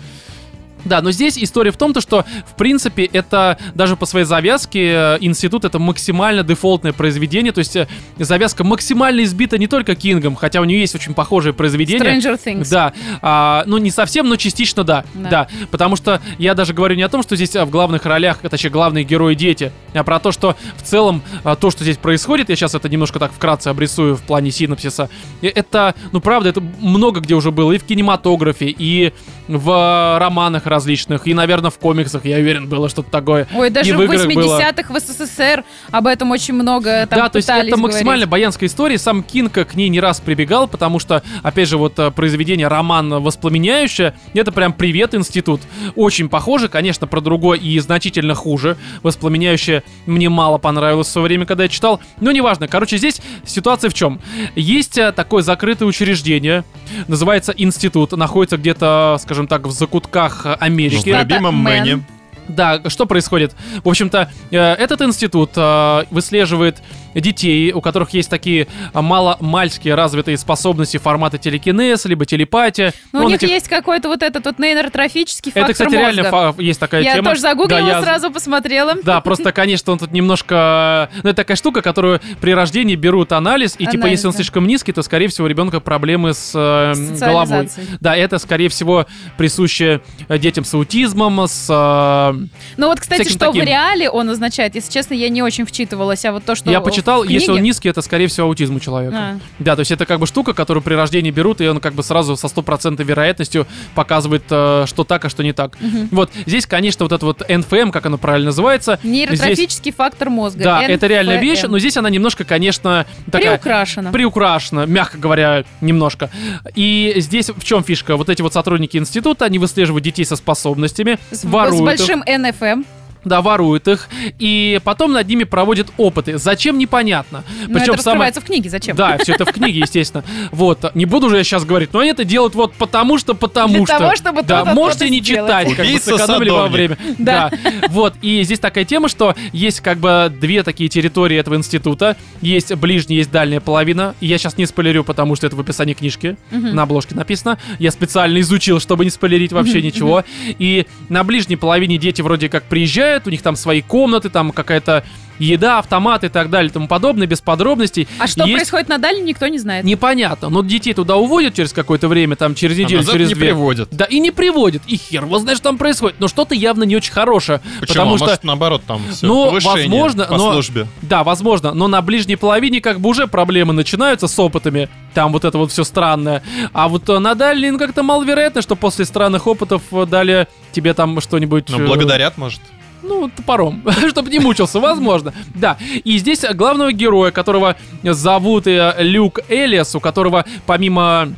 [0.85, 4.91] Да, но здесь история в том, то, что, в принципе, это даже по своей завязке
[4.93, 7.87] э, институт это максимально дефолтное произведение, то есть э,
[8.19, 12.19] завязка максимально избита не только Кингом, хотя у нее есть очень похожее произведение.
[12.19, 12.69] Stranger Things.
[12.69, 15.03] Да, а, ну не совсем, но частично да.
[15.15, 15.29] Да.
[15.29, 15.47] да.
[15.71, 18.49] потому что я даже говорю не о том, что здесь а, в главных ролях, а,
[18.49, 21.23] точнее, главные герои дети, а про то, что в целом
[21.59, 25.09] то, что здесь происходит, я сейчас это немножко так вкратце обрисую в плане синопсиса,
[25.41, 29.13] это, ну правда, это много где уже было, и в кинематографе, и
[29.47, 33.47] в романах различных, и, наверное, в комиксах, я уверен, было что-то такое.
[33.55, 34.59] Ой, даже И в в играх было.
[34.59, 38.29] 80-х в СССР об этом очень много там да, то есть это максимально говорить.
[38.29, 38.97] баянская история.
[38.97, 43.23] Сам Кинг к ней не раз прибегал, потому что, опять же, вот э, произведение роман
[43.23, 45.61] воспламеняющее, это прям привет институт.
[45.95, 48.77] Очень похоже, конечно, про другое и значительно хуже.
[49.01, 52.01] Воспламеняющее мне мало понравилось в свое время, когда я читал.
[52.19, 52.67] Но неважно.
[52.67, 54.19] Короче, здесь ситуация в чем?
[54.55, 56.63] Есть э, такое закрытое учреждение,
[57.07, 61.09] называется институт, находится где-то, скажем так, в закутках э, Ну, Америки.
[61.09, 61.79] в любимом Мэн.
[61.83, 62.03] Мэне.
[62.47, 63.53] Да, что происходит?
[63.83, 66.77] В общем-то, э, этот институт э, выслеживает
[67.13, 72.93] детей, у которых есть такие э, мало-мальские развитые способности формата телекинез, либо телепатия.
[73.13, 76.01] Ну, у них этих- есть какой-то вот этот вот нейротрофический фактор Это, кстати, мозга.
[76.01, 77.29] реально фа- есть такая Я тема.
[77.29, 78.95] тоже загуглила, Да, я- сразу посмотрела.
[79.03, 81.09] Да, просто, конечно, он тут немножко...
[81.23, 84.37] Ну, это такая штука, которую при рождении берут анализ, и, типа, Анализ, если он да.
[84.37, 87.69] слишком низкий, то, скорее всего, у ребенка проблемы с э, головой.
[88.01, 89.05] Да, это, скорее всего,
[89.37, 92.34] присуще детям с аутизмом, с...
[92.77, 93.63] Ну вот, кстати, что таким.
[93.63, 96.81] в реале он означает, если честно, я не очень вчитывалась, а вот то, что Я
[96.81, 99.15] почитал, в если он книге- низкий, это, скорее всего, аутизм у человека.
[99.17, 99.39] А.
[99.59, 102.03] Да, то есть это как бы штука, которую при рождении берут, и он как бы
[102.03, 105.77] сразу со стопроцентной вероятностью показывает, э, что так, а что не так.
[106.11, 108.99] Вот, здесь, конечно, вот это вот НФМ, как оно правильно называется.
[109.03, 110.63] Нейротрофический фактор мозга.
[110.63, 111.67] Да, это реальная вещь, NFM.
[111.69, 113.57] но здесь она немножко, конечно, такая...
[113.57, 114.11] Приукрашена.
[114.11, 116.29] Приукрашена, мягко говоря, немножко.
[116.75, 118.17] И здесь в чем фишка?
[118.17, 121.85] Вот эти вот сотрудники института, они выслеживают детей со способностями, С, с воруют их.
[121.85, 122.83] большим НФМ.
[123.25, 124.07] Да, воруют их,
[124.39, 126.37] и потом над ними проводят опыты.
[126.37, 127.43] Зачем, непонятно.
[127.67, 128.95] Но это раскрывается в книге, зачем?
[128.95, 130.23] Да, все это в книге, естественно.
[130.51, 133.73] Вот, не буду же я сейчас говорить, но они это делают вот потому что, потому
[133.73, 133.97] Для что.
[133.97, 135.49] того, чтобы Да, то-то, можете не сделать.
[135.49, 136.97] читать, как бы сэкономили во время.
[137.17, 137.49] Да.
[137.51, 137.87] Да.
[137.89, 142.15] Вот, и здесь такая тема, что есть как бы две такие территории этого института.
[142.41, 144.15] Есть ближняя, есть дальняя половина.
[144.21, 146.37] Я сейчас не спойлерю, потому что это в описании книжки.
[146.51, 147.57] На обложке написано.
[147.79, 150.23] Я специально изучил, чтобы не спойлерить вообще ничего.
[150.59, 155.03] И на ближней половине дети вроде как приезжают, у них там свои комнаты, там какая-то
[155.37, 158.07] еда, автоматы и так далее и тому подобное, без подробностей.
[158.19, 159.83] А что Есть- происходит на дальнем, никто не знает.
[159.83, 163.33] Непонятно, но детей туда уводят через какое-то время, там через неделю, А назад через не
[163.35, 163.47] две.
[163.47, 163.89] приводят.
[163.91, 164.83] Да, и не приводят.
[164.87, 166.21] И хер его знает, что там происходит.
[166.21, 167.59] Но что-то явно не очень хорошее.
[167.81, 167.95] Почему?
[167.95, 170.87] Потому А что Может, наоборот, там все, Ну, возможно, по но- службе.
[171.01, 174.87] да, возможно, но на ближней половине как бы уже проблемы начинаются с опытами.
[175.13, 176.43] Там вот это вот все странное.
[176.71, 180.93] А вот э, на дальней, ну, как-то маловероятно, что после странных опытов э, дали тебе
[180.93, 181.65] там что-нибудь...
[181.69, 182.61] Ну, э, благодарят, может.
[183.07, 185.33] Ну, топором, чтобы не мучился, возможно.
[185.53, 191.29] Да, и здесь главного героя, которого зовут э, Люк Элиас, у которого помимо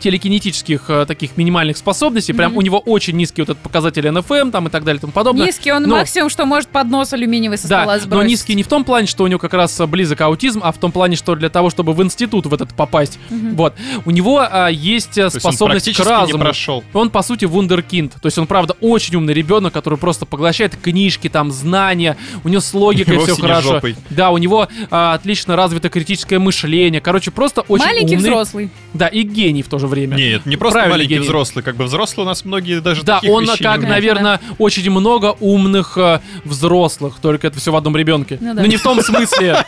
[0.00, 2.58] телекинетических э, таких минимальных способностей, прям Мгм.
[2.58, 5.46] у него очень низкий вот этот показатель НФМ там и так далее и тому подобное.
[5.46, 8.28] Низкий, он Но- максимум, что может поднос алюминиевый со Да, стола но сбросить.
[8.30, 10.78] низкий не в том плане, что у него как раз э, близок аутизм, а в
[10.78, 13.56] том плане, что для того, чтобы в институт в этот попасть, Мгм.
[13.56, 13.74] вот,
[14.04, 16.44] у него а, есть э, То есть он способность к практически не разуму.
[16.44, 16.84] прошел.
[16.92, 18.14] Он, по сути, вундеркинд.
[18.20, 22.16] То есть он, правда, очень умный ребенок, который просто поглощает книжки, там, знания.
[22.44, 23.74] У него с логикой все хорошо.
[23.74, 23.96] жопой.
[24.10, 27.00] Да, у него а, отлично развито критическое мышление.
[27.00, 28.28] Короче, просто очень Маленький умный.
[28.30, 28.70] взрослый.
[28.94, 30.16] Да, и гений в то же время.
[30.16, 31.24] Нет, не просто Правильный маленький гений.
[31.26, 33.90] взрослый, как бы взрослый у нас многие даже Да, таких он вещей не как, умеют.
[33.94, 38.38] наверное, очень много умных э, взрослых, только это все в одном ребенке.
[38.40, 38.66] Ну Ну, да.
[38.66, 39.64] не в том смысле.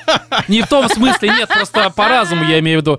[0.48, 2.98] Не в том смысле, нет, просто по разуму я имею в виду.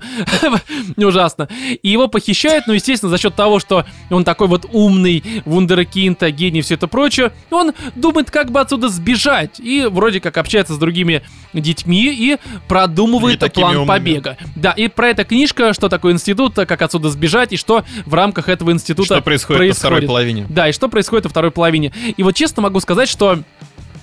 [0.96, 1.48] Ужасно.
[1.82, 6.60] И его похищают, ну, естественно, за счет того, что он такой вот умный, вундеркинд, гений
[6.60, 9.58] и все это прочее, он думает, как бы отсюда сбежать.
[9.60, 11.22] И вроде как общается с другими
[11.52, 12.36] детьми и
[12.68, 13.86] продумывает Не план умными.
[13.88, 14.36] побега.
[14.56, 18.48] Да, и про эта книжка, что такое институт, как отсюда сбежать, и что в рамках
[18.48, 20.46] этого института Что происходит, во второй половине.
[20.48, 21.92] да, и что происходит во второй половине.
[22.16, 23.38] И вот честно могу сказать, что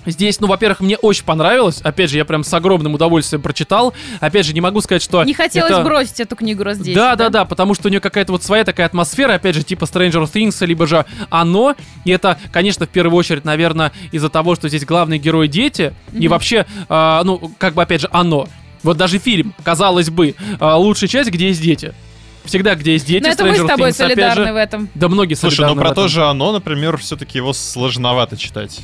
[0.04, 1.80] Здесь, ну, во-первых, мне очень понравилось.
[1.80, 3.94] Опять же, я прям с огромным удовольствием прочитал.
[4.18, 5.22] Опять же, не могу сказать, что...
[5.22, 6.94] Не хотелось это- бросить эту книгу раз 10.
[6.94, 9.84] да, да, да, потому что у нее какая-то вот своя такая атмосфера, опять же, типа
[9.84, 11.76] Stranger Things, либо же оно.
[12.04, 15.94] И это, конечно, в первую очередь, наверное, из-за того, что здесь главные герои дети.
[16.12, 18.48] И вообще, а, ну, как бы, опять же, оно.
[18.82, 21.94] Вот даже фильм, казалось бы, а, лучшая часть, где есть дети.
[22.44, 24.52] Всегда, где есть дети, Но это мы с тобой солидарны же.
[24.52, 24.88] в этом.
[24.94, 26.04] Да многие Слушай, солидарны ну в про этом.
[26.04, 28.80] то же оно, например, все-таки его сложновато читать.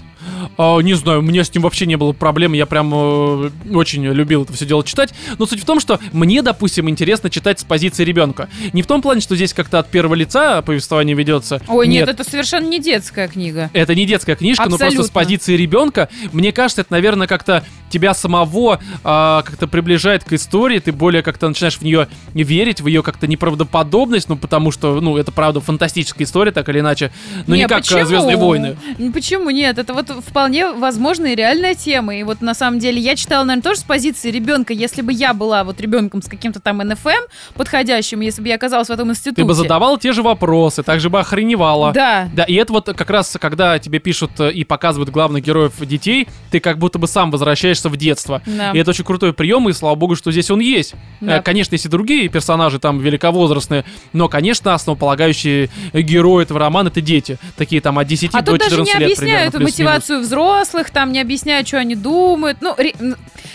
[0.56, 4.04] А, не знаю, у меня с ним вообще не было проблем, я прям э, очень
[4.04, 5.14] любил это все дело читать.
[5.38, 8.48] Но суть в том, что мне, допустим, интересно читать с позиции ребенка.
[8.72, 11.60] Не в том плане, что здесь как-то от первого лица повествование ведется.
[11.68, 13.70] Ой, нет, это совершенно не детская книга.
[13.72, 15.14] Это не детская книжка, но просто с Абсолютно.
[15.14, 16.08] позиции ребенка.
[16.32, 21.48] Мне кажется, это, наверное, как-то тебя самого а, как-то приближает к истории, ты более как-то
[21.48, 26.26] начинаешь в нее верить, в ее как-то неправдоподобность, ну, потому что, ну, это, правда, фантастическая
[26.26, 27.10] история, так или иначе.
[27.46, 28.04] Но не, как почему?
[28.04, 28.76] Звездные войны.
[29.12, 29.78] Почему нет?
[29.78, 32.16] Это вот вполне возможная и реальная тема.
[32.16, 34.72] И вот на самом деле я читала, наверное, тоже с позиции ребенка.
[34.72, 38.88] Если бы я была вот ребенком с каким-то там НФМ подходящим, если бы я оказалась
[38.88, 39.42] в этом институте.
[39.42, 41.92] Ты бы задавал те же вопросы, так же бы охреневала.
[41.92, 42.28] Да.
[42.32, 46.28] Да, и это вот как раз, когда тебе пишут э, и показывают главных героев детей,
[46.50, 48.42] ты как будто бы сам возвращаешься в детство.
[48.46, 48.72] Да.
[48.72, 50.94] И это очень крутой прием, и слава богу, что здесь он есть.
[51.20, 51.38] Да.
[51.38, 57.00] Э, Конечно, есть и другие персонажи там великовозрастные, но, конечно, основополагающие герои этого романа это
[57.00, 57.38] дети.
[57.56, 59.97] Такие там от 10 А до тут даже 14 не лет объясняют примерно, плюс-минус.
[59.98, 62.58] Мотивацию взрослых, там не объясняют, что они думают.
[62.60, 62.94] Ну, ре-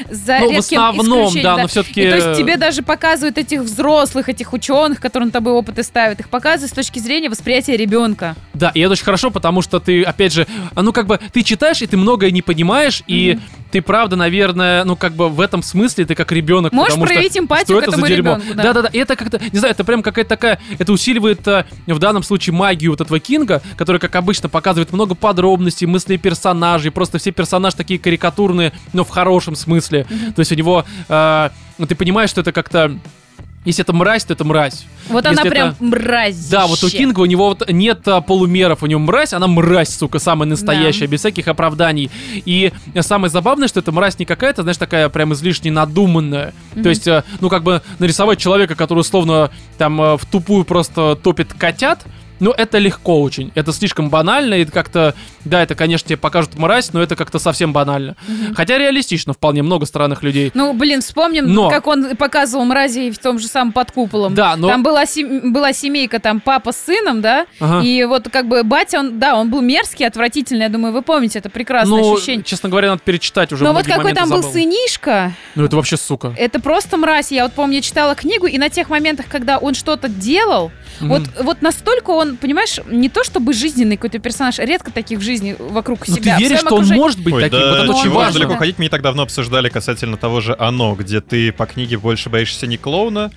[0.09, 2.01] за Ну, в редким основном, исключением, да, но все-таки...
[2.03, 6.19] И то есть тебе даже показывают этих взрослых, этих ученых, которые над тобой опыты ставят,
[6.19, 8.35] их показывают с точки зрения восприятия ребенка.
[8.53, 11.81] Да, и это очень хорошо, потому что ты, опять же, ну как бы, ты читаешь,
[11.81, 13.39] и ты многое не понимаешь, и
[13.71, 16.73] ты правда, наверное, ну как бы в этом смысле ты как ребенок.
[16.73, 18.35] Можешь потому что проявить эмпатию что к это этому дерьмо?
[18.35, 18.63] ребенку, да.
[18.63, 22.23] Да-да-да, и это как-то, не знаю, это прям какая-то такая, это усиливает а, в данном
[22.23, 26.32] случае магию вот этого Кинга, который, как обычно, показывает много подробностей, мыслей персонажей,
[26.91, 30.05] просто все персонажи такие карикатурные, но в хорошем смысле.
[30.35, 32.97] То есть у него, ну, ты понимаешь, что это как-то
[33.65, 34.85] если это мразь, то это мразь.
[35.07, 36.35] Вот Если она прям это- мразь.
[36.49, 39.95] Да, вот у Кинга у него вот нет а, полумеров, у него мразь, она мразь,
[39.95, 41.11] сука, самая настоящая, Да.
[41.11, 42.11] без всяких оправданий.
[42.33, 46.53] И самое забавное, что эта мразь не какая-то, знаешь, такая прям излишне надуманная.
[46.81, 51.15] То есть, а, ну как бы нарисовать человека, который условно там а, в тупую просто
[51.15, 52.05] топит котят,
[52.43, 53.51] Ну, это легко очень.
[53.55, 55.15] Это слишком банально, и как-то,
[55.45, 58.17] да, это, конечно, тебе покажут мразь, но это как-то совсем банально.
[58.53, 60.51] Хотя реалистично вполне много странных людей.
[60.53, 64.35] Ну, блин, вспомним, Но- как он показывал мразей в том же самом под куполом.
[64.35, 64.67] Да, но...
[64.67, 67.45] Там была, сем- была семейка, там папа с сыном, да?
[67.61, 67.81] Ага.
[67.81, 71.39] И вот как бы батя, он, да, он был мерзкий, отвратительный, я думаю, вы помните,
[71.39, 72.43] это прекрасное ну, ощущение.
[72.43, 74.51] честно говоря, надо перечитать уже Но вот какой там был забыл.
[74.51, 76.33] сынишка, Ну, это вообще сука.
[76.37, 77.31] это просто мразь.
[77.31, 81.21] Я вот помню, я читала книгу, и на тех моментах, когда он что-то делал, вот,
[81.21, 81.29] Мгм.
[81.43, 86.07] вот настолько он, понимаешь, не то чтобы жизненный какой-то персонаж, редко таких в жизни вокруг
[86.07, 86.37] Ну, себя.
[86.37, 87.59] ты веришь, что он может быть Ой, таким?
[87.59, 88.39] да, вот это очень важно.
[88.39, 91.97] далеко ходить, мы не так давно обсуждали касательно того же «Оно», где ты по книге
[91.97, 93.31] больше боишься не клоуна,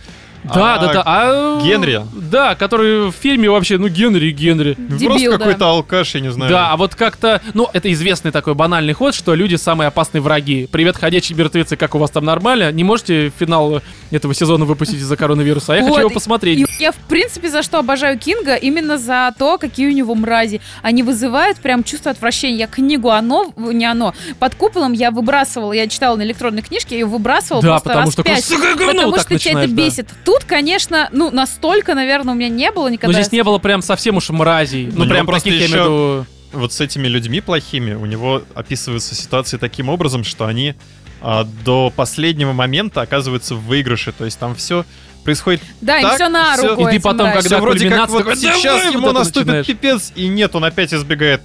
[0.55, 1.03] Да, а да, да.
[1.05, 2.03] А, Генри.
[2.13, 4.75] Да, который в фильме вообще, ну, Генри, Генри.
[4.79, 5.39] Дебил, Просто да.
[5.39, 6.51] какой-то алкаш, я не знаю.
[6.51, 10.69] Да, а вот как-то, ну, это известный такой банальный ход, что люди самые опасные враги.
[10.71, 12.71] Привет, ходячие мертвецы, как у вас там нормально?
[12.73, 15.75] Не можете финал этого сезона выпустить из-за коронавируса?
[15.75, 16.59] А я хочу Вот, его посмотреть.
[16.59, 20.61] И я, в принципе, за что обожаю Кинга, именно за то, какие у него мрази.
[20.83, 22.59] Они вызывают прям чувство отвращения.
[22.59, 27.01] Я книгу «Оно», не «Оно», под куполом я выбрасывала, я читала на электронной книжке, я
[27.01, 28.45] ее выбрасывала Да, просто потому раз что пять.
[28.45, 29.77] «Сука, говно!» Потому что тебя это начинаешь, да.
[29.77, 30.09] бесит.
[30.39, 33.13] Тут, конечно, ну, настолько, наверное, у меня не было Но никогда.
[33.21, 34.87] здесь не было прям совсем уж мразей.
[34.87, 35.85] Ну, него прям просто таких, я имею в
[36.23, 36.27] виду...
[36.53, 40.75] Вот с этими людьми плохими у него описываются ситуации таким образом, что они
[41.21, 44.13] а, до последнего момента оказываются в выигрыше.
[44.13, 44.85] То есть там все
[45.25, 46.89] происходит Да, им Так, все на руку.
[46.89, 47.43] И ты потом, мразям.
[47.43, 49.67] когда вроде как вот такой, сейчас ему вот это наступит начинаешь.
[49.67, 51.43] пипец, и нет, он опять избегает.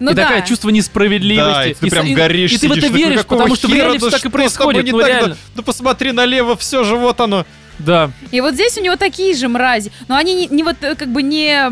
[0.00, 0.26] Ну и да.
[0.28, 1.50] такое чувство несправедливости.
[1.52, 3.56] Да, и ты с- прям горишь, И ты в это сидишь, такой, веришь, «Какого потому
[3.56, 3.78] что в хера?
[3.84, 4.84] реале Да все так и происходит.
[4.84, 5.06] не Ну, так?
[5.08, 5.36] Да- реально.
[5.54, 7.46] Да посмотри налево, все же, вот оно.
[7.84, 8.10] Да.
[8.30, 9.90] И вот здесь у него такие же мрази.
[10.08, 11.70] Но они не, не вот э, как бы не,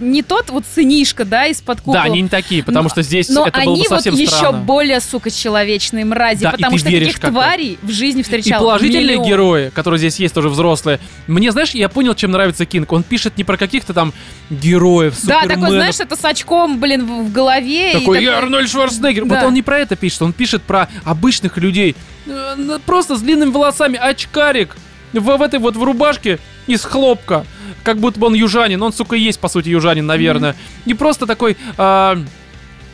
[0.00, 1.98] не тот вот сынишка, да, из-под купола.
[1.98, 4.30] Да, они не такие, потому Но- что здесь Но это было бы вот совсем еще
[4.36, 4.58] странно.
[4.58, 9.04] более, сука, человечные мрази, Да, и потому что таких тварей в жизни И встречал положительные
[9.04, 9.26] миллион.
[9.26, 10.98] герои, которые здесь есть тоже взрослые.
[11.26, 12.92] Мне, знаешь, я понял, чем нравится Кинг.
[12.92, 14.12] Он пишет не про каких-то там
[14.50, 17.92] героев, Да, такой, знаешь, это с очком, блин, в, голове.
[17.92, 19.24] и Такой, я такой- Арнольд Шварценеггер.
[19.26, 19.36] Да.
[19.36, 21.94] Вот он не про это пишет, он пишет про обычных людей.
[22.26, 24.76] Э, Просто с длинными волосами, очкарик.
[25.12, 27.44] В, в этой вот в рубашке из хлопка.
[27.82, 28.82] Как будто бы он южанин.
[28.82, 30.54] Он, сука, и есть, по сути, южанин, наверное.
[30.84, 31.56] И просто такой...
[31.76, 32.18] а,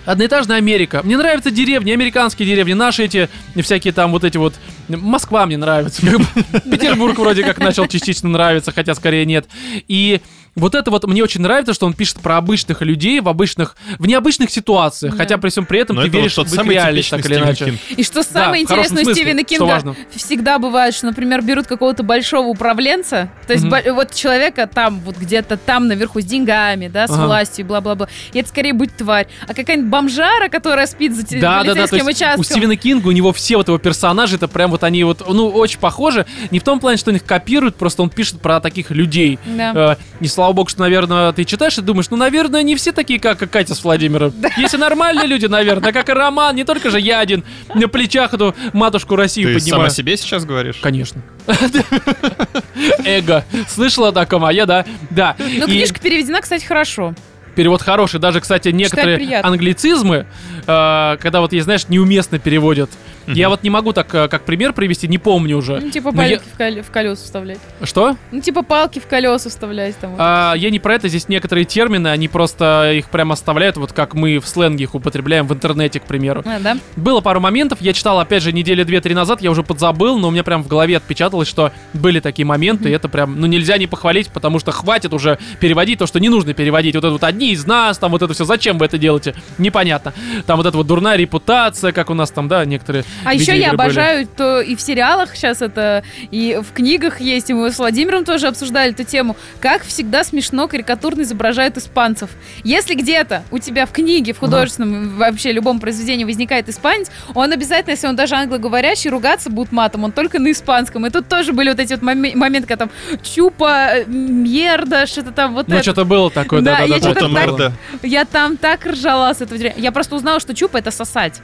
[0.06, 1.00] Одноэтажная Америка.
[1.02, 4.54] Мне нравятся деревни, американские деревни, наши эти всякие там вот эти вот.
[4.88, 6.02] Москва мне нравится.
[6.70, 9.46] Петербург вроде как начал частично нравиться, хотя скорее нет.
[9.88, 10.20] И
[10.56, 14.06] вот это вот мне очень нравится, что он пишет про обычных людей в обычных, в
[14.06, 15.18] необычных ситуациях, Да.
[15.18, 17.36] хотя при всем при этом Но ты это веришь вот в их реальность, так или
[17.36, 17.64] иначе.
[17.66, 17.80] Кинг.
[17.96, 19.96] И что самое хорошем интересное у Стивена что Кинга важно.
[20.14, 25.16] всегда бывает, что, например, берут какого-то большого управленца, то есть бо- вот человека там, вот
[25.16, 27.26] где-то там наверху с деньгами, да, с Ага.
[27.26, 28.08] властью, бла-бла-бла.
[28.32, 29.26] И это скорее будет тварь.
[29.48, 31.86] А какая-нибудь бомжара, которая спит за Да, да, да.
[31.86, 32.40] То полицейским есть участком.
[32.40, 35.48] у Стивена Кинга, у него все вот его персонажи, это прям вот они вот, ну,
[35.48, 36.26] очень похожи.
[36.50, 39.38] Не в том плане, что он их копирует, просто он пишет про таких людей.
[39.44, 39.72] Да.
[39.74, 39.96] Э,
[40.44, 43.74] слава богу, что, наверное, ты читаешь и думаешь, ну, наверное, не все такие, как Катя
[43.74, 44.34] с Владимиром.
[44.58, 47.44] Есть и нормальные люди, наверное, как и Роман, не только же я один
[47.74, 49.86] на плечах эту матушку Россию Ты поднимаю.
[49.86, 50.76] о себе сейчас говоришь?
[50.82, 51.22] Конечно.
[53.06, 53.46] Эго.
[53.68, 54.84] Слышала о таком, а я, да.
[55.08, 55.34] Да.
[55.38, 57.14] Ну, книжка переведена, кстати, хорошо.
[57.54, 58.20] Перевод хороший.
[58.20, 60.26] Даже, кстати, некоторые англицизмы,
[60.66, 62.90] э, когда вот, есть, знаешь, неуместно переводят.
[63.26, 63.36] Мгм.
[63.36, 65.80] Я вот не могу так, э, как пример привести, не помню уже.
[65.80, 67.58] Ну, типа Но я- палки в, кол- в колеса вставлять.
[67.82, 68.16] Что?
[68.32, 70.14] Ну, типа палки в колеса вставлять там.
[70.18, 74.14] А, я не про это, здесь некоторые термины, они просто их прям оставляют, вот как
[74.14, 76.42] мы в сленге их употребляем в интернете, к примеру.
[76.46, 76.76] А, да?
[76.96, 80.30] Было пару моментов, я читал, опять же, недели две-три назад, я уже подзабыл, но у
[80.30, 83.86] меня прям в голове отпечаталось, что были такие моменты, и это прям, ну, нельзя не
[83.86, 86.94] похвалить, потому что хватит уже переводить то, что не нужно переводить.
[86.94, 89.34] Вот это вот одни из нас, там вот это все, зачем вы это делаете?
[89.58, 90.12] Непонятно.
[90.46, 93.70] Там вот эта вот дурная репутация, как у нас там, да, некоторые А еще я
[93.70, 93.86] видеоигры были.
[93.86, 98.24] обожаю, то и в сериалах сейчас это, и в книгах есть, и мы с Владимиром
[98.24, 102.30] тоже обсуждали эту тему, как всегда смешно карикатурно изображают испанцев.
[102.64, 107.92] Если где-то у тебя в книге, в художественном, вообще любом произведении возникает испанец, он обязательно,
[107.92, 111.06] если он даже англоговорящий, ругаться будет матом, он только на испанском.
[111.06, 112.90] И тут тоже были вот эти вот моме- моменты, когда там
[113.22, 115.82] чупа, мерда, что-то там вот Ну, это.
[115.82, 117.10] что-то было такое, Да, да, да, я да.
[117.10, 117.56] что-то Фото
[117.92, 118.00] так-.
[118.02, 119.58] Я там так ржала с этого.
[119.76, 121.40] Я просто узнала, что чупа это сосать.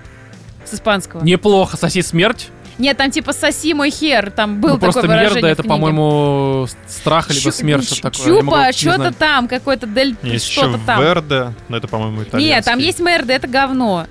[0.71, 1.23] С испанского.
[1.23, 2.49] Неплохо, соси смерть.
[2.79, 5.63] Нет, там типа соси мой хер, там был ну, такое просто выражение мерда, в это,
[5.65, 8.35] по-моему, страх, либо Чу- смерть, что-то такое.
[8.35, 11.03] Я Чупа, что-то там, какой-то дель, Есть еще что-то там.
[11.03, 12.55] Верде, но это, по-моему, итальянский.
[12.55, 14.07] Нет, там есть мерда, это говно.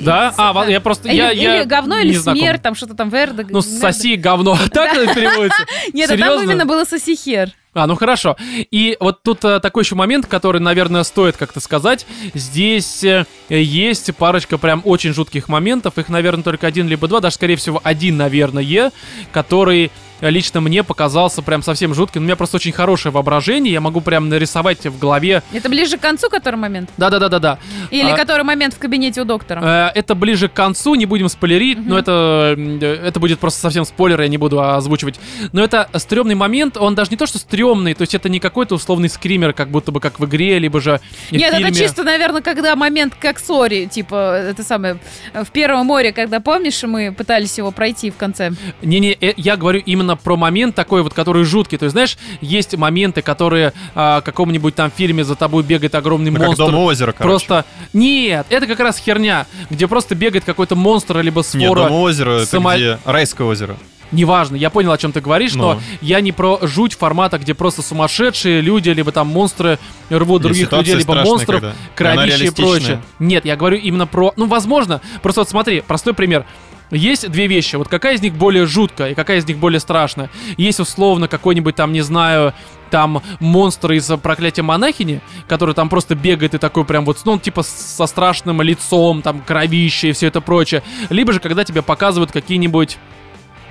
[0.00, 0.32] Да?
[0.36, 1.08] А, во- я просто...
[1.08, 2.40] Или, я, я или говно, не или знаком.
[2.40, 3.42] смерть, там что-то там верда.
[3.48, 3.92] Ну, мерда.
[3.92, 4.56] соси говно.
[4.72, 5.62] Так это переводится?
[5.92, 7.50] Нет, а там именно было соси хер.
[7.76, 8.36] А, ну хорошо.
[8.70, 12.06] И вот тут э, такой еще момент, который, наверное, стоит как-то сказать.
[12.32, 15.98] Здесь э, есть парочка прям очень жутких моментов.
[15.98, 18.92] Их, наверное, только один либо два, даже, скорее всего, один, наверное,
[19.30, 19.90] который
[20.20, 22.22] лично мне показался прям совсем жутким.
[22.22, 25.42] У меня просто очень хорошее воображение, я могу прям нарисовать в голове.
[25.52, 26.90] Это ближе к концу, который момент?
[26.96, 27.58] Да-да-да-да-да.
[27.90, 29.90] Или А, который момент в кабинете у доктора?
[29.94, 31.88] Э, Это ближе к концу, не будем спойлерить, Мгм.
[31.88, 35.18] но это, э, это будет просто совсем спойлер, я не буду озвучивать.
[35.52, 38.74] Но это стрёмный момент, он даже не то, что стрёмный, то есть это не какой-то
[38.74, 41.70] условный скример, как будто бы как в игре, либо же в Нет, фильме.
[41.70, 44.98] это чисто, наверное, когда момент как Сори, типа, это самое,
[45.32, 48.52] э, в Первом море, когда, помнишь, мы пытались его пройти в конце.
[48.82, 51.76] Не-не, э, я говорю именно про момент такой вот, который жуткий.
[51.78, 56.40] То есть, знаешь, есть моменты, которые а, каком-нибудь там фильме за тобой бегает огромный как
[56.46, 56.66] монстр.
[56.66, 57.28] Дом у озера, короче.
[57.28, 61.84] Просто нет, это как раз херня, где просто бегает какой-то монстр либо Нет, свора.
[61.88, 62.98] Дом у озера, это само- где?
[63.04, 63.76] Райское озеро.
[64.12, 65.80] Неважно, я понял, о чем ты говоришь, но Ну.
[66.00, 69.80] я не про жуть формата, где просто сумасшедшие люди, либо там монстры
[70.10, 71.60] рвут других людей, либо монстров,
[71.96, 73.02] когда- она кровище и прочее.
[73.18, 74.32] Нет, я говорю именно про...
[74.36, 76.44] Ну, возможно, просто вот смотри, простой пример.
[76.90, 77.76] Есть две вещи.
[77.76, 80.30] Вот какая из них более жуткая и какая из них более страшная?
[80.56, 82.54] Есть условно какой-нибудь там, не знаю,
[82.90, 87.40] там монстр из проклятия монахини, который там просто бегает и такой прям вот, ну, он
[87.40, 90.82] типа со страшным лицом, там кровище и все это прочее.
[91.10, 92.98] Либо же когда тебе показывают какие-нибудь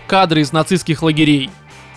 [0.07, 1.49] кадры из нацистских лагерей.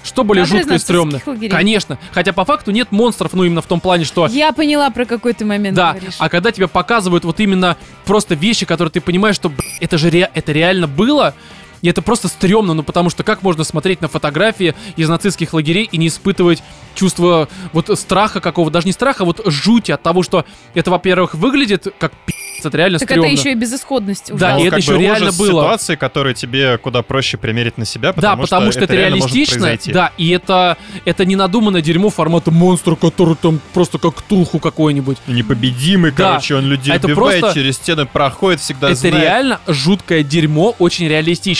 [0.09, 1.21] Что более из жутко и стрёмно?
[1.51, 1.99] Конечно.
[2.13, 5.35] Хотя по факту нет монстров, ну именно в том плане, что Я поняла, про какой
[5.35, 6.15] ты момент да, говоришь.
[6.19, 10.09] а когда тебе показывают вот именно просто вещи, которые ты понимаешь, что «Б***ь, это же
[10.11, 11.35] ре- это реально было,
[11.83, 15.89] и это просто стрёмно, ну потому что как можно смотреть на фотографии из нацистских лагерей
[15.91, 16.63] и не испытывать
[16.95, 20.45] чувство вот страха какого, даже не страха, а вот жути от того, что
[20.75, 23.27] это, во-первых, выглядит как пи***ц, это реально так стрёмно.
[23.29, 24.29] это еще и безысходность.
[24.29, 24.59] Да, ужасная.
[24.59, 25.49] и это как ещё бы реально ужас было.
[25.63, 29.79] ситуации, которые тебе куда проще примерить на себя, Да, потому, потому что, это, может реалистично,
[29.93, 35.19] да, и это, это не надуманное дерьмо формата монстра, который там просто как Тулху какой-нибудь.
[35.29, 36.31] Непобедимый, Да.
[36.31, 39.15] короче, он людей А это убивает, просто- через стены проходит, всегда это знает.
[39.17, 41.07] реально жуткое дерьмо, очень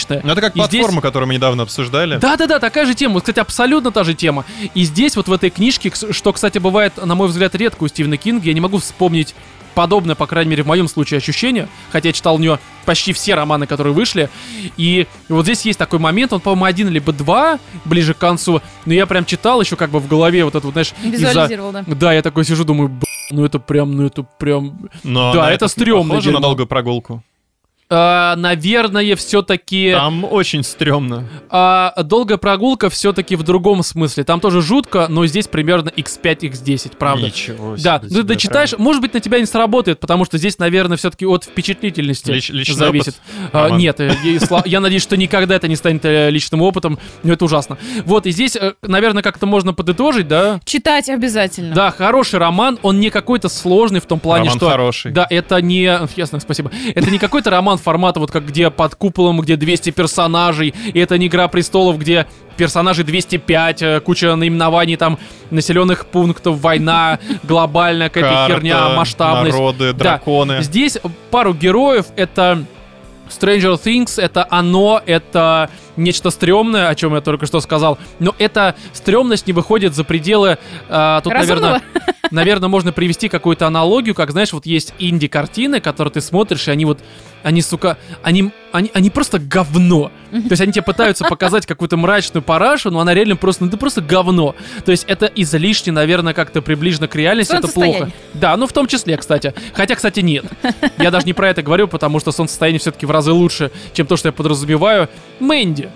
[0.09, 0.21] реалистичное.
[0.23, 2.17] Ну, это как И здесь- платформа, которую мы недавно обсуждали.
[2.17, 3.15] Да-да-да, такая же тема.
[3.15, 4.45] Вот, Кстати, абсолютно та же тема.
[4.73, 8.17] И здесь вот в этой книжке, что, кстати, бывает, на мой взгляд, редко у Стивена
[8.17, 9.35] Кинга, я не могу вспомнить
[9.75, 13.35] подобное, по крайней мере, в моем случае ощущение, хотя я читал у него почти все
[13.35, 14.29] романы, которые вышли,
[14.75, 18.93] и вот здесь есть такой момент, он, по-моему, один либо два, ближе к концу, но
[18.93, 20.93] я прям читал еще как бы в голове вот это вот, знаешь.
[21.01, 21.83] Визуализировал, да.
[21.87, 24.89] Да, я такой сижу, думаю, «Б***ь, ну это прям, ну это прям...
[25.03, 27.23] Но Да, на это не стрёмно Похоже на долгую прогулку.
[27.91, 29.91] А, наверное, все-таки...
[29.93, 31.27] Там очень стрёмно.
[31.49, 34.23] А долгая прогулка все-таки в другом смысле.
[34.23, 37.25] Там тоже жутко, но здесь примерно x5, x10, правда.
[37.25, 37.83] Ничего себе.
[37.83, 38.83] Да, ну ты дочитаешь, прям.
[38.83, 42.75] может быть, на тебя не сработает, потому что здесь, наверное, все-таки от впечатлительности Лич- личный
[42.75, 43.15] зависит.
[43.43, 44.13] опыт, А, нет, э,
[44.65, 47.79] я надеюсь, что никогда это не станет э, личным опытом, но это ужасно.
[48.05, 50.59] Вот, и здесь, э, наверное, как-то можно подытожить, да?
[50.63, 51.73] Читать обязательно.
[51.73, 54.69] Да, хороший роман, он не какой-то сложный в том плане, Роман что...
[54.69, 55.11] хороший.
[55.11, 55.99] Да, это не...
[56.15, 56.71] Ясно, спасибо.
[56.93, 61.17] Это не какой-то роман формата, вот как где под куполом, где 200 персонажей, и это
[61.17, 62.25] не Игра престолов, где
[62.57, 65.17] персонажей 205, э, куча наименований там,
[65.51, 69.53] населенных пунктов, война, глобальная какая-то херня, масштабность.
[69.57, 70.03] народы, Да.
[70.03, 70.61] драконы.
[70.61, 70.97] Здесь
[71.31, 72.65] пару героев, это
[73.29, 75.69] Stranger Things, это оно, это
[75.99, 80.57] нечто стрёмное, о чем я только что сказал, но эта стрёмность не выходит за пределы...
[80.87, 81.81] э, тут, Разумного?
[81.81, 86.71] наверное, наверное, можно привести какую-то аналогию, как, знаешь, вот есть инди-картины, которые ты смотришь, и
[86.71, 86.99] они вот,
[87.43, 90.11] они, сука, они, они, они просто говно.
[90.31, 93.77] То есть они тебе пытаются показать какую-то мрачную парашу, но она реально просто, ну это
[93.77, 94.55] просто говно.
[94.85, 98.11] То есть это излишне, наверное, как-то приближено к реальности, это плохо.
[98.33, 99.53] Да, ну в том числе, кстати.
[99.73, 100.45] Хотя, кстати, нет.
[100.97, 104.17] Я даже не про это говорю, потому что солнцестояние все-таки в разы лучше, чем то,
[104.17, 105.09] что я подразумеваю.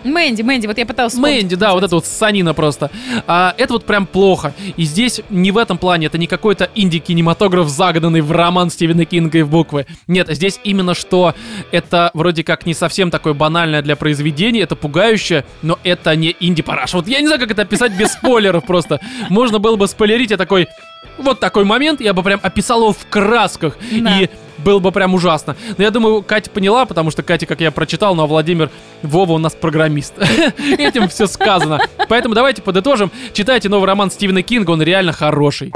[0.04, 0.42] Мэнди.
[0.42, 2.92] Мэнди, вот я пыталась вспомнить, Мэнди, да, вот это вот санина просто.
[3.28, 4.54] А, это вот прям плохо.
[4.78, 9.40] И здесь не в этом плане, это не какой-то инди-кинематограф, загаданный в роман Стивена Кинга
[9.40, 9.86] и в буквы.
[10.08, 11.36] Нет, здесь именно что
[11.72, 16.94] это вроде как не совсем такое банальное для произведения, это пугающее, но это не инди-параш.
[16.94, 19.00] Вот я не знаю, как это описать без спойлеров просто.
[19.30, 20.68] Можно было бы спойлерить, я такой...
[21.18, 23.78] Вот такой момент, я бы прям описал его в красках.
[23.92, 24.20] Да.
[24.20, 25.56] И было бы прям ужасно.
[25.78, 28.70] Но я думаю, Катя поняла, потому что Катя, как я прочитал, ну а Владимир
[29.02, 30.14] Вова у нас программист.
[30.78, 31.82] Этим все сказано.
[32.10, 33.12] Поэтому давайте подытожим.
[33.34, 35.72] Читайте новый роман Стивена Кинга, он реально хороший.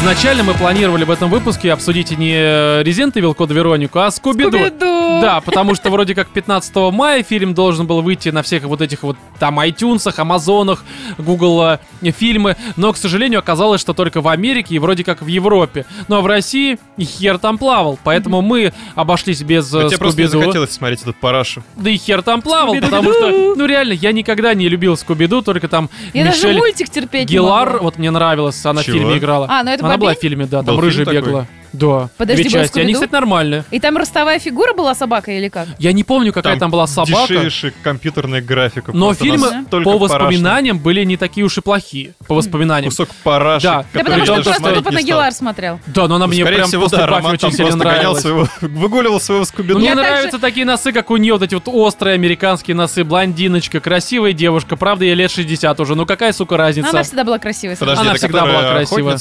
[0.00, 4.56] Изначально мы планировали в этом выпуске обсудить не Resident Evil Код Веронику, а Скуби-Ду.
[4.56, 5.20] Скуби-Ду!
[5.20, 9.02] Да, потому что вроде как 15 мая фильм должен был выйти на всех вот этих
[9.02, 10.84] вот там iTunes, Амазонах,
[11.18, 11.78] Google
[12.16, 15.84] фильмы, но, к сожалению, оказалось, что только в Америке и вроде как в Европе.
[16.08, 19.98] Ну а в России и хер там плавал, поэтому мы обошлись без Но э, тебе
[19.98, 21.62] просто не захотелось смотреть этот парашу.
[21.76, 22.86] Да и хер там плавал, Скуби-Ду.
[22.86, 26.88] потому что, ну реально, я никогда не любил Скуби-Ду, только там Я даже Мишель мультик
[26.88, 28.96] терпеть не Гелар, вот мне нравилась, она Чего?
[28.96, 29.46] в фильме играла.
[29.50, 31.28] А, ну это Она была в фильме, да, там Был рыжая фильм такой?
[31.30, 31.46] бегала.
[31.72, 32.78] Да, Подожди, две был части.
[32.80, 32.94] Они, Скуби-Ду?
[32.94, 33.64] кстати, нормальные.
[33.70, 35.68] И там ростовая фигура была собака или как?
[35.78, 37.28] Я не помню, какая там, была собака.
[37.28, 38.90] Дешевейшая компьютерная графика.
[38.92, 40.18] Но просто фильмы настолько по парашная.
[40.18, 42.14] воспоминаниям были не такие уж и плохие.
[42.26, 42.90] По воспоминаниям.
[42.90, 43.84] Кусок параши, Да.
[43.94, 45.08] Да потому что даже ты просто смотреть тупо не на стал.
[45.16, 45.80] Гелар смотрел.
[45.86, 47.66] Да, но она Ну, мне скорее прям всего, после да, Баффи Роман очень там сильно
[47.70, 48.20] просто гонял нравилась.
[48.22, 48.48] своего,
[48.80, 51.54] выгуливал своего скуби Ну, мне Я так нравятся такие носы, как у нее, вот эти
[51.54, 54.74] вот острые американские носы, блондиночка, красивая девушка.
[54.74, 55.94] Правда, ей лет 60 уже.
[55.94, 56.90] Ну какая, сука, Но разница?
[56.90, 57.76] она всегда была красивой.
[57.76, 59.18] Подожди, Она это всегда которая была красивая.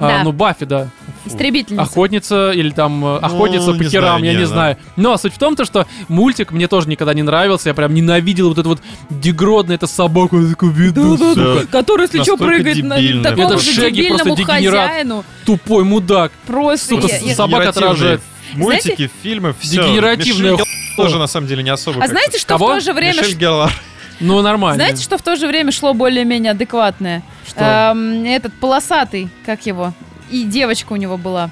[0.00, 0.24] А, Да.
[0.24, 0.88] ну, Баффи, да.
[1.26, 1.82] Истребительница.
[1.82, 4.48] Охотница или там э, охотница Ну, по херам, знаю, я не, не да.
[4.48, 4.76] знаю.
[4.96, 7.68] Но суть в том, то, что мультик мне тоже никогда не нравился.
[7.68, 10.40] Я прям ненавидел вот эту вот дегродную эту собаку.
[10.48, 11.66] такую виду, сука.
[11.70, 13.22] Который, если что, прыгает на дебильно.
[13.22, 14.88] такому Это же Шеги просто дегенерат.
[14.88, 15.24] хозяину.
[15.44, 16.32] Тупой мудак.
[16.46, 16.88] Просто.
[16.96, 18.20] Сука, я- я- собака отражает.
[18.54, 19.82] Мультики, фильмы, все.
[19.82, 20.56] Дегенеративная
[20.96, 22.02] тоже на самом деле не особо.
[22.02, 22.66] А знаете, что Кого?
[22.66, 23.20] в то же время...
[23.20, 23.72] Мишель Геллар.
[24.20, 24.76] Ну, нормально.
[24.76, 27.22] Знаете, что в то же время шло более-менее адекватное?
[27.46, 27.60] Что?
[27.92, 29.92] Эм, этот полосатый, как его?
[30.30, 31.50] И девочка у него была.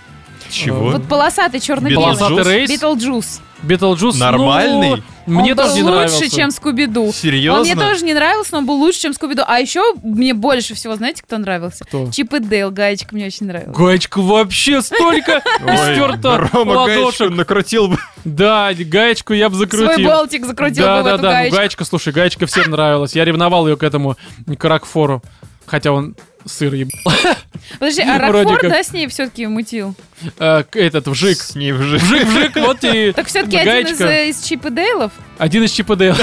[0.51, 0.91] Чего?
[0.91, 2.19] Вот полосатый черный Битлджус?
[2.19, 2.71] Полосатый рейс?
[2.71, 3.41] Битлджус.
[3.63, 5.03] Битлджус, Нормальный?
[5.27, 6.37] ну, мне он тоже был не лучше, нравился.
[6.37, 7.13] чем Скуби-Ду.
[7.13, 7.61] Серьезно?
[7.61, 9.43] Он мне тоже не нравился, но он был лучше, чем Скуби-Ду.
[9.47, 11.85] А еще мне больше всего, знаете, кто нравился?
[11.85, 12.11] Кто?
[12.11, 13.77] Чип и Дейл, гаечка мне очень нравилась.
[13.77, 17.31] Гаечка вообще столько гаечку ладошек.
[17.31, 17.99] накрутил бы.
[18.25, 19.93] Да, гаечку я бы закрутил.
[19.93, 21.57] Свой болтик закрутил да, бы в да, эту да, ну, гаечку.
[21.57, 23.15] гаечка, слушай, гаечка всем нравилась.
[23.15, 24.17] Я ревновал ее к этому,
[24.59, 25.23] к Рокфору.
[25.67, 26.15] Хотя он
[26.49, 26.93] сыр ебал.
[27.79, 29.95] Подожди, а Рокфор, да, с ней все-таки мутил?
[30.39, 31.41] К- Этот, вжик.
[31.41, 32.01] С ней вжик.
[32.03, 35.13] Вжик, вжик, вот и Так все-таки один из, э, из Чип и Дейлов?
[35.39, 36.17] Один из Чип и Дейла.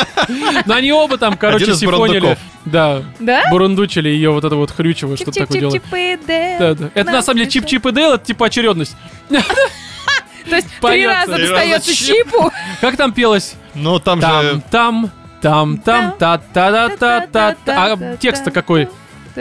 [0.66, 2.38] Но они оба там, короче, сифонили.
[2.64, 3.44] Да, Да?
[3.50, 5.74] бурундучили ее вот это вот хрючево, что такое делать.
[5.74, 6.58] Чип-чип-чип и Дейл.
[6.58, 6.90] Да, да.
[6.94, 8.96] Это на самом деле Чип-Чип и Дейл, это типа очередность.
[10.48, 12.06] То есть три раза достается Чип.
[12.24, 12.52] Чипу.
[12.80, 13.54] Как там пелось?
[13.74, 15.10] Ну, там Там, же там,
[15.42, 18.88] там, там, та та та та та та А текст-то какой?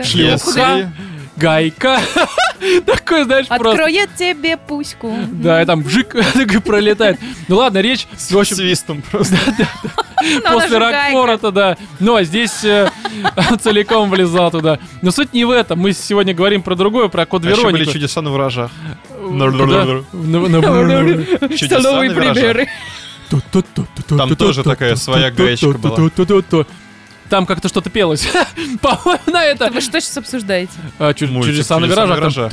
[0.03, 0.91] Если...
[1.37, 1.99] Гайка.
[2.85, 3.71] Такой, знаешь, просто.
[3.71, 5.13] Откроет тебе пуську.
[5.31, 7.19] Да, и там бжик такой пролетает.
[7.47, 9.35] Ну ладно, речь, в общем, свистом просто.
[10.23, 11.77] Ну, после же Рокфора-то, да.
[11.99, 12.89] Ну, а здесь э,
[13.61, 14.79] целиком влезал туда.
[15.01, 15.79] Но суть не в этом.
[15.79, 17.91] Мы сегодня говорим про другое, про код А еще были Веронику.
[17.91, 18.71] чудеса на виражах.
[20.13, 20.61] Ну, ну,
[21.49, 22.67] Чудеса на виражах.
[24.07, 25.95] Там тоже такая своя гаечка была.
[27.29, 28.27] Там как-то что-то пелось.
[28.81, 29.69] По-моему, на это...
[29.71, 30.73] Вы что сейчас обсуждаете?
[30.99, 32.51] А, чудеса на виражах.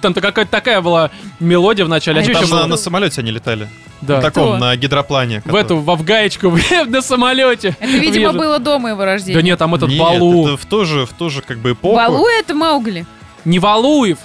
[0.00, 1.10] Там-то какая-то такая была
[1.40, 2.22] мелодия в начале.
[2.32, 3.68] Там на, на самолете они летали.
[4.00, 4.16] Да.
[4.16, 5.42] На таком, на гидроплане.
[5.44, 7.76] В эту, в Афгаечку на самолете.
[7.80, 9.34] Это, видимо, было до моего рождения.
[9.34, 10.56] Да нет, там этот Балу.
[10.56, 11.96] В ту же, в ту же как бы эпоху.
[11.96, 13.06] Балу это Маугли.
[13.44, 14.18] Не Валуев.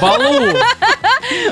[0.00, 0.52] Балу.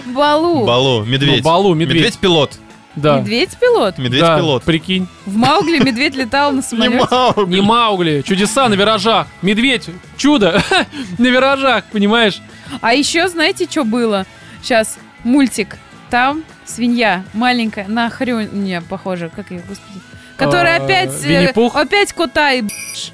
[0.07, 0.67] Балу.
[0.67, 1.39] Балу, медведь.
[1.39, 2.05] Ну, Балу, медведь.
[2.05, 2.59] Медведь-пилот.
[2.97, 3.19] Да.
[3.21, 3.95] Медведь-пилот.
[3.97, 4.63] Да, Медведь-пилот.
[4.63, 5.09] прикинь.
[5.27, 7.07] В Маугли медведь летал на Не самолете.
[7.11, 7.55] Маугли.
[7.55, 9.27] Не Маугли, чудеса на виражах.
[9.43, 10.63] Медведь, чудо
[11.19, 12.41] на виражах, понимаешь?
[12.81, 14.27] А еще знаете, что было?
[14.63, 15.77] Сейчас мультик.
[16.11, 19.29] Там свинья маленькая, на хрюня похожа.
[19.35, 19.99] Как ее, господи?
[20.37, 21.25] Которая А, опять...
[21.25, 21.53] э?
[21.75, 22.63] Опять кота и...
[22.63, 23.11] б***ь.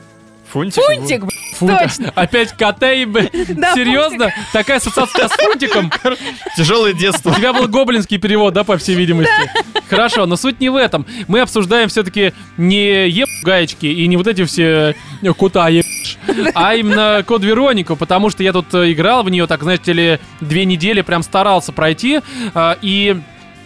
[0.51, 0.82] Фунтик.
[0.85, 1.56] Фунтик, б***ь.
[1.56, 2.12] Фу, Точно.
[2.14, 4.32] Опять кота и б- Да, Серьезно?
[4.52, 5.93] Такая ассоциация с фунтиком?
[6.56, 7.35] Тяжелое У детство.
[7.35, 9.31] тебя был гоблинский перевод, да, по всей видимости?
[9.89, 11.06] Хорошо, но суть не в этом.
[11.28, 16.18] Мы обсуждаем все-таки не еб гаечки и не вот эти все э, кота еб***ш,
[16.55, 20.18] а именно код Веронику, потому что я тут э, играл в нее, так, знаете ли,
[20.40, 22.20] две недели прям старался пройти,
[22.55, 23.20] а, и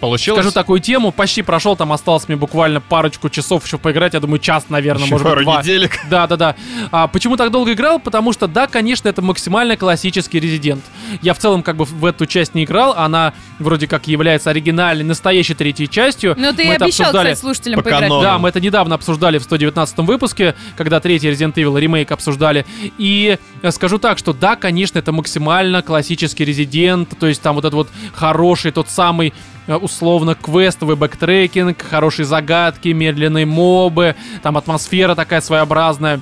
[0.04, 0.40] Получилось?
[0.40, 4.38] скажу такую тему, почти прошел, там осталось мне буквально парочку часов еще поиграть, я думаю,
[4.38, 5.60] час, наверное, Еще может быть, пару два.
[5.62, 5.98] неделек.
[6.10, 6.56] Да, да, да.
[6.90, 7.98] А, почему так долго играл?
[7.98, 10.84] Потому что, да, конечно, это максимально классический резидент.
[11.22, 15.04] Я в целом как бы в эту часть не играл, она вроде как является оригинальной,
[15.04, 16.34] настоящей третьей частью.
[16.38, 17.32] Ну, ты Мы это обещал, обсуждали.
[17.34, 18.02] кстати, слушателям по поиграть.
[18.02, 18.22] канону.
[18.22, 22.66] Да, мы это недавно обсуждали в 119 выпуске, когда третий Resident Evil ремейк обсуждали.
[22.98, 23.38] И
[23.70, 27.88] скажу так, что да, конечно, это максимально классический резидент, то есть там вот этот вот
[28.12, 29.32] хороший, тот самый
[29.66, 36.20] условно квестовый бэктрекинг, хорошие загадки, медленные мобы, там атмосфера такая своеобразная.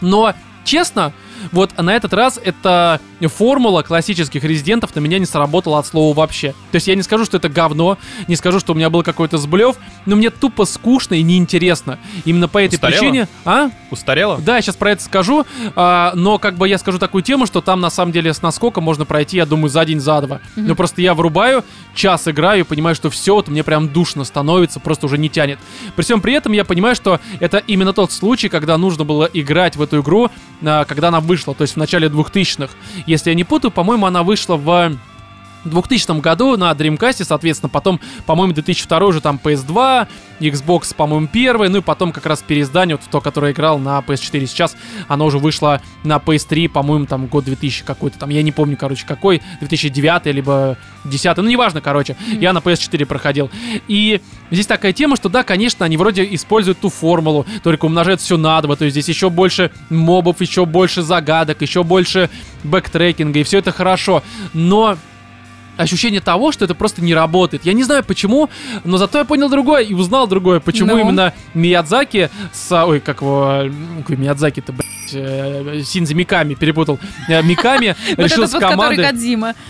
[0.00, 0.32] Но,
[0.64, 1.12] честно,
[1.52, 6.52] вот на этот раз эта формула классических резидентов на меня не сработала от слова вообще.
[6.70, 7.98] То есть я не скажу, что это говно,
[8.28, 11.98] не скажу, что у меня был какой-то сблев, но мне тупо скучно и неинтересно.
[12.24, 13.00] Именно по этой Устарело?
[13.00, 13.28] причине...
[13.44, 13.70] А?
[13.90, 14.38] Устарело?
[14.38, 17.60] Да, я сейчас про это скажу, а, но как бы я скажу такую тему, что
[17.60, 20.40] там на самом деле с наскока можно пройти, я думаю, за день, за два.
[20.56, 24.80] Но просто я врубаю, час играю и понимаю, что все, вот мне прям душно становится,
[24.80, 25.58] просто уже не тянет.
[25.96, 29.76] При всем при этом я понимаю, что это именно тот случай, когда нужно было играть
[29.76, 30.30] в эту игру,
[30.62, 32.74] а, когда она вышла, то есть в начале 2000-х.
[33.06, 34.98] Если я не путаю, по-моему, она вышла в
[35.64, 40.06] 2000 году на Dreamcast, соответственно, потом, по-моему, 2002 уже там PS2,
[40.40, 44.46] Xbox, по-моему, первый, ну и потом как раз переиздание, вот то, которое играл на PS4
[44.46, 44.76] сейчас,
[45.08, 49.04] оно уже вышло на PS3, по-моему, там год 2000 какой-то, там, я не помню, короче,
[49.06, 53.50] какой, 2009 либо 10 ну неважно, короче, я на PS4 проходил.
[53.88, 54.20] И
[54.50, 58.60] здесь такая тема, что да, конечно, они вроде используют ту формулу, только умножают все на
[58.60, 62.30] 2, то есть здесь еще больше мобов, еще больше загадок, еще больше
[62.64, 64.22] бэктрекинга, и все это хорошо,
[64.52, 64.96] но
[65.78, 67.64] ощущение того, что это просто не работает.
[67.64, 68.50] Я не знаю почему,
[68.84, 71.00] но зато я понял другое и узнал другое, почему Ну?
[71.00, 72.84] именно Миядзаки с...
[72.84, 73.64] Ой, как его...
[73.98, 76.98] Какой Миядзаки-то, блядь, э, Синзи Миками перепутал.
[77.28, 79.04] Э, Миками решил с командой...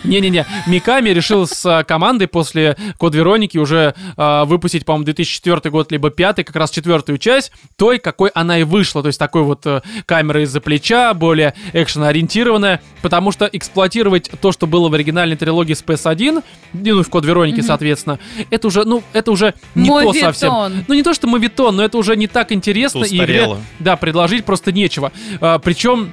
[0.04, 6.10] Не-не-не, Миками решил с а, командой после Код Вероники уже выпустить, по-моему, 2004 год, либо
[6.10, 9.02] 5 как раз четвертую часть, той, какой она и вышла.
[9.02, 14.66] То есть такой вот э, камера из-за плеча, более экшен-ориентированная, потому что эксплуатировать то, что
[14.66, 16.42] было в оригинальной трилогии с PS1,
[16.72, 18.18] и, ну, в Код Вероники, соответственно,
[18.50, 20.84] это уже, ну, это уже не то совсем.
[20.86, 23.04] Ну, не то, что мовитон, но это уже не так интересно.
[23.04, 25.12] И игре, да, предложить просто нечего.
[25.40, 26.12] А, причем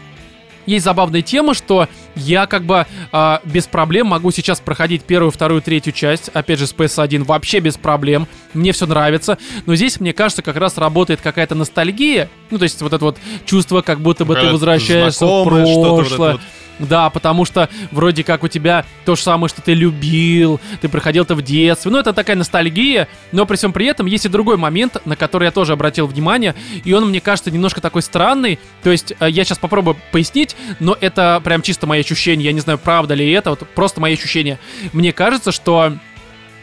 [0.66, 5.62] есть забавная тема, что я как бы а, без проблем могу сейчас проходить первую, вторую,
[5.62, 10.14] третью часть, опять же с PS1, вообще без проблем, мне все нравится, но здесь, мне
[10.14, 14.26] кажется, как раз работает какая-то ностальгия, ну, то есть вот это вот чувство, как будто
[14.26, 16.34] бы ты Какая-то возвращаешься в вот прошлое.
[16.34, 16.42] вот.
[16.80, 21.24] Да, потому что вроде как у тебя то же самое, что ты любил, ты проходил
[21.24, 21.92] это в детстве.
[21.92, 25.46] Ну, это такая ностальгия, но при всем при этом есть и другой момент, на который
[25.46, 28.60] я тоже обратил внимание, и он, мне кажется, немножко такой странный.
[28.84, 32.46] То есть, э, я сейчас попробую пояснить, но это прям чисто мои ощущения.
[32.46, 34.60] Я не знаю, правда ли это, вот просто мои ощущения.
[34.92, 35.94] Мне кажется, что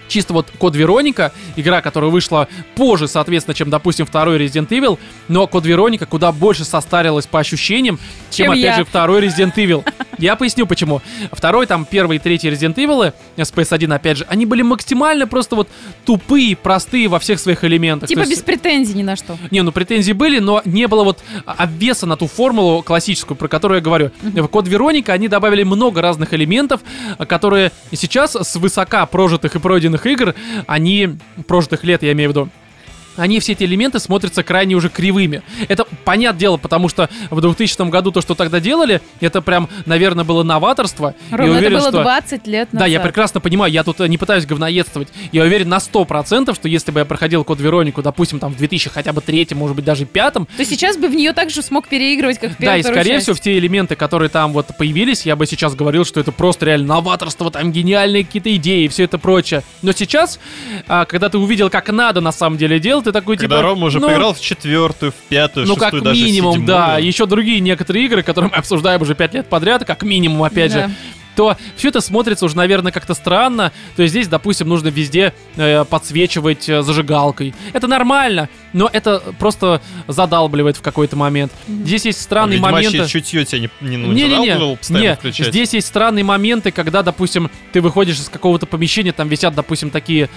[0.08, 4.98] чисто вот Код Вероника, игра, которая вышла позже, соответственно, чем, допустим, второй Resident Evil,
[5.28, 7.98] но Код Вероника куда больше состарилась по ощущениям,
[8.30, 8.76] чем, Чем опять я.
[8.76, 9.84] же, второй Resident Evil.
[10.18, 11.00] Я поясню почему.
[11.32, 15.56] Второй, там, первый и третий Resident Evil с PS1, опять же, они были максимально просто
[15.56, 15.68] вот
[16.04, 18.08] тупые, простые во всех своих элементах.
[18.08, 19.36] Типа То есть- без претензий ни на что.
[19.50, 23.78] не, ну претензии были, но не было вот обвеса на ту формулу классическую, про которую
[23.78, 24.10] я говорю.
[24.22, 26.80] В Код Вероника они добавили много разных элементов,
[27.18, 30.34] а, которые сейчас с высока прожитых и пройденных игр,
[30.66, 32.48] они, прожитых лет я имею в виду,
[33.16, 35.42] они все эти элементы смотрятся крайне уже кривыми.
[35.68, 40.24] Это понятное дело, потому что в 2000 году то, что тогда делали, это прям, наверное,
[40.24, 41.14] было новаторство.
[41.30, 42.80] Ром, Я это уверен, было что- 20 лет назад.
[42.80, 45.08] да, я прекрасно понимаю, я тут э, не пытаюсь говноедствовать.
[45.32, 48.90] Я уверен на 100%, что если бы я проходил Код Веронику, допустим, там в 2000
[48.90, 52.38] хотя бы третьем, может быть, даже пятом, То сейчас бы в нее также смог переигрывать,
[52.38, 55.46] как в да, и скорее всего, в те элементы, которые там вот появились, я бы
[55.46, 59.62] сейчас говорил, что это просто реально новаторство, там гениальные какие-то идеи и все это прочее.
[59.82, 60.38] Но сейчас,
[60.88, 63.68] а, когда ты увидел, как надо на самом деле делать, ты такой Когда типа...
[63.68, 66.66] Рома уже ну, поиграл в четвертую, в пятую, ну, как шестую, даже минимум, седьмую.
[66.68, 66.98] да.
[66.98, 70.88] Еще другие некоторые игры, которые мы обсуждаем уже 5 лет подряд, как минимум, опять Да.
[70.88, 70.94] же
[71.34, 73.72] то все это смотрится уже, наверное, как-то странно.
[73.96, 77.54] То есть здесь, допустим, нужно везде э, подсвечивать э, зажигалкой.
[77.72, 81.52] Это нормально, но это просто задалбливает в какой-то момент.
[81.66, 83.12] Здесь есть странные Ведьмачье моменты.
[83.12, 85.46] чутье тебя не, не, ну, задалбливало постоянно не, включать?
[85.48, 90.28] здесь есть странные моменты, когда, допустим, ты выходишь из какого-то помещения, там висят, допустим, такие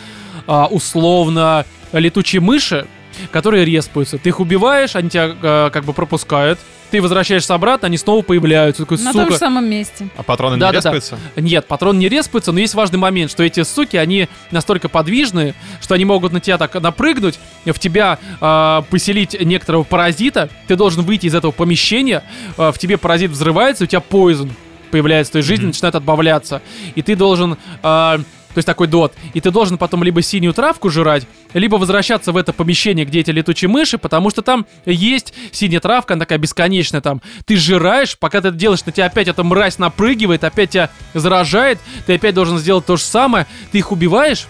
[0.47, 2.87] а, условно летучие мыши,
[3.31, 4.17] которые респаются.
[4.17, 6.59] Ты их убиваешь, они тебя а, как бы пропускают.
[6.91, 8.83] Ты возвращаешься обратно, они снова появляются.
[8.83, 9.23] Такой, На сука.
[9.25, 10.07] том же самом месте.
[10.15, 10.89] А патроны Да, не да, да.
[10.93, 11.17] респаются?
[11.35, 15.95] Нет, патрон не респается, но есть важный момент, что эти суки, они настолько подвижные, что
[15.95, 21.25] они могут на тебя так напрыгнуть, в тебя а, поселить некоторого паразита, ты должен выйти
[21.25, 22.23] из этого помещения,
[22.55, 24.51] а, в тебе паразит взрывается, у тебя поизон
[24.91, 25.69] появляется, то есть жизнь Мгм.
[25.71, 26.61] начинает отбавляться,
[26.93, 27.57] и ты должен...
[27.81, 28.19] а,
[28.55, 29.13] то есть такой дот.
[29.33, 33.31] И ты должен потом либо синюю травку жрать, либо возвращаться в это помещение, где эти
[33.31, 37.21] летучие мыши, потому что там есть синяя травка, она такая бесконечная там.
[37.45, 41.79] Ты жираешь, пока ты это делаешь, на тебя опять эта мразь напрыгивает, опять тебя заражает,
[42.05, 44.47] ты опять должен сделать то же самое, ты их убиваешь,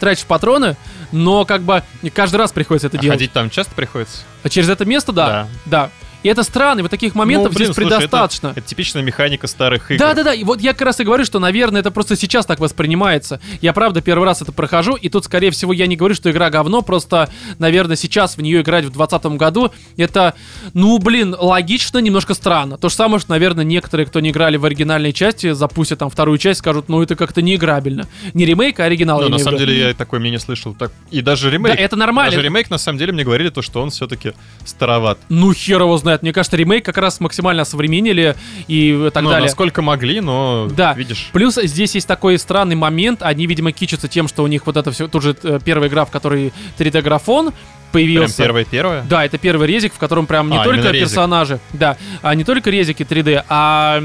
[0.00, 0.76] тратишь патроны,
[1.10, 1.82] но как бы
[2.12, 3.18] каждый раз приходится это А делать.
[3.18, 4.18] ходить там часто приходится?
[4.42, 5.48] А через это место, да.
[5.64, 5.90] Да.
[6.24, 8.52] И это странно, и вот таких моментов Ну, блин, здесь слушай, это- предостаточно.
[8.56, 9.98] Это, типичная механика старых игр.
[10.00, 10.34] Да, да, да.
[10.34, 13.40] И вот я как раз и говорю, что, наверное, это просто сейчас так воспринимается.
[13.60, 16.48] Я правда первый раз это прохожу, и тут, скорее всего, я не говорю, что игра
[16.48, 17.28] говно, просто,
[17.58, 20.32] наверное, сейчас в нее играть в 2020 году, это,
[20.72, 22.78] ну, блин, логично, немножко странно.
[22.78, 26.38] То же самое, что, наверное, некоторые, кто не играли в оригинальной части, запустят там вторую
[26.38, 28.08] часть, скажут, ну, это как-то неиграбельно.
[28.32, 29.20] Не ремейк, а оригинал.
[29.20, 30.74] Ну, на самом деле, я такое мнение слышал.
[30.74, 31.78] Так, и даже Да, ремейк.
[31.78, 32.30] это нормально.
[32.32, 34.32] Даже ремейк, на самом деле, мне говорили то, что он все-таки
[34.64, 35.18] староват.
[35.28, 36.13] Ну, хер его знает.
[36.22, 38.34] Мне кажется, ремейк как раз максимально осовременили
[38.68, 39.46] и так ну, далее.
[39.46, 40.94] насколько могли, но Да.
[40.94, 41.30] видишь.
[41.32, 43.22] Плюс здесь есть такой странный момент.
[43.22, 46.04] Они, видимо, кичатся тем, что у них вот это все, тут же э, первая игра,
[46.04, 48.42] в которой 3D-графон Прям появился.
[48.42, 49.04] первое-первое.
[49.08, 52.68] Да, это первый резик, в котором прям не А, только персонажи, да, а не только
[52.70, 54.02] резики 3D, а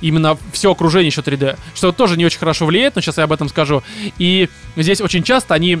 [0.00, 3.32] именно все окружение еще 3D, что тоже не очень хорошо влияет, но сейчас я об
[3.32, 3.82] этом скажу.
[4.18, 5.80] И здесь очень часто они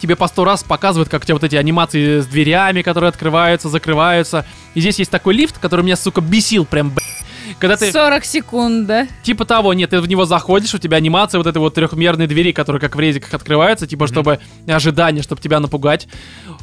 [0.00, 3.68] тебе по сто раз показывают, как у тебя вот эти анимации с дверями, которые открываются,
[3.68, 4.44] закрываются.
[4.74, 7.04] И здесь есть такой лифт, который меня, сука, бесил прям, блядь.
[7.58, 7.90] Когда ты...
[7.90, 9.08] 40 секунд, да?
[9.22, 12.52] Типа того, нет, ты в него заходишь, у тебя анимация вот этой вот трехмерной двери,
[12.52, 16.06] которая как в резиках открывается, типа, чтобы ожидание, чтобы тебя напугать.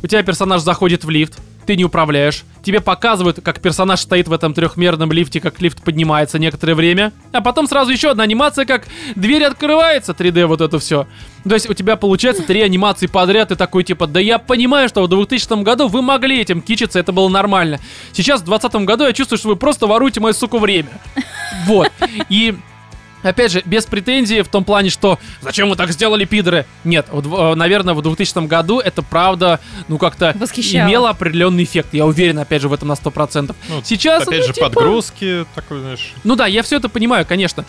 [0.01, 2.43] У тебя персонаж заходит в лифт, ты не управляешь.
[2.63, 7.11] Тебе показывают, как персонаж стоит в этом трехмерном лифте, как лифт поднимается некоторое время.
[7.33, 11.07] А потом сразу еще одна анимация, как дверь открывается, 3D вот это все.
[11.47, 15.03] То есть у тебя получается три анимации подряд, и такой типа, да я понимаю, что
[15.03, 17.79] в 2000 году вы могли этим кичиться, это было нормально.
[18.13, 20.89] Сейчас в 2020 году я чувствую, что вы просто воруете мое, сука, время.
[21.65, 21.91] Вот.
[22.29, 22.55] И
[23.29, 26.65] Опять же, без претензий в том плане, что зачем вы так сделали, пидоры?
[26.83, 30.87] Нет, вот, э, наверное, в 2000 году это правда, ну как-то Восхищало.
[30.87, 31.89] имело определенный эффект.
[31.93, 33.55] Я уверен, опять же, в этом на 100%.
[33.69, 36.13] Ну, Сейчас, Опять ну, же, типа, подгрузки, такой, знаешь.
[36.23, 37.65] ну да, я все это понимаю, конечно.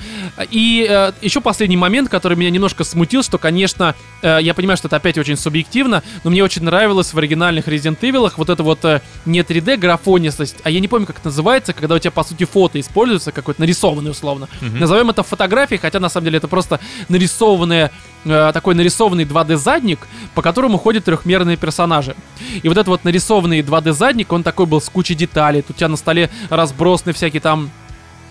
[0.50, 4.88] И э, еще последний момент, который меня немножко смутил, что, конечно, э, я понимаю, что
[4.88, 8.84] это опять очень субъективно, но мне очень нравилось в оригинальных Resident Evil вот это вот
[8.84, 12.24] э, не 3D графонистость, а я не помню, как это называется, когда у тебя, по
[12.24, 14.48] сути, фото используется, какое-то нарисованное условно.
[14.60, 14.80] Мгм.
[14.80, 17.90] Назовем это фотографией, хотя на самом деле это просто нарисованное,
[18.24, 19.98] э, такой нарисованный 2D задник,
[20.34, 22.14] по которому ходят трехмерные персонажи.
[22.62, 25.62] И вот этот вот нарисованный 2D задник, он такой был с кучей деталей.
[25.62, 27.70] Тут у тебя на столе разбросаны всякие там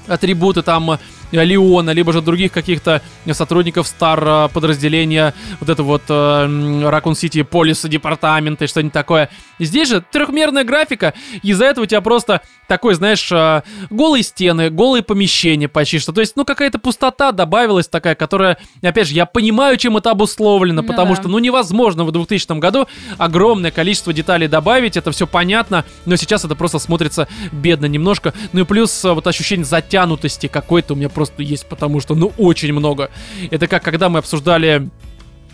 [0.07, 0.97] атрибуты там э,
[1.31, 3.01] Леона, либо же других каких-то
[3.31, 9.29] сотрудников стар э, подразделения, вот это вот Ракун Сити полиса департамента и что-нибудь такое.
[9.59, 11.13] Здесь же трехмерная графика,
[11.43, 16.11] из-за этого у тебя просто такой, знаешь, э, голые стены, голые помещения почти что.
[16.11, 20.81] То есть, ну, какая-то пустота добавилась такая, которая, опять же, я понимаю, чем это обусловлено,
[20.81, 21.21] Ну потому да.
[21.21, 22.87] что, ну, невозможно в 2000 году
[23.17, 28.33] огромное количество деталей добавить, это все понятно, но сейчас это просто смотрится бедно немножко.
[28.53, 32.31] Ну и плюс э, вот ощущение затянутости какой-то у меня просто есть, потому что, ну,
[32.37, 33.09] очень много.
[33.49, 34.87] Это как когда мы обсуждали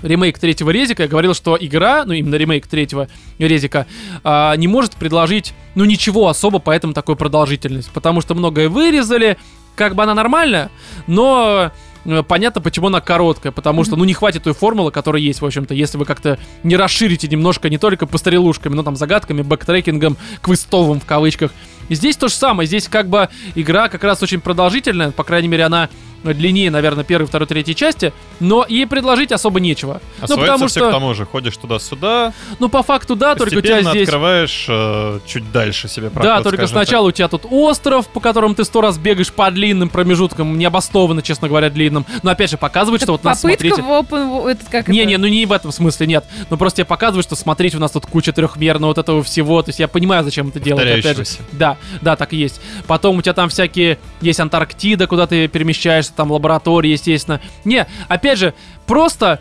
[0.02, 3.08] ремейк третьего резика, я говорил, что игра, ну именно ремейк третьего
[3.40, 3.88] резика,
[4.26, 7.90] а, не может предложить, ну ничего особо, поэтому такую продолжительность.
[7.92, 9.38] Потому что многое вырезали,
[9.78, 10.70] как бы она нормальная,
[11.08, 11.72] но
[12.04, 15.46] э, понятно, почему она короткая, потому что, ну, не хватит той формулы, которая есть, в
[15.46, 20.18] общем-то, если вы как-то не расширите немножко не только по стрелушками, но там загадками, бэктрекингом,
[20.42, 21.52] квестовым в кавычках.
[21.90, 25.48] И здесь то же самое, здесь как бы игра как раз очень продолжительная, по крайней
[25.48, 25.90] мере, она
[26.32, 30.00] длиннее, наверное, первой, второй, третьей части, но ей предложить особо нечего.
[30.22, 31.26] А ну, потому все что, к тому же.
[31.26, 34.04] Ходишь туда-сюда, ну, по факту, да, только у тебя здесь...
[34.04, 36.88] открываешь э, чуть дальше себе проход, Да, только скажем так.
[36.88, 41.22] сначала у тебя тут остров, по которому ты сто раз бегаешь по длинным промежуткам, необоснованно,
[41.22, 42.06] честно говоря, длинным.
[42.22, 43.82] Но опять же, показывает, что вот нас смотрите.
[43.82, 44.50] в open...
[44.50, 45.10] Этот, как Не, это?
[45.10, 46.26] не, ну не в этом смысле, нет.
[46.50, 49.62] Ну просто тебе показывают, что смотрите, у нас тут куча трехмерного вот этого всего.
[49.62, 50.84] То есть я понимаю, зачем это делать.
[50.84, 51.24] Опять же.
[51.52, 52.62] Да, да, так и есть.
[52.88, 57.42] Потом у тебя там всякие есть Антарктида, куда ты перемещаешься, там лаборатории, естественно.
[57.66, 58.54] Не, опять же,
[58.86, 59.40] просто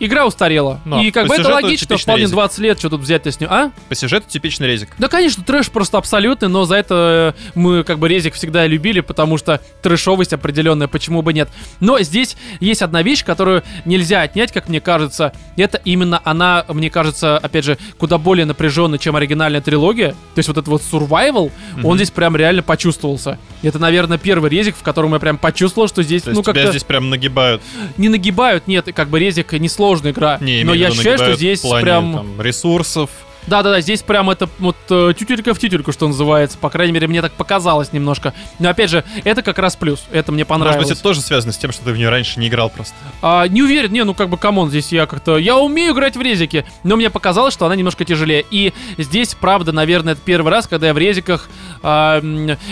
[0.00, 0.80] игра устарела.
[0.84, 2.34] Ну, и как бы это логично, вполне резик.
[2.34, 3.70] 20 лет, что тут взять-то с ним, а?
[3.88, 4.90] По сюжету типичный резик.
[4.98, 9.00] Да, конечно, трэш просто абсолютный, но за это э, мы как бы резик всегда любили,
[9.00, 11.48] потому что трэшовость определенная, почему бы нет.
[11.80, 15.32] Но здесь есть одна вещь, которую нельзя отнять, как мне кажется.
[15.56, 20.10] Это именно она, мне кажется, опять же, куда более напряженная, чем оригинальная трилогия.
[20.34, 21.96] То есть вот этот вот survival, он Мгм.
[21.96, 23.38] здесь прям реально почувствовался.
[23.62, 26.84] Это, наверное, первый резик, в котором я прям почувствовал, что здесь, То ну, как-то здесь
[26.84, 27.62] прям нагибают.
[27.96, 28.66] не нагибают.
[28.66, 29.52] Нет, как бы резик
[29.84, 30.38] несложная игра.
[30.40, 32.14] Не, но я ощущаю, что здесь плане, прям...
[32.14, 33.10] там, ресурсов.
[33.46, 36.56] Да-да-да, здесь прям это вот э, тютелька в тютельку, что называется.
[36.56, 38.32] По крайней мере, мне так показалось немножко.
[38.58, 40.02] Но опять же, это как раз плюс.
[40.12, 40.88] Это мне Может понравилось.
[40.88, 42.94] быть, это тоже связано с тем, что ты в нее раньше не играл просто.
[43.20, 45.36] А, не уверен, не, ну как бы, come on, здесь я как-то...
[45.36, 48.46] Я умею играть в резики, но мне показалось, что она немножко тяжелее.
[48.50, 51.50] И здесь, правда, наверное, это первый раз, когда я в резиках
[51.82, 52.22] а,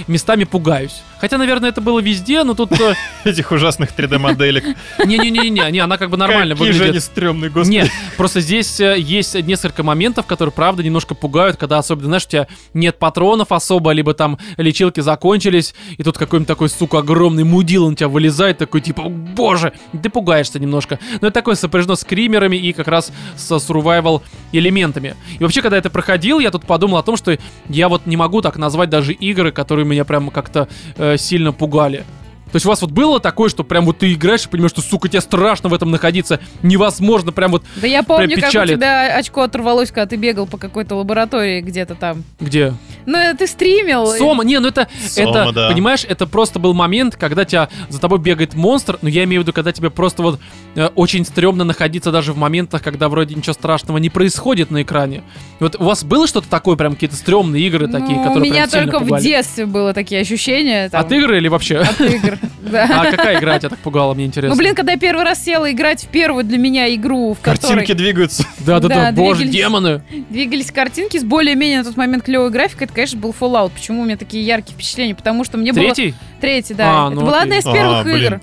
[0.07, 1.03] местами пугаюсь.
[1.23, 2.73] Хотя, наверное, это было везде, но тут...
[2.81, 2.95] э,
[3.25, 4.65] Этих ужасных 3D-моделек.
[5.07, 6.95] Не-не-не, не, она как бы нормально Какие же выглядит.
[6.95, 7.77] они стрёмные, господи.
[7.77, 12.29] Нет, просто здесь э, есть несколько моментов, которые, правда, немножко пугают, когда особенно, знаешь, у
[12.29, 17.89] тебя нет патронов особо, либо там лечилки закончились, и тут какой-нибудь такой, сука, огромный мудил
[17.89, 20.99] на тебя вылезает, такой типа, «О, боже, ты пугаешься немножко.
[21.21, 25.15] Но это такое сопряжено с кримерами и как раз со survival элементами.
[25.39, 27.39] И вообще, когда это проходил, я тут подумал о том, что
[27.69, 30.67] я вот не могу так назвать даже игры, которые меня прям как-то
[30.97, 32.05] э, сильно пугали.
[32.53, 34.83] То есть у вас вот было такое, что прям вот ты играешь и понимаешь, что,
[34.83, 39.17] сука, тебе страшно в этом находиться, невозможно, прям вот Да я помню, как у тебя
[39.17, 42.25] очко оторвалось, когда ты бегал по какой-то лаборатории где-то там.
[42.41, 42.75] где?
[43.07, 44.13] Ну, это ты стримил.
[44.15, 45.69] и- Сома, не, ну это, Сома, это, да.
[45.71, 49.45] понимаешь, это просто был момент, когда тебя за тобой бегает монстр, но я имею в
[49.45, 50.39] виду, когда тебе просто вот
[50.77, 55.23] э, очень стрёмно находиться даже в моментах, когда вроде ничего страшного не происходит на экране.
[55.59, 58.67] Вот у вас было что-то такое, прям какие-то стрёмные игры такие, Ну, которые У меня
[58.69, 60.89] только в детстве было такие ощущения.
[60.91, 61.79] там, От игры или вообще?
[61.79, 62.85] От игр, да.
[62.91, 64.55] А какая игра тебя так пугала, мне интересно?
[64.55, 67.77] Ну, блин, когда я первый раз села играть в первую для меня игру, в которой
[67.77, 68.45] Картинки двигаются.
[68.61, 70.03] Да-да-да, да, боже, демоны.
[70.31, 73.73] двигались картинки с более-менее на тот момент клевой графикой, это, конечно, был Fallout.
[73.75, 75.15] Почему у меня такие яркие впечатления?
[75.15, 75.85] Потому что мне было...
[75.85, 76.15] Третий?
[76.41, 77.07] Третий, да.
[77.07, 78.41] А, это ну была одна из А, первых игр.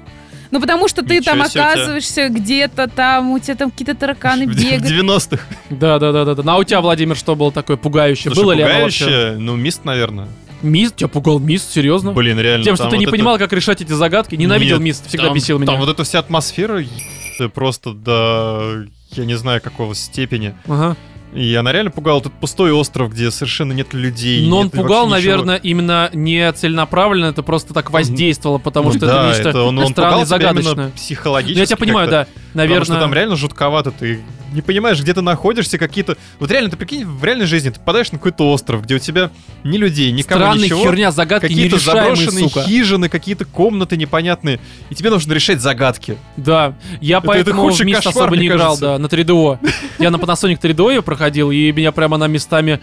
[0.51, 1.69] Ну, потому что ты Ничего там тебя.
[1.71, 4.83] оказываешься где-то там, у тебя там какие-то тараканы В бегают.
[5.31, 5.43] 90-х.
[5.69, 6.41] Да-да-да-да.
[6.41, 8.33] Ну а у тебя, Владимир, что было такое пугающее?
[8.33, 9.05] Слушай, было ли оно вообще?
[9.05, 10.27] пугающее, ну, мист, наверное.
[10.61, 10.97] Мист?
[10.97, 11.71] Тебя пугал мист?
[11.71, 12.11] Серьезно?
[12.11, 12.63] Блин, реально.
[12.63, 14.35] Тем, что ты не вот это- понимал, как решать эти загадки.
[14.35, 15.67] Ненавидел Нет, мист, всегда там- бесил меня.
[15.67, 18.85] Там вот эта вся атмосфера еб- просто до...
[19.11, 20.53] Я не знаю, какого степени.
[20.67, 20.95] Ага.
[21.33, 22.21] И она реально пугала.
[22.21, 24.47] Тут пустой остров, где совершенно нет людей.
[24.47, 25.31] Но он нет пугал, вообще ничего.
[25.45, 29.77] наверное, именно не целенаправленно, это просто так воздействовало, потому что да, это нечто это он,
[29.77, 30.89] он странное пугал загадочное.
[30.91, 31.53] психологически.
[31.55, 32.27] Ну, я тебя понимаю, да.
[32.53, 32.79] Наверное.
[32.81, 34.21] Потому что там реально жутковато, ты
[34.53, 36.17] не понимаешь, где ты находишься, какие-то...
[36.39, 39.29] Вот реально, ты прикинь, в реальной жизни ты попадаешь на какой-то остров, где у тебя
[39.63, 40.81] ни людей, никого, Странная ничего.
[40.83, 42.63] херня, загадки Какие-то заброшенные сука.
[42.63, 44.59] хижины, какие-то комнаты непонятные,
[44.89, 46.17] и тебе нужно решать загадки.
[46.37, 48.85] Да, я Это- поэтому это в Мист кошмар, особо не играл, кажется.
[48.85, 49.59] да, на 3DO.
[49.99, 52.79] Я на Panasonic 3DO ее проходил, и меня прямо она местами...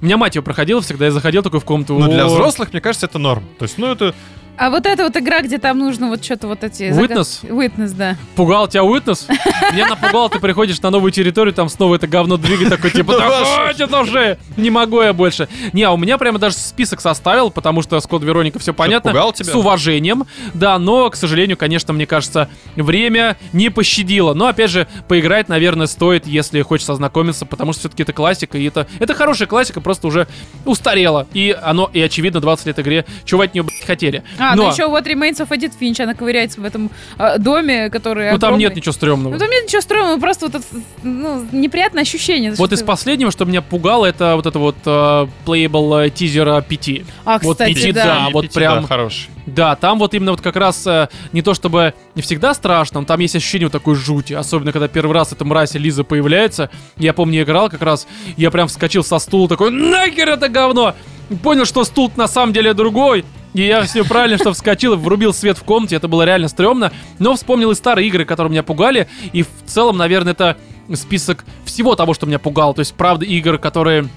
[0.00, 1.98] У меня мать ее проходила всегда, я заходил такой в комнату.
[1.98, 3.42] Но для «О, взрослых, мне кажется, это норм.
[3.58, 4.14] То есть, ну, это...
[4.58, 6.82] А вот эта вот игра, где там нужно вот что-то вот эти...
[6.90, 7.42] Witness?
[7.42, 8.16] загад- Witness, да.
[8.34, 9.28] Пугал тебя Уитнес?
[9.72, 13.44] Меня напугал, ты приходишь на новую территорию, там снова это говно двигает, такой типа, Да
[13.44, 15.48] хватит уже, не могу я больше.
[15.72, 19.12] Не, а у меня прямо даже список составил, потому что с Код Вероника все понятно.
[19.12, 19.52] пугал тебя?
[19.52, 20.24] С уважением,
[20.54, 24.34] да, но, к сожалению, конечно, мне кажется, время не пощадило.
[24.34, 28.64] Но, опять же, поиграть, наверное, стоит, если хочется ознакомиться, потому что все-таки это классика, и
[28.64, 30.26] это, это хорошая классика, просто уже
[30.64, 31.28] устарела.
[31.32, 34.24] И оно, и очевидно, 20 лет игре, чего от нее, блядь, хотели.
[34.38, 37.90] А, но, ну еще вот Remains of Edith Finch, она ковыряется в этом а, доме,
[37.90, 38.64] который ну там огромный.
[38.64, 39.32] нет ничего стрёмного.
[39.32, 40.64] Ну там нет ничего стрёмного, просто вот это,
[41.02, 42.52] ну, неприятное ощущение.
[42.52, 46.60] Вот из ты- последнего, что меня пугало, это вот это вот э, playable э, тизера
[46.60, 46.90] 5.
[47.24, 48.04] А, вот кстати, пяти, да.
[48.04, 48.28] да.
[48.32, 49.28] Вот пяти, прям- да, хороший.
[49.46, 53.06] Да, там вот именно вот как раз э, не то чтобы не всегда страшно, но
[53.06, 54.34] там есть ощущение вот такой жути.
[54.34, 56.70] Особенно, когда первый раз эта мразь Лиза появляется.
[56.98, 58.06] Я помню, играл как раз,
[58.36, 60.94] я прям вскочил со стула такой, нахер это говно!
[61.42, 63.24] Понял, что стул на самом деле другой.
[63.58, 66.92] И я все правильно, что вскочил и врубил свет в комнате, это было реально стрёмно.
[67.18, 69.08] Но вспомнил и старые игры, которые меня пугали.
[69.32, 70.56] И в целом, наверное, это
[70.94, 72.72] список всего того, что меня пугало.
[72.72, 74.08] То есть, правда, игр, которые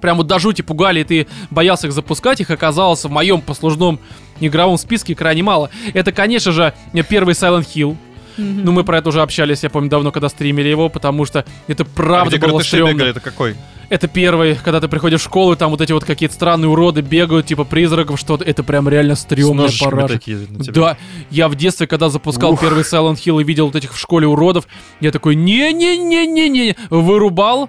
[0.00, 4.00] прям вот до жути пугали, и ты боялся их запускать, их оказалось в моем послужном
[4.40, 5.70] игровом списке крайне мало.
[5.94, 6.74] Это, конечно же,
[7.08, 7.96] первый Silent Hill.
[8.36, 11.84] Ну, мы про это уже общались, я помню, давно, когда стримили его, потому что это
[11.84, 12.92] А правда где было стрёмно.
[12.94, 13.56] бегали, это какой?
[13.88, 17.02] Это первый, когда ты приходишь в школу, и там вот эти вот какие-то странные уроды
[17.02, 18.42] бегают, типа призраков, что-то.
[18.42, 20.14] Это прям реально С стрёмная ножичками параша.
[20.14, 20.38] такие.
[20.48, 20.96] Да,
[21.30, 22.60] я в детстве, когда запускал Ух.
[22.60, 24.66] первый Silent Hill и видел вот этих в школе уродов,
[25.00, 27.68] я такой, не-не-не-не-не, вырубал,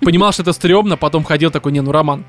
[0.00, 2.24] понимал, что это стрёмно, потом ходил такой, не, ну, Роман,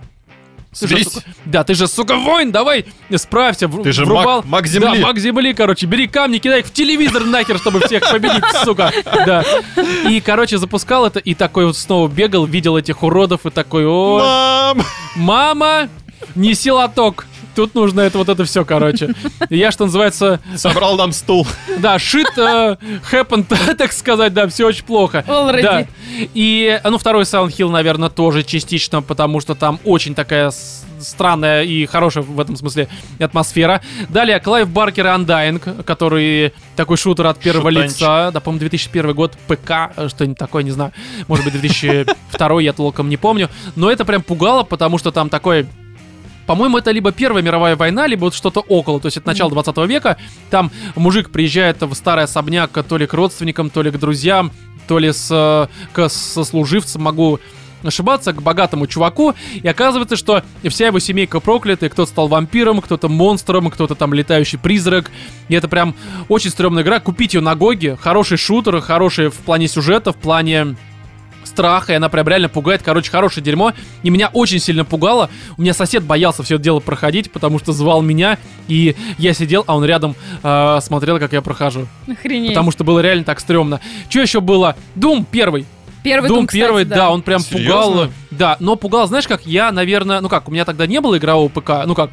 [0.80, 2.86] ты же, сука, да, ты же, сука, воин, давай,
[3.18, 4.40] справься, вру- Ты же врубал.
[4.42, 5.04] маг- маг Да, земли.
[5.04, 8.92] маг земли, короче, бери камни, кидай их в телевизор нахер, чтобы всех победить, сука,
[9.26, 9.44] да.
[10.10, 14.74] И, короче, запускал это, и такой вот снова бегал, видел этих уродов, и такой, о,
[14.76, 14.86] Мам!
[15.16, 15.90] мама,
[16.36, 17.26] неси лоток.
[17.56, 19.14] Тут нужно это вот это все, короче.
[19.50, 21.48] Я, что называется, Собрал нам стул.
[21.80, 22.78] да, shit э,
[23.12, 25.24] happened, так сказать, да, все очень плохо.
[25.28, 25.62] Already.
[25.62, 25.88] Да.
[26.34, 30.52] И, ну, второй Silent Hill, наверное, тоже частично, потому что там очень такая
[31.00, 32.88] странная и хорошая в этом смысле
[33.20, 33.82] атмосфера.
[34.10, 37.96] Далее Клайв Баркер и Undying, который такой шутер от первого Шутанчик.
[37.96, 38.32] лица.
[38.32, 40.94] Да, по-моему, 2001 год, ПК, э, что-нибудь такое, не знаю.
[41.28, 43.50] Может быть, 2002, я толком не помню.
[43.76, 45.68] Но это прям пугало, потому что там такой
[46.46, 49.78] по-моему, это либо Первая мировая война, либо вот что-то около, то есть это начало 20
[49.88, 50.18] века.
[50.50, 54.52] Там мужик приезжает в старый особняк то ли к родственникам, то ли к друзьям,
[54.88, 57.40] то ли с, э, к сослуживцам, могу
[57.84, 62.82] ошибаться, к богатому чуваку, и оказывается, что вся его семейка проклята, и кто-то стал вампиром,
[62.82, 65.12] кто-то монстром, кто-то там летающий призрак,
[65.48, 65.96] и это прям
[66.30, 70.76] очень стрёмная игра, купить ее на Гоге, хороший шутер, хороший в плане сюжета, в плане
[71.52, 72.82] страха, и она прям реально пугает.
[72.84, 73.74] Короче, хорошее дерьмо.
[74.04, 75.30] И меня очень сильно пугало.
[75.58, 78.38] У меня сосед боялся все это дело проходить, потому что звал меня,
[78.68, 81.88] и я сидел, а он рядом э, смотрел, как я прохожу.
[82.08, 82.50] Охренеть.
[82.52, 83.80] Потому что было реально так стрёмно.
[84.10, 84.76] Что еще было?
[84.96, 85.66] Дум первый.
[86.04, 87.12] Первый Doom Doom, кстати, первый, да.
[87.12, 87.84] он прям Серьезно?
[87.84, 88.08] пугал.
[88.32, 91.48] Да, но пугал, знаешь, как я, наверное, ну как, у меня тогда не было игрового
[91.48, 92.12] ПК, ну как,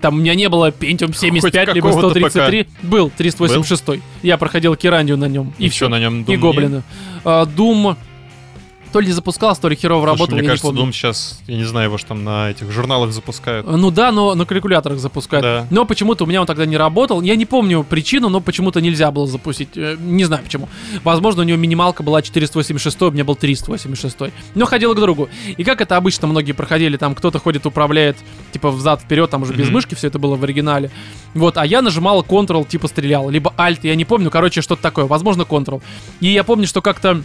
[0.00, 2.68] там у меня не было Pentium 75, либо какого-то 133.
[2.82, 4.02] Был 386.
[4.22, 5.52] Я проходил Кирандию на нем.
[5.58, 5.88] И, И все.
[5.88, 6.82] на нем И гоблины.
[7.24, 7.96] А, Doom
[8.92, 10.90] то ли запускался, то ли херово Слушай, работал, мне я кажется, не помню.
[10.90, 13.66] Doom сейчас, я не знаю, его ж там на этих журналах запускают.
[13.66, 15.42] Ну да, но на калькуляторах запускают.
[15.44, 15.66] Да.
[15.70, 17.20] Но почему-то у меня он тогда не работал.
[17.22, 19.70] Я не помню причину, но почему-то нельзя было запустить.
[19.76, 20.68] Э, Не знаю почему.
[21.04, 24.32] Возможно, у него минималка была 486, у меня был 386.
[24.54, 25.28] Но ходил к другу.
[25.56, 28.16] И как это обычно многие проходили, там кто-то ходит, управляет,
[28.52, 29.74] типа взад вперед, там уже без Мгм.
[29.74, 30.90] мышки все это было в оригинале.
[31.34, 35.04] Вот, а я нажимал Ctrl, типа стрелял, либо Alt, я не помню, короче, что-то такое,
[35.06, 35.82] возможно, Ctrl.
[36.20, 37.22] И я помню, что как-то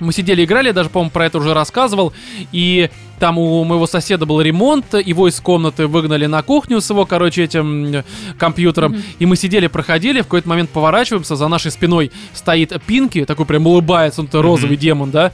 [0.00, 2.12] мы сидели играли, я даже, по-моему, про это уже рассказывал,
[2.50, 7.06] и там у моего соседа был ремонт, его из комнаты выгнали на кухню с его,
[7.06, 8.04] короче, этим э,
[8.36, 9.02] компьютером, Мгм.
[9.20, 13.66] и мы сидели, проходили, в какой-то момент поворачиваемся, за нашей спиной стоит Пинки, такой прям
[13.66, 15.30] улыбается, он-то розовый демон, да,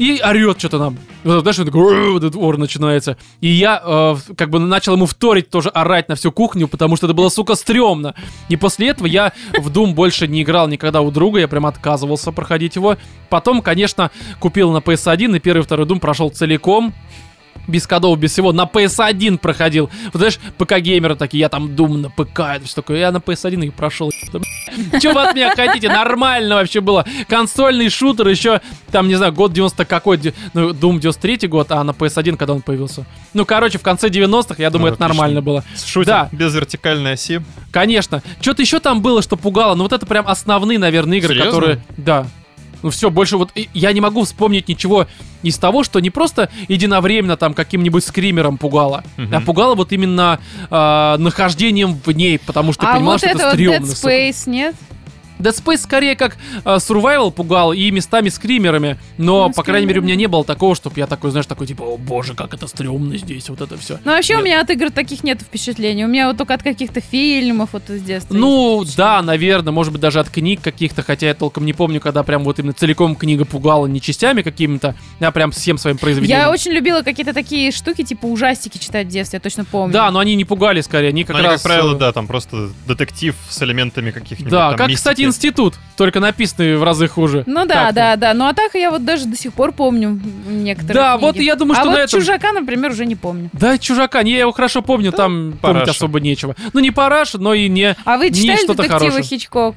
[0.00, 0.98] и орет что-то нам.
[1.24, 3.18] Вот, знаешь, вот этот ор начинается.
[3.42, 7.06] И я э, как бы начал ему вторить тоже орать на всю кухню, потому что
[7.06, 8.14] это было, сука, стрёмно.
[8.48, 12.32] И после этого я в Doom больше не играл никогда у друга, я прям отказывался
[12.32, 12.96] проходить его.
[13.28, 16.94] Потом, конечно, купил на PS1 и первый и второй Doom прошел целиком.
[17.68, 19.90] Без кодов, без всего, на PS1 проходил.
[20.12, 23.66] Вот знаешь, ПК-геймеры такие, я там Doom на ПК, это что такое, я на PS1
[23.66, 24.10] и прошел.
[24.26, 25.88] Что вы от меня хотите?
[25.88, 27.06] Нормально вообще было.
[27.28, 28.60] Консольный шутер еще,
[28.90, 30.18] там, не знаю, год 90 какой,
[30.52, 33.06] ну, Doom 93 год, а на PS1 когда он появился.
[33.34, 35.62] Ну, короче, в конце 90-х, я думаю, Ну, это нормально было.
[35.84, 36.28] Шутер Да.
[36.32, 37.40] без вертикальной оси.
[37.70, 38.22] Конечно.
[38.40, 41.50] Что-то еще там было, что пугало, но вот это прям основные, наверное, игры, Серьезно?
[41.52, 41.80] которые...
[41.96, 42.26] Да.
[42.82, 45.06] Ну все, больше вот я не могу вспомнить ничего
[45.42, 49.34] из того, что не просто единовременно там каким-нибудь скримером пугало, Мгм.
[49.34, 50.38] а пугало вот именно
[50.70, 53.86] а, нахождением в ней, потому что ты а понимал, вот что это это вот стрёмно.
[53.86, 54.30] Dead.
[54.30, 54.74] Space, нет?
[55.40, 60.00] Dead Space скорее как а, survival пугал и местами скримерами, но, Ну, по крайней мере,
[60.00, 62.66] у меня не было такого, чтобы я такой, знаешь, такой типа, о боже, как это
[62.66, 63.98] стрёмно здесь, вот это все.
[64.04, 64.42] Ну, вообще, Нет.
[64.42, 66.04] у меня от игр таких нет впечатлений.
[66.04, 68.34] У меня вот только от каких-то фильмов вот из детства.
[68.34, 72.22] Ну, да, наверное, может быть, даже от книг каких-то, хотя я толком не помню, когда
[72.22, 76.38] прям вот именно целиком книга пугала, не частями какими-то, а прям всем своим произведением.
[76.40, 79.92] Я очень любила какие-то такие штуки, типа ужастики читать в детстве, я точно помню.
[79.92, 81.62] Да, но они не пугали скорее, они как Ну, они, раз...
[81.62, 84.96] как правило, э, да, там просто детектив с элементами каких-нибудь Да, там как, мистики.
[84.96, 87.44] кстати, институт, только написанный в разы хуже.
[87.46, 88.34] Ну да, Так, да, да.
[88.34, 91.22] Ну а так я вот даже до сих пор помню некоторые Да, книги.
[91.24, 92.20] вот я думаю, что а на вот этом...
[92.20, 93.50] чужака, например, уже не помню.
[93.52, 95.90] Да, чужака, не, я его хорошо помню, там помнить параша.
[95.92, 96.54] особо нечего.
[96.72, 97.96] Ну, не параш, но и не...
[98.04, 99.22] А вы Не читали что-то детективы хорошее.
[99.24, 99.74] Хичкок?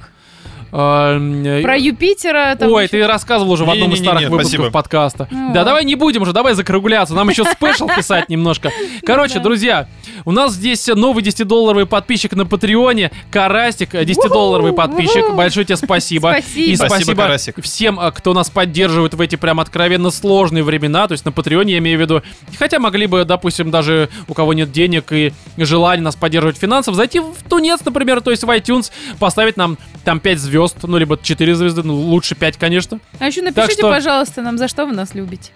[0.75, 2.55] а, э, Про Юпитера?
[2.55, 4.71] Там Ой, ещё- ты рассказывал уже в одном из старых выпусков спасибо.
[4.71, 5.27] подкаста.
[5.29, 5.65] Ну Да, вот.
[5.65, 7.13] давай не будем уже, давай закругляться.
[7.13, 8.71] Нам еще спешл писать немножко.
[9.05, 9.41] Короче, да.
[9.41, 9.87] друзья,
[10.25, 13.11] у нас здесь новый 10-долларовый подписчик на Патреоне.
[13.31, 15.25] Карастик, 10-долларовый подписчик.
[15.27, 15.33] Уху.
[15.35, 16.29] Большое тебе спасибо.
[16.39, 16.71] Спасибо.
[16.71, 17.63] И Спасибо, спасибо Карасик.
[17.63, 21.07] всем, а, кто нас поддерживает в эти прям откровенно сложные времена.
[21.07, 22.21] То есть на Патреоне я имею в виду.
[22.57, 27.19] Хотя могли бы, допустим, даже у кого нет денег и желания нас поддерживать финансово, зайти
[27.19, 31.55] в Тунец, например, то есть в iTunes, поставить нам там 5 звезд, ну либо 4
[31.55, 32.99] звезды, ну лучше 5, конечно.
[33.19, 35.51] А еще напишите, что- пожалуйста, нам, за что вы нас любите.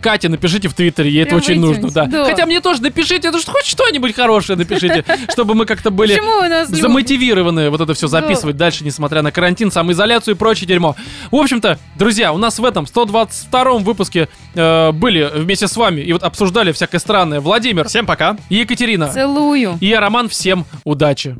[0.00, 2.06] Кате напишите в Твиттере, ей это очень нужно, да.
[2.06, 2.24] да.
[2.24, 6.20] Хотя мне тоже напишите, ну что хоть что-нибудь хорошее напишите, чтобы мы как-то были
[6.66, 10.96] замотивированы вот это все записывать дальше, несмотря на карантин, самоизоляцию и прочее дерьмо.
[11.30, 16.12] В общем-то, друзья, у нас в этом 122-м выпуске э, были вместе с вами и
[16.12, 18.36] вот обсуждали всякое странное Владимир Всем пока.
[18.48, 19.08] и Екатерина.
[19.08, 19.78] Целую.
[19.80, 21.36] И я, Роман, всем удачи.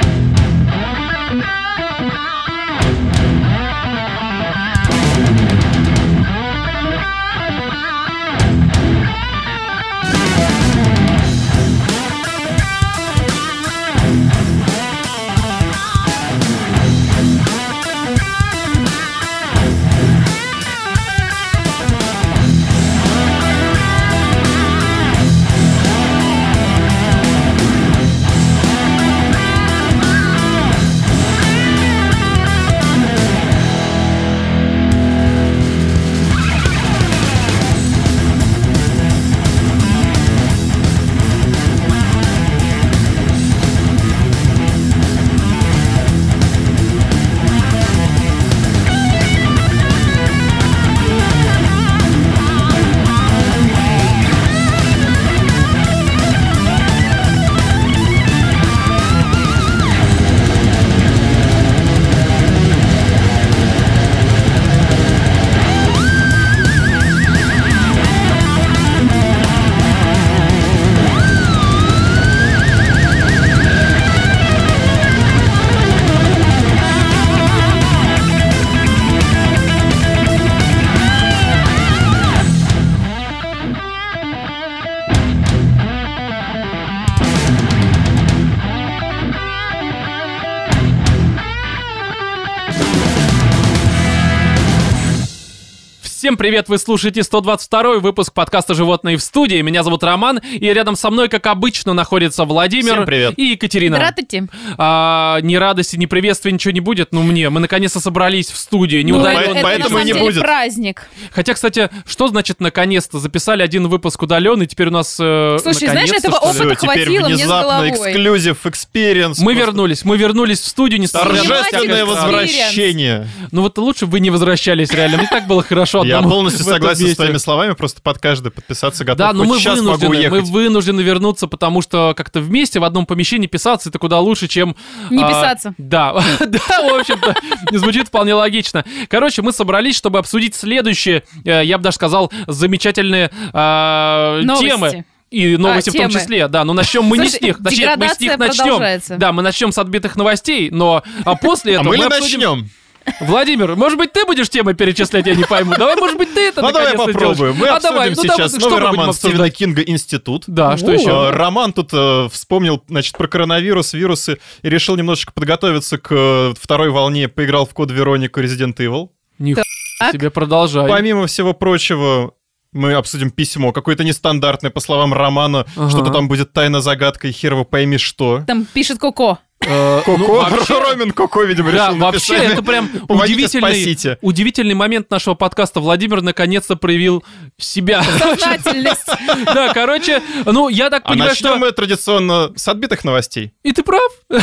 [96.47, 99.61] Привет, вы слушаете 122 выпуск подкаста «Животные в студии».
[99.63, 103.35] Меня зовут Роман, и рядом со мной, как обычно, находится Владимир Всем привет.
[103.37, 103.97] и Екатерина.
[103.97, 104.47] Здравствуйте.
[104.79, 107.09] А, ни радости, ни приветствия, ничего не будет.
[107.11, 108.99] Ну, мне, мы наконец-то собрались в студии.
[108.99, 109.55] Не Ну, удаленно.
[109.55, 110.41] это поэтому на и не будет.
[110.41, 111.09] праздник.
[111.33, 113.19] Хотя, кстати, что значит наконец-то?
[113.19, 115.17] Записали один выпуск удаленный, теперь у нас...
[115.19, 117.91] э, Слушай, знаешь, этого опыта теперь хватило мне с внезапно головой.
[117.91, 119.41] эксклюзив, experience.
[119.41, 123.27] Мы просто вернулись, мы вернулись в студию, не Торжественное возвращение.
[123.51, 125.17] Ну вот лучше бы вы не возвращались, реально.
[125.19, 129.19] Мне так было хорошо одному полностью согласен с твоими словами, просто под каждый подписаться готов.
[129.19, 132.85] Да, но Хоть мы сейчас могу вынуждены, мы вынуждены вернуться, потому что как-то вместе в
[132.85, 134.77] одном помещении писаться это куда лучше, чем...
[135.11, 135.75] Не а, писаться.
[135.79, 137.35] Да, да, в общем-то,
[137.73, 138.85] звучит вполне логично.
[139.09, 145.05] Короче, мы собрались, чтобы обсудить следующие, э, я бы даже сказал, замечательные а, темы.
[145.31, 146.65] И новости А, в том числе, да.
[146.65, 147.59] Но начнем мы не с Слушай, них.
[147.63, 149.19] Точнее, мы с них начнем.
[149.19, 152.71] Да, мы начнем с отбитых новостей, но а после А этого мы ли обсудим- начнем?
[153.21, 155.75] Владимир, может быть, ты будешь темы перечислять, я не пойму.
[155.77, 157.57] Давай, может быть, ты это Ну давай попробуем.
[157.57, 159.13] Мы А обсудим давай, ну сейчас что новый роман?
[159.13, 160.45] Стивена Кинга «Институт».
[160.47, 161.31] Да, что еще?
[161.31, 166.91] Роман тут э, вспомнил, значит, про коронавирус, вирусы и решил немножечко подготовиться к э, второй
[166.91, 167.29] волне.
[167.29, 169.11] Поиграл в код Веронику Resident Evil.
[169.39, 169.65] Нихуя
[170.13, 170.89] себе, продолжай.
[170.89, 172.33] Помимо всего прочего,
[172.73, 175.91] мы обсудим письмо, какое-то нестандартное, по словам Романа, Ага.
[175.91, 178.43] что-то там будет тайна загадкой, хер его пойми что.
[178.47, 179.39] Там пишет Коко.
[179.63, 182.53] Э, ну, Коко, вообще- Ромин Коко, видимо, Да, решил вообще написать.
[182.53, 184.19] это прям удивительный, спасите.
[184.21, 185.81] удивительный момент нашего подкаста.
[185.81, 187.25] Владимир наконец-то проявил
[187.59, 188.03] себя.
[188.05, 189.07] Сознательность.
[189.47, 191.59] Да, короче, ну я так А понимаю, начнем что...
[191.59, 193.53] мы традиционно с отбитых новостей.
[193.63, 194.03] И ты прав.